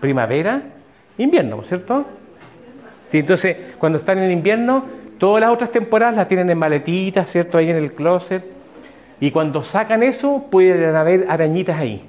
primavera, 0.00 0.62
invierno, 1.18 1.62
¿cierto? 1.62 2.04
entonces, 3.12 3.56
cuando 3.78 3.98
están 3.98 4.18
en 4.18 4.32
invierno, 4.32 4.84
todas 5.18 5.40
las 5.40 5.50
otras 5.50 5.70
temporadas 5.70 6.16
las 6.16 6.26
tienen 6.26 6.50
en 6.50 6.58
maletitas, 6.58 7.30
¿cierto? 7.30 7.58
Ahí 7.58 7.70
en 7.70 7.76
el 7.76 7.92
closet. 7.92 8.44
Y 9.20 9.30
cuando 9.30 9.62
sacan 9.62 10.02
eso, 10.02 10.46
pueden 10.50 10.96
haber 10.96 11.26
arañitas 11.28 11.78
ahí. 11.78 12.04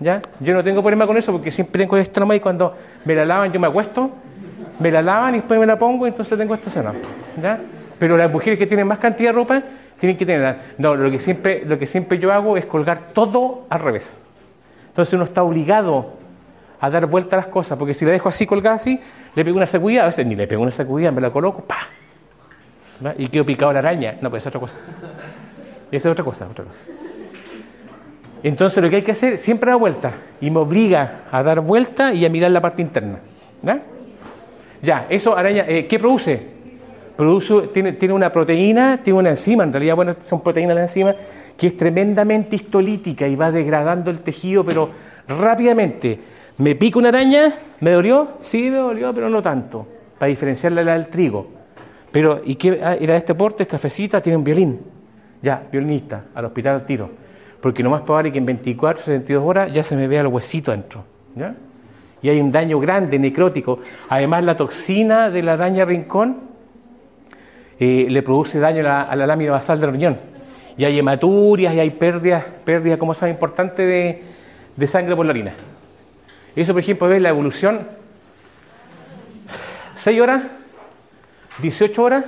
¿Ya? 0.00 0.20
Yo 0.40 0.54
no 0.54 0.64
tengo 0.64 0.80
problema 0.80 1.06
con 1.06 1.16
eso 1.16 1.30
porque 1.30 1.50
siempre 1.50 1.82
tengo 1.82 1.96
esto 1.96 2.20
nomás 2.20 2.38
y 2.38 2.40
cuando 2.40 2.74
me 3.04 3.14
la 3.14 3.24
lavan 3.24 3.52
yo 3.52 3.60
me 3.60 3.66
acuesto 3.66 4.10
me 4.80 4.90
la 4.90 5.02
lavan 5.02 5.34
y 5.34 5.38
después 5.38 5.60
me 5.60 5.66
la 5.66 5.78
pongo 5.78 6.06
y 6.06 6.10
entonces 6.10 6.36
tengo 6.36 6.54
esta 6.54 6.70
cena. 6.70 6.92
¿ya? 7.40 7.60
Pero 7.98 8.16
las 8.16 8.32
mujeres 8.32 8.58
que 8.58 8.66
tienen 8.66 8.86
más 8.86 8.98
cantidad 8.98 9.30
de 9.30 9.34
ropa 9.34 9.62
tienen 10.00 10.16
que 10.16 10.26
tenerla. 10.26 10.56
No, 10.78 10.96
lo 10.96 11.10
que 11.10 11.18
siempre, 11.18 11.62
lo 11.66 11.78
que 11.78 11.86
siempre 11.86 12.18
yo 12.18 12.32
hago 12.32 12.56
es 12.56 12.64
colgar 12.64 13.12
todo 13.12 13.66
al 13.68 13.80
revés. 13.80 14.18
Entonces 14.88 15.14
uno 15.14 15.24
está 15.24 15.42
obligado 15.42 16.14
a 16.80 16.88
dar 16.88 17.06
vuelta 17.06 17.36
a 17.36 17.40
las 17.40 17.48
cosas, 17.48 17.78
porque 17.78 17.92
si 17.92 18.06
la 18.06 18.12
dejo 18.12 18.30
así 18.30 18.46
colgada 18.46 18.76
así, 18.76 18.98
le 19.34 19.44
pego 19.44 19.58
una 19.58 19.66
sacudida, 19.66 20.02
a 20.02 20.06
veces 20.06 20.26
ni 20.26 20.34
le 20.34 20.46
pego 20.46 20.62
una 20.62 20.72
sacudida, 20.72 21.10
me 21.10 21.20
la 21.20 21.30
coloco, 21.30 21.62
¡pa! 21.62 21.86
Y 23.18 23.28
quedo 23.28 23.44
picado 23.44 23.72
la 23.72 23.80
araña. 23.80 24.16
No, 24.20 24.30
pues 24.30 24.42
es 24.42 24.46
otra 24.46 24.60
cosa. 24.60 24.78
Esa 25.90 26.08
es 26.08 26.12
otra 26.12 26.24
cosa, 26.24 26.46
otra 26.50 26.64
cosa. 26.64 26.78
Entonces 28.42 28.82
lo 28.82 28.88
que 28.88 28.96
hay 28.96 29.02
que 29.02 29.12
hacer, 29.12 29.36
siempre 29.36 29.70
da 29.70 29.76
vuelta. 29.76 30.12
Y 30.40 30.50
me 30.50 30.58
obliga 30.58 31.20
a 31.30 31.42
dar 31.42 31.60
vuelta 31.60 32.14
y 32.14 32.24
a 32.24 32.30
mirar 32.30 32.50
la 32.50 32.60
parte 32.60 32.80
interna. 32.80 33.18
¿verdad? 33.62 33.82
Ya, 34.82 35.06
eso 35.08 35.36
araña, 35.36 35.64
eh, 35.68 35.86
¿qué 35.86 35.98
produce? 35.98 36.60
produce 37.16 37.68
tiene, 37.68 37.92
tiene, 37.92 38.14
una 38.14 38.32
proteína, 38.32 39.00
tiene 39.02 39.18
una 39.18 39.28
enzima, 39.30 39.62
en 39.62 39.72
realidad, 39.72 39.94
bueno, 39.94 40.14
son 40.20 40.40
proteínas 40.40 40.74
las 40.74 40.90
enzimas, 40.90 41.16
que 41.58 41.66
es 41.66 41.76
tremendamente 41.76 42.56
histolítica 42.56 43.28
y 43.28 43.36
va 43.36 43.50
degradando 43.50 44.10
el 44.10 44.20
tejido, 44.20 44.64
pero 44.64 44.90
rápidamente. 45.28 46.18
¿Me 46.56 46.74
pica 46.74 46.98
una 46.98 47.10
araña? 47.10 47.54
¿Me 47.80 47.90
dolió? 47.90 48.38
Sí, 48.40 48.70
me 48.70 48.78
dolió, 48.78 49.12
pero 49.14 49.28
no 49.28 49.42
tanto, 49.42 49.86
para 50.18 50.30
diferenciarla 50.30 50.82
del 50.82 51.08
trigo. 51.08 51.46
Pero, 52.10 52.40
¿y 52.44 52.56
qué 52.56 52.80
ah, 52.82 52.96
de 52.96 53.16
este 53.16 53.34
porte? 53.34 53.62
Es 53.64 53.68
cafecita, 53.68 54.20
tiene 54.20 54.36
un 54.36 54.44
violín. 54.44 54.80
Ya, 55.42 55.62
violinista, 55.70 56.24
al 56.34 56.46
hospital 56.46 56.74
al 56.74 56.86
tiro. 56.86 57.10
Porque 57.60 57.82
no 57.82 57.90
más 57.90 58.02
probable 58.02 58.32
que 58.32 58.38
en 58.38 58.46
24, 58.46 59.04
72 59.04 59.44
horas 59.44 59.72
ya 59.72 59.84
se 59.84 59.96
me 59.96 60.08
vea 60.08 60.22
el 60.22 60.26
huesito 60.26 60.70
dentro. 60.70 61.04
¿Ya? 61.34 61.54
Y 62.22 62.28
hay 62.28 62.40
un 62.40 62.52
daño 62.52 62.78
grande, 62.78 63.18
necrótico. 63.18 63.80
Además, 64.08 64.44
la 64.44 64.56
toxina 64.56 65.30
de 65.30 65.42
la 65.42 65.54
araña 65.54 65.84
rincón 65.84 66.36
eh, 67.78 68.06
le 68.10 68.22
produce 68.22 68.58
daño 68.58 68.80
a 68.80 69.16
la, 69.16 69.26
lámina 69.26 69.52
basal 69.52 69.80
del 69.80 69.92
riñón. 69.92 70.18
Y 70.76 70.84
hay 70.84 70.98
hematurias 70.98 71.74
y 71.74 71.80
hay 71.80 71.90
pérdidas, 71.90 72.44
pérdidas 72.64 72.98
como 72.98 73.14
sabe, 73.14 73.32
importante 73.32 73.86
de, 73.86 74.22
de 74.76 74.86
sangre 74.86 75.16
por 75.16 75.24
la 75.24 75.30
orina. 75.30 75.54
Eso, 76.54 76.72
por 76.72 76.80
ejemplo, 76.80 77.12
es 77.12 77.22
la 77.22 77.30
evolución. 77.30 77.86
6 79.94 80.20
horas, 80.20 80.44
18 81.60 82.02
horas, 82.02 82.24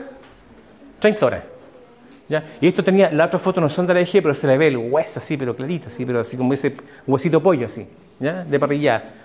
30 1.01 1.26
horas. 1.26 1.43
Y 2.61 2.68
esto 2.68 2.82
tenía, 2.82 3.11
la 3.11 3.26
otra 3.26 3.38
foto 3.38 3.61
no 3.61 3.68
son 3.68 3.86
de 3.86 3.95
la 3.95 4.01
EG, 4.01 4.22
pero 4.22 4.34
se 4.34 4.47
le 4.47 4.57
ve 4.57 4.68
el 4.68 4.76
hueso 4.76 5.18
así, 5.18 5.36
pero 5.36 5.55
clarito, 5.55 5.88
así, 5.88 6.07
pero 6.07 6.20
así 6.20 6.36
como 6.36 6.55
ese 6.55 6.74
huesito 7.07 7.43
pollo, 7.43 7.66
así, 7.66 7.86
¿ya? 8.20 8.45
De 8.45 8.59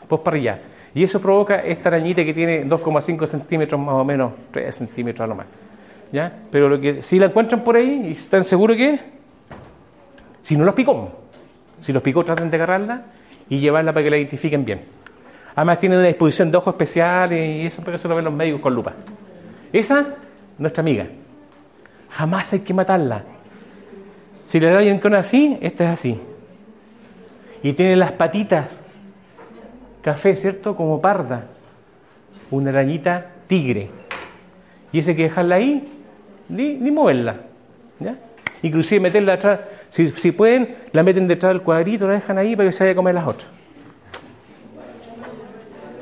parrilla, 0.08 0.10
post 0.10 0.24
parrilla. 0.24 0.60
Y 0.94 1.04
eso 1.04 1.22
provoca 1.22 1.64
esta 1.64 1.90
arañita 1.90 2.24
que 2.26 2.34
tiene 2.34 2.66
2,5 2.66 3.26
centímetros 3.28 3.80
más 3.80 3.96
o 3.96 4.04
menos, 4.04 4.34
3 4.52 4.74
centímetros 4.74 5.24
a 5.24 5.28
lo 5.28 5.36
más. 5.36 5.46
¿Ya? 6.12 6.32
Pero 6.50 6.70
lo 6.70 6.80
que, 6.80 7.02
si 7.02 7.20
la 7.20 7.28
encuentran 7.28 7.64
por 7.64 7.76
ahí 7.76 8.08
y 8.10 8.12
están 8.14 8.44
seguros 8.44 8.78
que, 8.78 9.00
si 10.42 10.56
no 10.58 10.66
los 10.66 10.74
picó, 10.74 11.12
si 11.82 11.94
los 11.94 12.02
picó, 12.02 12.24
traten 12.24 12.50
de 12.50 12.56
agarrarla 12.58 13.04
y 13.50 13.60
llevarla 13.60 13.94
para 13.94 14.04
que 14.04 14.10
la 14.10 14.18
identifiquen 14.18 14.66
bien. 14.66 14.82
Además 15.56 15.80
tiene 15.80 15.98
una 15.98 16.08
disposición 16.08 16.52
de 16.52 16.58
ojos 16.58 16.74
especiales 16.74 17.58
y 17.58 17.66
eso 17.66 17.82
porque 17.82 17.96
eso 17.96 18.08
lo 18.08 18.16
ven 18.16 18.26
los 18.26 18.34
médicos 18.34 18.62
con 18.62 18.74
lupa. 18.74 18.94
Esa, 19.74 20.16
nuestra 20.58 20.82
amiga. 20.82 21.08
Jamás 22.10 22.54
hay 22.54 22.60
que 22.60 22.74
matarla. 22.74 23.24
Si 24.46 24.60
le 24.60 24.70
da 24.70 25.00
con 25.00 25.14
así, 25.14 25.58
esta 25.62 25.84
es 25.86 25.90
así. 25.92 26.20
Y 27.64 27.74
tiene 27.74 27.96
las 27.96 28.14
patitas 28.14 28.82
café, 30.08 30.38
¿cierto? 30.38 30.74
Como 30.74 31.02
parda. 31.02 31.44
Una 32.50 32.70
arañita 32.70 33.26
tigre. 33.48 33.90
Y 34.94 35.00
ese 35.00 35.18
que 35.18 35.24
dejarla 35.24 35.56
ahí, 35.56 35.84
ni, 36.48 36.76
ni 36.76 36.92
moverla. 36.92 37.36
¿ya? 38.00 38.16
Inclusive 38.62 39.02
meterla 39.02 39.34
atrás. 39.34 39.60
Si, 39.90 40.08
si, 40.08 40.32
pueden, 40.32 40.76
la 40.94 41.04
meten 41.04 41.28
detrás 41.28 41.52
del 41.52 41.62
cuadrito, 41.62 42.08
la 42.08 42.14
dejan 42.14 42.38
ahí 42.38 42.56
para 42.56 42.70
que 42.70 42.72
se 42.72 42.86
vaya 42.86 42.94
a 42.94 42.96
comer 42.96 43.16
las 43.16 43.28
otras. 43.28 43.50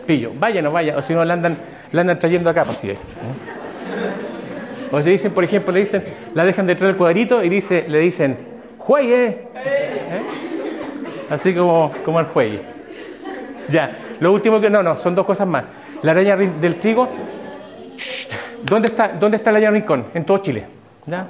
Pillo, 0.06 0.32
vaya 0.38 0.62
no 0.62 0.72
vaya, 0.72 0.96
o 0.98 1.02
si 1.02 1.16
no 1.16 1.26
la 1.26 1.34
andan, 1.34 1.58
la 1.92 2.02
andan 2.02 2.20
trayendo 2.20 2.52
acá, 2.52 2.64
pues, 2.64 2.84
¿eh? 2.84 2.98
O 4.92 5.02
se 5.02 5.10
dicen, 5.10 5.32
por 5.32 5.44
ejemplo, 5.44 5.74
le 5.74 5.80
dicen, 5.80 6.04
la 6.36 6.46
dejan 6.46 6.68
detrás 6.68 6.90
del 6.90 6.98
cuadrito 6.98 7.44
y 7.44 7.50
dice, 7.50 7.86
le 7.88 7.98
dicen, 8.02 8.38
juegue. 8.78 9.48
¿Eh? 9.56 10.22
Así 11.32 11.56
como, 11.56 11.92
como 12.06 12.20
el 12.20 12.28
juegue. 12.28 12.75
Ya, 13.70 13.98
lo 14.20 14.32
último 14.32 14.60
que 14.60 14.70
no, 14.70 14.84
no, 14.84 14.98
son 14.98 15.16
dos 15.16 15.26
cosas 15.26 15.48
más. 15.48 15.66
La 16.02 16.12
araña 16.12 16.36
del 16.36 16.76
trigo, 16.76 17.08
¿Dónde 18.64 18.88
está, 18.88 19.10
¿Dónde 19.10 19.38
está 19.38 19.52
la 19.52 19.60
araña 19.60 19.72
rincón? 19.72 20.06
En 20.14 20.26
todo 20.26 20.40
Chile. 20.40 20.66
¿ya? 21.06 21.28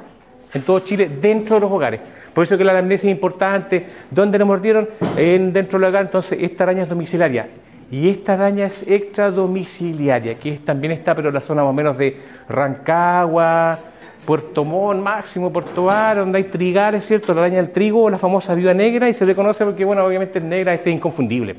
En 0.54 0.62
todo 0.62 0.80
Chile, 0.80 1.10
dentro 1.22 1.56
de 1.56 1.62
los 1.62 1.72
hogares. 1.72 2.00
Por 2.34 2.44
eso 2.44 2.58
que 2.58 2.64
la 2.64 2.72
anamnesis 2.72 3.06
es 3.06 3.12
importante. 3.12 3.88
¿Dónde 4.10 4.38
le 4.38 4.46
mordieron? 4.46 4.90
En, 5.18 5.52
dentro 5.52 5.78
del 5.80 5.90
hogar. 5.90 6.06
Entonces, 6.06 6.40
esta 6.42 6.64
araña 6.64 6.84
es 6.84 6.90
domiciliaria. 6.90 7.48
Y 7.92 8.10
esta 8.10 8.34
araña 8.34 8.66
es 8.66 8.88
extradomiciliaria, 8.88 10.36
que 10.36 10.54
también 10.60 10.94
está, 10.94 11.14
pero 11.14 11.28
en 11.28 11.36
la 11.36 11.42
zona 11.42 11.62
más 11.62 11.70
o 11.70 11.74
menos 11.74 11.98
de 11.98 12.18
Rancagua, 12.50 13.80
Puerto 14.26 14.66
Montt, 14.66 15.04
máximo, 15.04 15.54
Puerto 15.54 15.86
Bar, 15.86 16.18
donde 16.18 16.40
hay 16.40 16.46
trigales, 16.46 17.06
¿cierto? 17.06 17.34
La 17.34 17.42
araña 17.42 17.58
del 17.58 17.70
trigo, 17.70 18.10
la 18.10 18.18
famosa 18.18 18.56
viuda 18.56 18.74
negra, 18.74 19.08
y 19.08 19.14
se 19.14 19.26
le 19.26 19.36
conoce 19.36 19.64
porque, 19.66 19.86
bueno, 19.86 20.04
obviamente 20.04 20.40
es 20.40 20.46
negra, 20.46 20.74
este 20.74 20.90
es 20.90 20.96
inconfundible. 20.96 21.56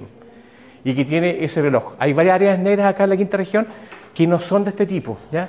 Y 0.86 0.94
que 0.94 1.04
tiene 1.04 1.44
ese 1.44 1.60
reloj. 1.60 1.94
Hay 1.98 2.12
varias 2.12 2.36
áreas 2.36 2.60
negras 2.60 2.86
acá 2.86 3.02
en 3.02 3.10
la 3.10 3.16
quinta 3.16 3.36
región 3.36 3.66
que 4.14 4.24
no 4.24 4.38
son 4.38 4.62
de 4.62 4.70
este 4.70 4.86
tipo, 4.86 5.18
¿ya? 5.32 5.48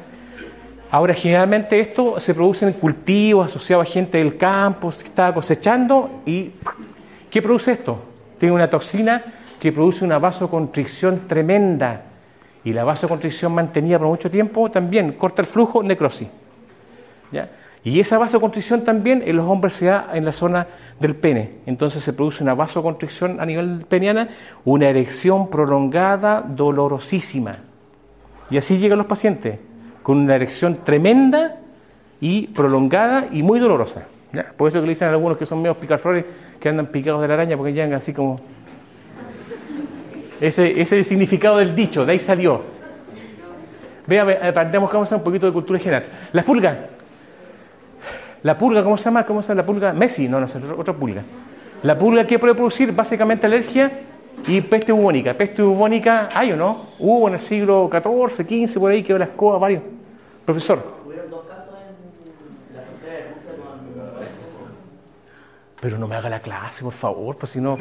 Ahora, 0.90 1.14
generalmente 1.14 1.80
esto 1.80 2.20
se 2.20 2.34
produce 2.34 2.66
en 2.66 2.74
cultivos 2.74 3.46
asociados 3.46 3.88
a 3.88 3.92
gente 3.92 4.18
del 4.18 4.36
campo 4.36 4.90
que 4.90 5.04
está 5.04 5.32
cosechando 5.36 6.22
y 6.26 6.54
¿qué 7.30 7.40
produce 7.44 7.74
esto? 7.74 8.04
Tiene 8.40 8.56
una 8.56 8.68
toxina 8.68 9.22
que 9.60 9.72
produce 9.72 10.04
una 10.04 10.18
vasoconstricción 10.18 11.28
tremenda 11.28 12.02
y 12.64 12.74
la 12.74 12.84
vasoconstricción 12.84 13.54
mantenida 13.54 14.00
por 14.00 14.08
mucho 14.08 14.32
tiempo 14.32 14.72
también 14.72 15.12
corta 15.12 15.44
el 15.44 15.48
flujo, 15.48 15.84
necrosis. 15.84 16.30
Y 17.84 18.00
esa 18.00 18.18
vasoconstricción 18.18 18.84
también 18.84 19.24
en 19.24 19.38
los 19.38 19.46
hombres 19.48 19.76
se 19.76 19.86
da 19.86 20.10
en 20.14 20.26
la 20.26 20.32
zona 20.32 20.66
del 21.00 21.16
pene. 21.16 21.52
Entonces 21.66 22.04
se 22.04 22.14
produce 22.14 22.44
una 22.44 22.54
vasoconstricción 22.54 23.40
a 23.40 23.46
nivel 23.46 23.86
peniana, 23.88 24.30
una 24.66 24.90
erección 24.90 25.50
prolongada, 25.50 26.42
dolorosísima. 26.42 27.58
Y 28.50 28.58
así 28.58 28.78
llegan 28.78 28.98
los 28.98 29.08
pacientes, 29.08 29.60
con 30.04 30.18
una 30.18 30.36
erección 30.36 30.80
tremenda 30.84 31.58
y 32.20 32.48
prolongada 32.48 33.28
y 33.32 33.44
muy 33.44 33.60
dolorosa. 33.60 34.04
Por 34.56 34.68
eso 34.68 34.80
que 34.80 34.88
le 34.88 34.92
dicen 34.92 35.08
a 35.08 35.12
algunos 35.12 35.38
que 35.38 35.46
son 35.46 35.62
medio 35.62 35.76
picaflores 35.76 36.26
que 36.60 36.70
andan 36.70 36.88
picados 36.88 37.22
de 37.22 37.28
la 37.28 37.36
araña 37.36 37.58
porque 37.58 37.74
llegan 37.74 37.94
así 37.94 38.14
como... 38.14 38.40
Ese, 40.40 40.80
es 40.80 40.92
el 40.92 41.04
significado 41.04 41.58
del 41.58 41.76
dicho, 41.76 42.06
de 42.06 42.12
ahí 42.12 42.20
salió. 42.20 42.62
Vea, 44.06 44.24
aprendemos 44.48 44.90
cómo 44.90 45.04
un 45.10 45.24
poquito 45.24 45.48
de 45.48 45.52
cultura 45.52 45.80
general. 45.80 46.06
Las 46.32 46.46
pulgas. 46.46 46.78
La 48.48 48.58
pulga, 48.58 48.82
¿cómo 48.82 48.96
se 48.96 49.04
llama? 49.04 49.26
¿Cómo 49.26 49.42
se 49.42 49.50
llama 49.50 49.62
la 49.62 49.66
pulga? 49.66 49.92
Messi, 49.92 50.30
no, 50.30 50.40
no 50.40 50.48
sé, 50.48 50.58
otra 50.78 50.94
pulga. 50.94 51.22
La 51.84 51.98
pulga 51.98 52.26
que 52.26 52.40
puede 52.40 52.56
producir 52.56 52.94
básicamente 52.94 53.46
alergia 53.46 53.92
y 54.48 54.62
peste 54.62 54.94
bubónica. 54.94 55.34
Peste 55.34 55.62
bubónica, 55.62 56.30
¿hay 56.34 56.54
o 56.54 56.56
no? 56.56 56.86
Hubo 56.98 57.28
en 57.28 57.34
el 57.34 57.42
siglo 57.42 57.90
XIV, 57.92 58.48
XV, 58.70 58.80
por 58.80 58.92
ahí, 58.92 59.04
que 59.04 59.20
la 59.20 59.26
escoba, 59.26 59.58
varios. 59.60 59.84
Profesor. 60.46 60.97
Pero 65.80 65.98
no 65.98 66.08
me 66.08 66.16
haga 66.16 66.30
la 66.30 66.40
clase, 66.40 66.84
por 66.84 66.94
favor, 66.94 67.36
pues 67.38 67.52
si 67.52 67.62
no, 67.62 67.78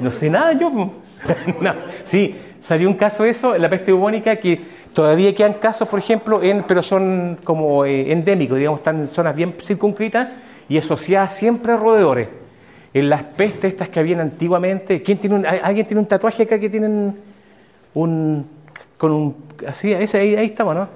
no 0.00 0.10
sé 0.10 0.28
nada 0.28 0.52
yo. 0.52 0.70
no, 1.60 1.74
sí, 2.04 2.36
salió 2.60 2.88
un 2.88 2.94
caso 2.94 3.24
eso, 3.24 3.56
la 3.56 3.70
peste 3.70 3.90
bubónica, 3.92 4.36
que 4.36 4.60
todavía 4.92 5.34
quedan 5.34 5.54
casos, 5.54 5.88
por 5.88 5.98
ejemplo, 5.98 6.42
en, 6.42 6.62
pero 6.64 6.82
son 6.82 7.38
como 7.42 7.84
eh, 7.84 8.12
endémicos, 8.12 8.58
digamos, 8.58 8.80
están 8.80 9.00
en 9.00 9.08
zonas 9.08 9.34
bien 9.34 9.54
circunscritas 9.60 10.28
y 10.68 10.76
asociadas 10.76 11.34
siempre 11.34 11.72
a 11.72 11.76
roedores 11.76 12.28
en 12.94 13.08
las 13.08 13.22
pestes 13.22 13.72
estas 13.72 13.88
que 13.88 14.00
habían 14.00 14.20
antiguamente. 14.20 15.02
¿Quién 15.02 15.18
tiene 15.18 15.46
¿Alguien 15.46 15.86
tiene 15.86 16.00
un 16.00 16.06
tatuaje 16.06 16.42
acá 16.42 16.58
que 16.58 16.68
tienen 16.68 17.16
un. 17.94 18.46
con 18.98 19.12
un. 19.12 19.36
así, 19.66 19.92
ese, 19.92 20.18
ahí, 20.18 20.34
ahí 20.34 20.46
estamos, 20.46 20.74
¿no? 20.74 20.88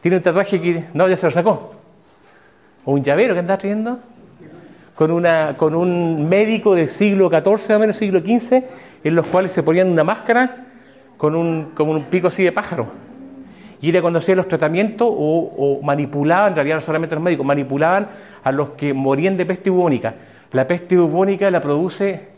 Tiene 0.00 0.18
un 0.18 0.22
tatuaje 0.22 0.60
que. 0.60 0.84
no, 0.94 1.08
ya 1.08 1.16
se 1.16 1.26
lo 1.26 1.32
sacó. 1.32 1.74
O 2.84 2.92
un 2.92 3.02
llavero 3.02 3.34
que 3.34 3.40
anda 3.40 3.58
trayendo. 3.58 3.98
Con, 4.94 5.10
una, 5.10 5.54
con 5.56 5.74
un 5.74 6.28
médico 6.28 6.74
del 6.74 6.88
siglo 6.88 7.28
XIV, 7.28 7.76
o 7.76 7.78
menos 7.78 7.96
siglo 7.96 8.20
XV, 8.20 8.62
en 9.02 9.14
los 9.14 9.26
cuales 9.26 9.52
se 9.52 9.62
ponían 9.62 9.90
una 9.90 10.04
máscara 10.04 10.66
con 11.16 11.34
un, 11.34 11.72
como 11.74 11.92
un 11.92 12.04
pico 12.04 12.28
así 12.28 12.44
de 12.44 12.52
pájaro. 12.52 12.86
Y 13.80 13.90
era 13.90 14.00
cuando 14.00 14.18
hacían 14.18 14.38
los 14.38 14.48
tratamientos 14.48 15.08
o, 15.10 15.52
o 15.56 15.82
manipulaban, 15.82 16.50
en 16.50 16.54
realidad 16.56 16.76
no 16.76 16.80
solamente 16.80 17.14
los 17.14 17.24
médicos, 17.24 17.44
manipulaban 17.44 18.08
a 18.42 18.52
los 18.52 18.70
que 18.70 18.94
morían 18.94 19.36
de 19.36 19.44
peste 19.46 19.68
bubónica 19.68 20.14
la 20.54 20.68
peste 20.68 20.96
bubónica 20.96 21.50
la 21.50 21.60
produce 21.60 22.28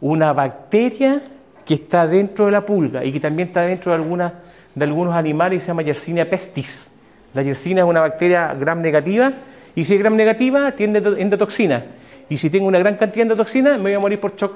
una 0.00 0.32
bacteria 0.32 1.20
que 1.66 1.74
está 1.74 2.06
dentro 2.06 2.46
de 2.46 2.50
la 2.50 2.64
pulga 2.64 3.04
y 3.04 3.12
que 3.12 3.20
también 3.20 3.48
está 3.48 3.60
dentro 3.60 3.92
de, 3.92 4.30
de 4.74 4.84
algunos 4.84 5.14
animales 5.14 5.58
y 5.58 5.60
se 5.60 5.66
llama 5.68 5.82
Yersinia 5.82 6.30
pestis. 6.30 6.96
La 7.34 7.42
Yersinia 7.42 7.82
es 7.82 7.88
una 7.90 8.00
bacteria 8.00 8.54
gram 8.54 8.80
negativa 8.80 9.34
y 9.74 9.84
si 9.84 9.94
es 9.94 10.00
gram 10.00 10.16
negativa 10.16 10.72
tiene 10.72 10.98
endotoxina. 11.18 11.84
Y 12.28 12.36
si 12.36 12.50
tengo 12.50 12.66
una 12.66 12.78
gran 12.78 12.96
cantidad 12.96 13.26
de 13.26 13.32
endotoxina 13.32 13.72
me 13.76 13.82
voy 13.82 13.94
a 13.94 13.98
morir 13.98 14.20
por 14.20 14.36
shock, 14.36 14.54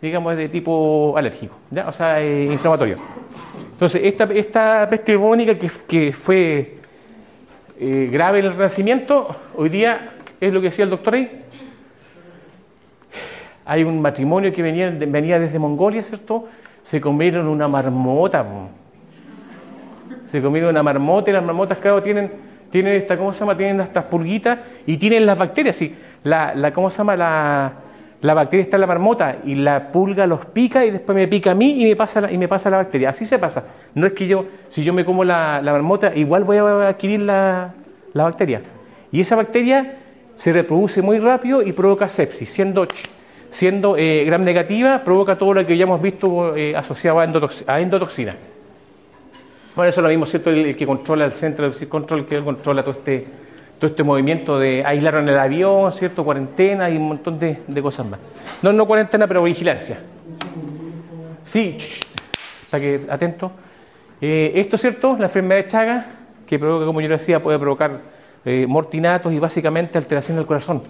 digamos, 0.00 0.36
de 0.36 0.48
tipo 0.48 1.14
alérgico, 1.16 1.56
o 1.86 1.92
sea, 1.92 2.22
eh, 2.22 2.44
inflamatorio. 2.44 2.98
Entonces, 3.72 4.02
esta, 4.04 4.24
esta 4.24 4.88
peste 4.88 5.16
bubónica 5.16 5.54
que, 5.58 6.12
fue 6.12 6.76
eh, 7.78 8.08
grave 8.10 8.38
en 8.38 8.46
el 8.46 8.52
Renacimiento, 8.52 9.36
hoy 9.56 9.68
día 9.68 10.12
es 10.40 10.52
lo 10.52 10.60
que 10.60 10.66
decía 10.66 10.84
el 10.84 10.90
doctor 10.90 11.14
ahí, 11.14 11.44
hay 13.66 13.82
un 13.82 14.00
matrimonio 14.00 14.52
que 14.52 14.62
venía, 14.62 14.90
venía 14.90 15.40
desde 15.40 15.58
Mongolia, 15.58 16.04
¿cierto? 16.04 16.44
Se 16.82 17.00
comieron 17.00 17.48
una 17.48 17.66
marmota. 17.66 18.46
Se 20.28 20.40
comieron 20.40 20.70
una 20.70 20.84
marmota 20.84 21.30
y 21.30 21.32
las 21.32 21.44
marmotas, 21.44 21.78
claro, 21.78 22.00
tienen, 22.00 22.30
tienen 22.70 22.94
esta, 22.94 23.16
¿cómo 23.16 23.32
se 23.32 23.40
llama? 23.40 23.56
Tienen 23.56 23.80
estas 23.80 24.04
pulguitas 24.04 24.58
y 24.86 24.96
tienen 24.96 25.26
las 25.26 25.38
bacterias, 25.38 25.76
sí. 25.76 25.94
La, 26.24 26.54
la 26.54 26.72
¿Cómo 26.72 26.90
se 26.90 26.98
llama? 26.98 27.16
La, 27.16 27.72
la 28.22 28.34
bacteria 28.34 28.64
está 28.64 28.76
en 28.76 28.80
la 28.80 28.86
marmota 28.86 29.36
y 29.44 29.54
la 29.54 29.92
pulga 29.92 30.26
los 30.26 30.46
pica 30.46 30.84
y 30.84 30.90
después 30.90 31.14
me 31.14 31.28
pica 31.28 31.52
a 31.52 31.54
mí 31.54 31.82
y 31.82 31.88
me 31.88 31.96
pasa 31.96 32.22
la, 32.22 32.32
y 32.32 32.38
me 32.38 32.48
pasa 32.48 32.70
la 32.70 32.78
bacteria. 32.78 33.10
Así 33.10 33.24
se 33.24 33.38
pasa. 33.38 33.64
No 33.94 34.06
es 34.06 34.12
que 34.12 34.26
yo, 34.26 34.46
si 34.68 34.82
yo 34.82 34.92
me 34.92 35.04
como 35.04 35.24
la, 35.24 35.60
la 35.62 35.72
marmota, 35.72 36.14
igual 36.14 36.44
voy 36.44 36.56
a 36.56 36.88
adquirir 36.88 37.20
la, 37.20 37.74
la, 38.12 38.24
bacteria. 38.24 38.62
Y 39.12 39.20
esa 39.20 39.36
bacteria 39.36 39.96
se 40.34 40.52
reproduce 40.52 41.02
muy 41.02 41.18
rápido 41.18 41.62
y 41.62 41.72
provoca 41.72 42.08
sepsis, 42.08 42.50
siendo 42.50 42.86
siendo 43.50 43.96
eh, 43.96 44.24
gram 44.24 44.44
negativa, 44.44 45.02
provoca 45.04 45.38
todo 45.38 45.54
lo 45.54 45.66
que 45.66 45.76
ya 45.76 45.84
hemos 45.84 46.02
visto 46.02 46.56
eh, 46.56 46.76
asociado 46.76 47.20
a, 47.20 47.80
endotoxina. 47.80 48.34
Bueno, 49.76 49.90
eso 49.90 50.00
es 50.00 50.04
lo 50.04 50.08
mismo, 50.08 50.24
¿cierto? 50.24 50.48
El, 50.48 50.74
que 50.74 50.86
controla 50.86 51.26
el 51.26 51.32
centro 51.34 51.70
de 51.70 51.86
control, 51.86 52.24
que 52.24 52.42
controla 52.42 52.82
todo 52.82 52.92
este, 52.92 53.26
todo 53.78 53.90
este 53.90 54.02
movimiento 54.02 54.58
de 54.58 54.82
aislar 54.82 55.16
en 55.16 55.28
el 55.28 55.38
avión, 55.38 55.92
¿cierto? 55.92 56.24
Cuarentena 56.24 56.88
y 56.88 56.96
un 56.96 57.08
montón 57.08 57.38
de, 57.38 57.58
cosas 57.82 58.06
más. 58.06 58.18
No, 58.62 58.72
no 58.72 58.86
cuarentena, 58.86 59.26
pero 59.26 59.42
vigilancia. 59.42 59.98
Sí, 61.44 61.76
para 62.70 62.80
que 62.80 63.02
atento. 63.06 63.52
Eh, 64.18 64.52
esto, 64.54 64.78
¿cierto? 64.78 65.14
La 65.18 65.26
enfermedad 65.26 65.62
de 65.62 65.68
Chaga, 65.68 66.06
que 66.46 66.58
provoca, 66.58 66.86
como 66.86 67.02
yo 67.02 67.08
decía, 67.10 67.42
puede 67.42 67.58
provocar 67.58 68.00
eh, 68.46 68.64
mortinatos 68.66 69.30
y 69.30 69.38
básicamente 69.38 69.98
alteración 69.98 70.38
del 70.38 70.46
corazón. 70.46 70.82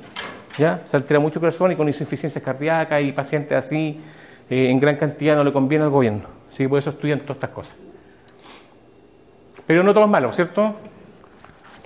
¿ya? 0.58 0.80
Se 0.84 0.96
altera 0.96 1.18
mucho 1.18 1.40
el 1.40 1.40
corazón 1.40 1.72
y 1.72 1.74
con 1.74 1.88
insuficiencia 1.88 2.40
cardíaca 2.40 3.00
y 3.00 3.10
pacientes 3.10 3.58
así 3.58 4.00
eh, 4.48 4.70
en 4.70 4.78
gran 4.78 4.94
cantidad 4.94 5.34
no 5.34 5.42
le 5.42 5.52
conviene 5.52 5.84
al 5.84 5.90
gobierno. 5.90 6.28
¿sí? 6.50 6.68
Por 6.68 6.78
eso 6.78 6.90
estudian 6.90 7.18
todas 7.18 7.38
estas 7.38 7.50
cosas. 7.50 7.85
Pero 9.66 9.82
no 9.82 9.92
todo 9.92 10.04
es 10.04 10.10
malo, 10.10 10.32
¿cierto? 10.32 10.76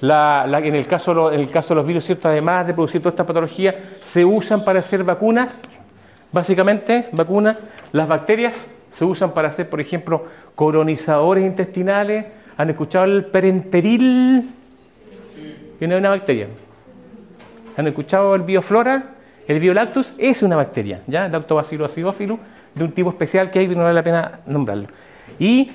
en, 0.02 0.74
el 0.74 0.86
caso, 0.86 1.32
en 1.32 1.40
el 1.40 1.50
caso 1.50 1.74
de 1.74 1.74
los 1.76 1.86
virus, 1.86 2.04
¿cierto? 2.04 2.28
además 2.28 2.66
de 2.66 2.74
producir 2.74 3.00
toda 3.00 3.10
esta 3.10 3.26
patología, 3.26 3.74
se 4.04 4.24
usan 4.24 4.64
para 4.64 4.80
hacer 4.80 5.04
vacunas, 5.04 5.60
básicamente 6.32 7.08
vacunas. 7.12 7.58
Las 7.92 8.08
bacterias 8.08 8.68
se 8.90 9.04
usan 9.04 9.32
para 9.32 9.48
hacer, 9.48 9.68
por 9.68 9.80
ejemplo, 9.80 10.26
colonizadores 10.54 11.44
intestinales. 11.44 12.26
¿Han 12.56 12.70
escuchado 12.70 13.04
el 13.04 13.26
perenteril? 13.26 14.50
No 15.80 15.94
es 15.94 15.98
una 15.98 16.10
bacteria. 16.10 16.48
¿Han 17.76 17.86
escuchado 17.86 18.34
el 18.34 18.42
bioflora? 18.42 19.14
El 19.48 19.58
biolactus 19.58 20.14
es 20.18 20.42
una 20.42 20.56
bacteria, 20.56 21.00
¿ya? 21.06 21.28
Lactobacillus 21.28 21.90
acidófilo, 21.90 22.38
de 22.74 22.84
un 22.84 22.92
tipo 22.92 23.10
especial 23.10 23.50
que 23.50 23.58
hay, 23.58 23.68
no 23.68 23.82
vale 23.82 23.94
la 23.94 24.02
pena 24.02 24.40
nombrarlo. 24.46 24.88
Y, 25.38 25.72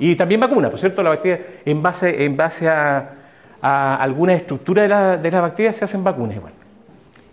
y 0.00 0.16
también 0.16 0.40
vacuna, 0.40 0.68
por 0.70 0.78
cierto, 0.78 1.02
la 1.02 1.10
bacteria, 1.10 1.40
en 1.64 1.80
base, 1.80 2.24
en 2.24 2.36
base 2.36 2.68
a, 2.68 3.12
a 3.62 3.96
algunas 3.96 4.38
estructuras 4.38 4.84
de 4.84 4.88
la, 4.88 5.16
de 5.16 5.30
la 5.30 5.40
bacteria 5.40 5.72
se 5.72 5.84
hacen 5.84 6.02
vacunas 6.02 6.36
igual. 6.36 6.52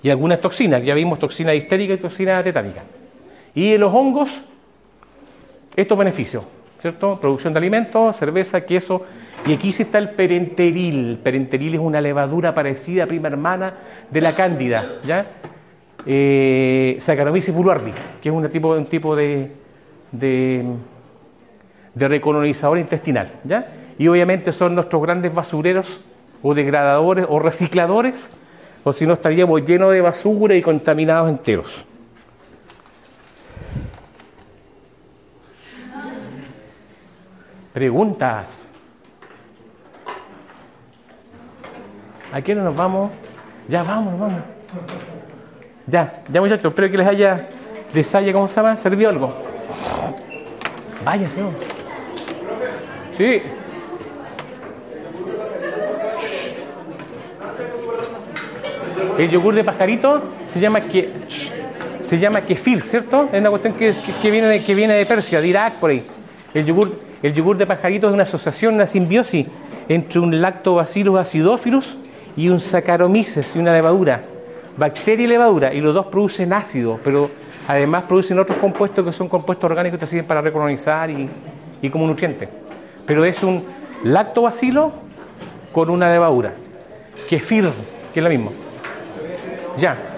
Y 0.04 0.10
algunas 0.10 0.40
toxinas, 0.40 0.84
ya 0.84 0.94
vimos 0.94 1.18
toxina 1.18 1.56
histérica 1.56 1.94
y 1.94 1.98
toxina 1.98 2.44
tetánica. 2.44 2.84
Y 3.56 3.74
en 3.74 3.82
los 3.82 3.94
hongos, 3.94 4.44
estos 5.76 5.98
beneficios, 5.98 6.44
¿cierto? 6.80 7.20
Producción 7.20 7.54
de 7.54 7.60
alimentos, 7.60 8.16
cerveza, 8.16 8.62
queso, 8.62 9.04
y 9.46 9.54
aquí 9.54 9.72
sí 9.72 9.84
está 9.84 9.98
el 9.98 10.10
perenteril. 10.12 11.20
Perenteril 11.24 11.76
es 11.76 11.80
una 11.80 12.02
levadura 12.02 12.54
parecida, 12.54 13.06
prima 13.06 13.30
hermana 13.30 13.74
de 14.12 14.22
la 14.22 14.34
cándida, 14.34 14.86
¿ya? 15.04 15.26
Eh, 16.06 16.98
Saccharomyces 17.00 17.54
boulardii, 17.54 17.94
que 18.22 18.30
es 18.30 18.36
un 18.36 18.50
tipo, 18.50 18.70
un 18.70 18.86
tipo 18.86 19.16
de, 19.16 19.52
recolonizador 21.98 22.78
intestinal, 22.78 23.32
¿ya? 23.44 23.68
y 23.98 24.08
obviamente 24.08 24.52
son 24.52 24.76
nuestros 24.76 25.02
grandes 25.02 25.34
basureros 25.34 26.02
o 26.44 26.54
degradadores 26.54 27.26
o 27.28 27.40
recicladores, 27.40 28.30
o 28.84 28.94
si 28.94 29.06
no 29.06 29.14
estaríamos 29.14 29.66
llenos 29.66 29.92
de 29.92 30.02
basura 30.02 30.56
y 30.56 30.62
contaminados 30.62 31.30
enteros. 31.30 31.86
Preguntas. 37.74 38.68
¿A 42.32 42.42
qué 42.42 42.56
no 42.56 42.64
nos 42.64 42.76
vamos? 42.76 43.12
Ya 43.68 43.84
vamos, 43.84 44.20
vamos. 44.20 44.42
Ya, 45.86 46.24
ya 46.30 46.42
muchachos, 46.42 46.66
espero 46.66 46.90
que 46.90 46.98
les 46.98 47.08
haya, 47.08 47.48
les 47.94 48.12
¿cómo 48.34 48.48
se 48.48 48.56
llama? 48.56 48.78
¿Servido 48.78 49.10
algo? 49.10 49.34
Váyase. 51.04 51.77
Sí. 53.18 53.42
El 59.18 59.32
yogur 59.32 59.56
de 59.56 59.64
pajarito 59.64 60.22
se 60.48 60.60
llama 60.60 60.82
que 60.82 61.10
se 62.02 62.20
llama 62.20 62.42
kefir, 62.42 62.84
¿cierto? 62.84 63.28
Es 63.34 63.40
una 63.40 63.50
cuestión 63.50 63.74
que, 63.74 63.94
que, 64.22 64.32
viene 64.32 64.48
de, 64.48 64.64
que 64.64 64.76
viene 64.76 64.94
de 64.94 65.06
Persia, 65.06 65.42
de 65.42 65.48
Irak, 65.48 65.74
por 65.74 65.90
ahí. 65.90 66.04
El 66.54 66.66
yogur, 66.66 66.92
el 67.24 67.34
yogur 67.34 67.58
de 67.58 67.66
pajarito 67.66 68.08
es 68.08 68.14
una 68.14 68.24
asociación, 68.24 68.76
una 68.76 68.86
simbiosis 68.86 69.48
entre 69.90 70.20
un 70.20 70.40
lactobacillus 70.40 71.20
acidophilus 71.20 71.98
y 72.38 72.50
un 72.50 72.60
saccharomyces 72.60 73.56
y 73.56 73.60
una 73.60 73.74
levadura, 73.74 74.24
bacteria 74.78 75.26
y 75.26 75.28
levadura, 75.28 75.74
y 75.74 75.82
los 75.82 75.94
dos 75.94 76.06
producen 76.06 76.54
ácido, 76.54 77.00
pero 77.04 77.32
además 77.68 78.04
producen 78.08 78.38
otros 78.38 78.60
compuestos 78.60 79.04
que 79.04 79.12
son 79.12 79.28
compuestos 79.28 79.70
orgánicos 79.70 80.00
que 80.00 80.06
te 80.06 80.10
sirven 80.10 80.28
para 80.28 80.42
recolonizar 80.42 81.10
y, 81.10 81.28
y 81.82 81.90
como 81.90 82.06
nutriente. 82.06 82.67
Pero 83.08 83.26
es 83.26 83.42
un 83.42 83.66
lactobacilo 84.04 84.92
con 85.72 85.90
una 85.90 86.12
levadura, 86.12 86.54
kefir, 87.28 87.72
que 88.14 88.20
es 88.20 88.24
lo 88.24 88.30
mismo. 88.30 88.52
Ya. 89.78 90.17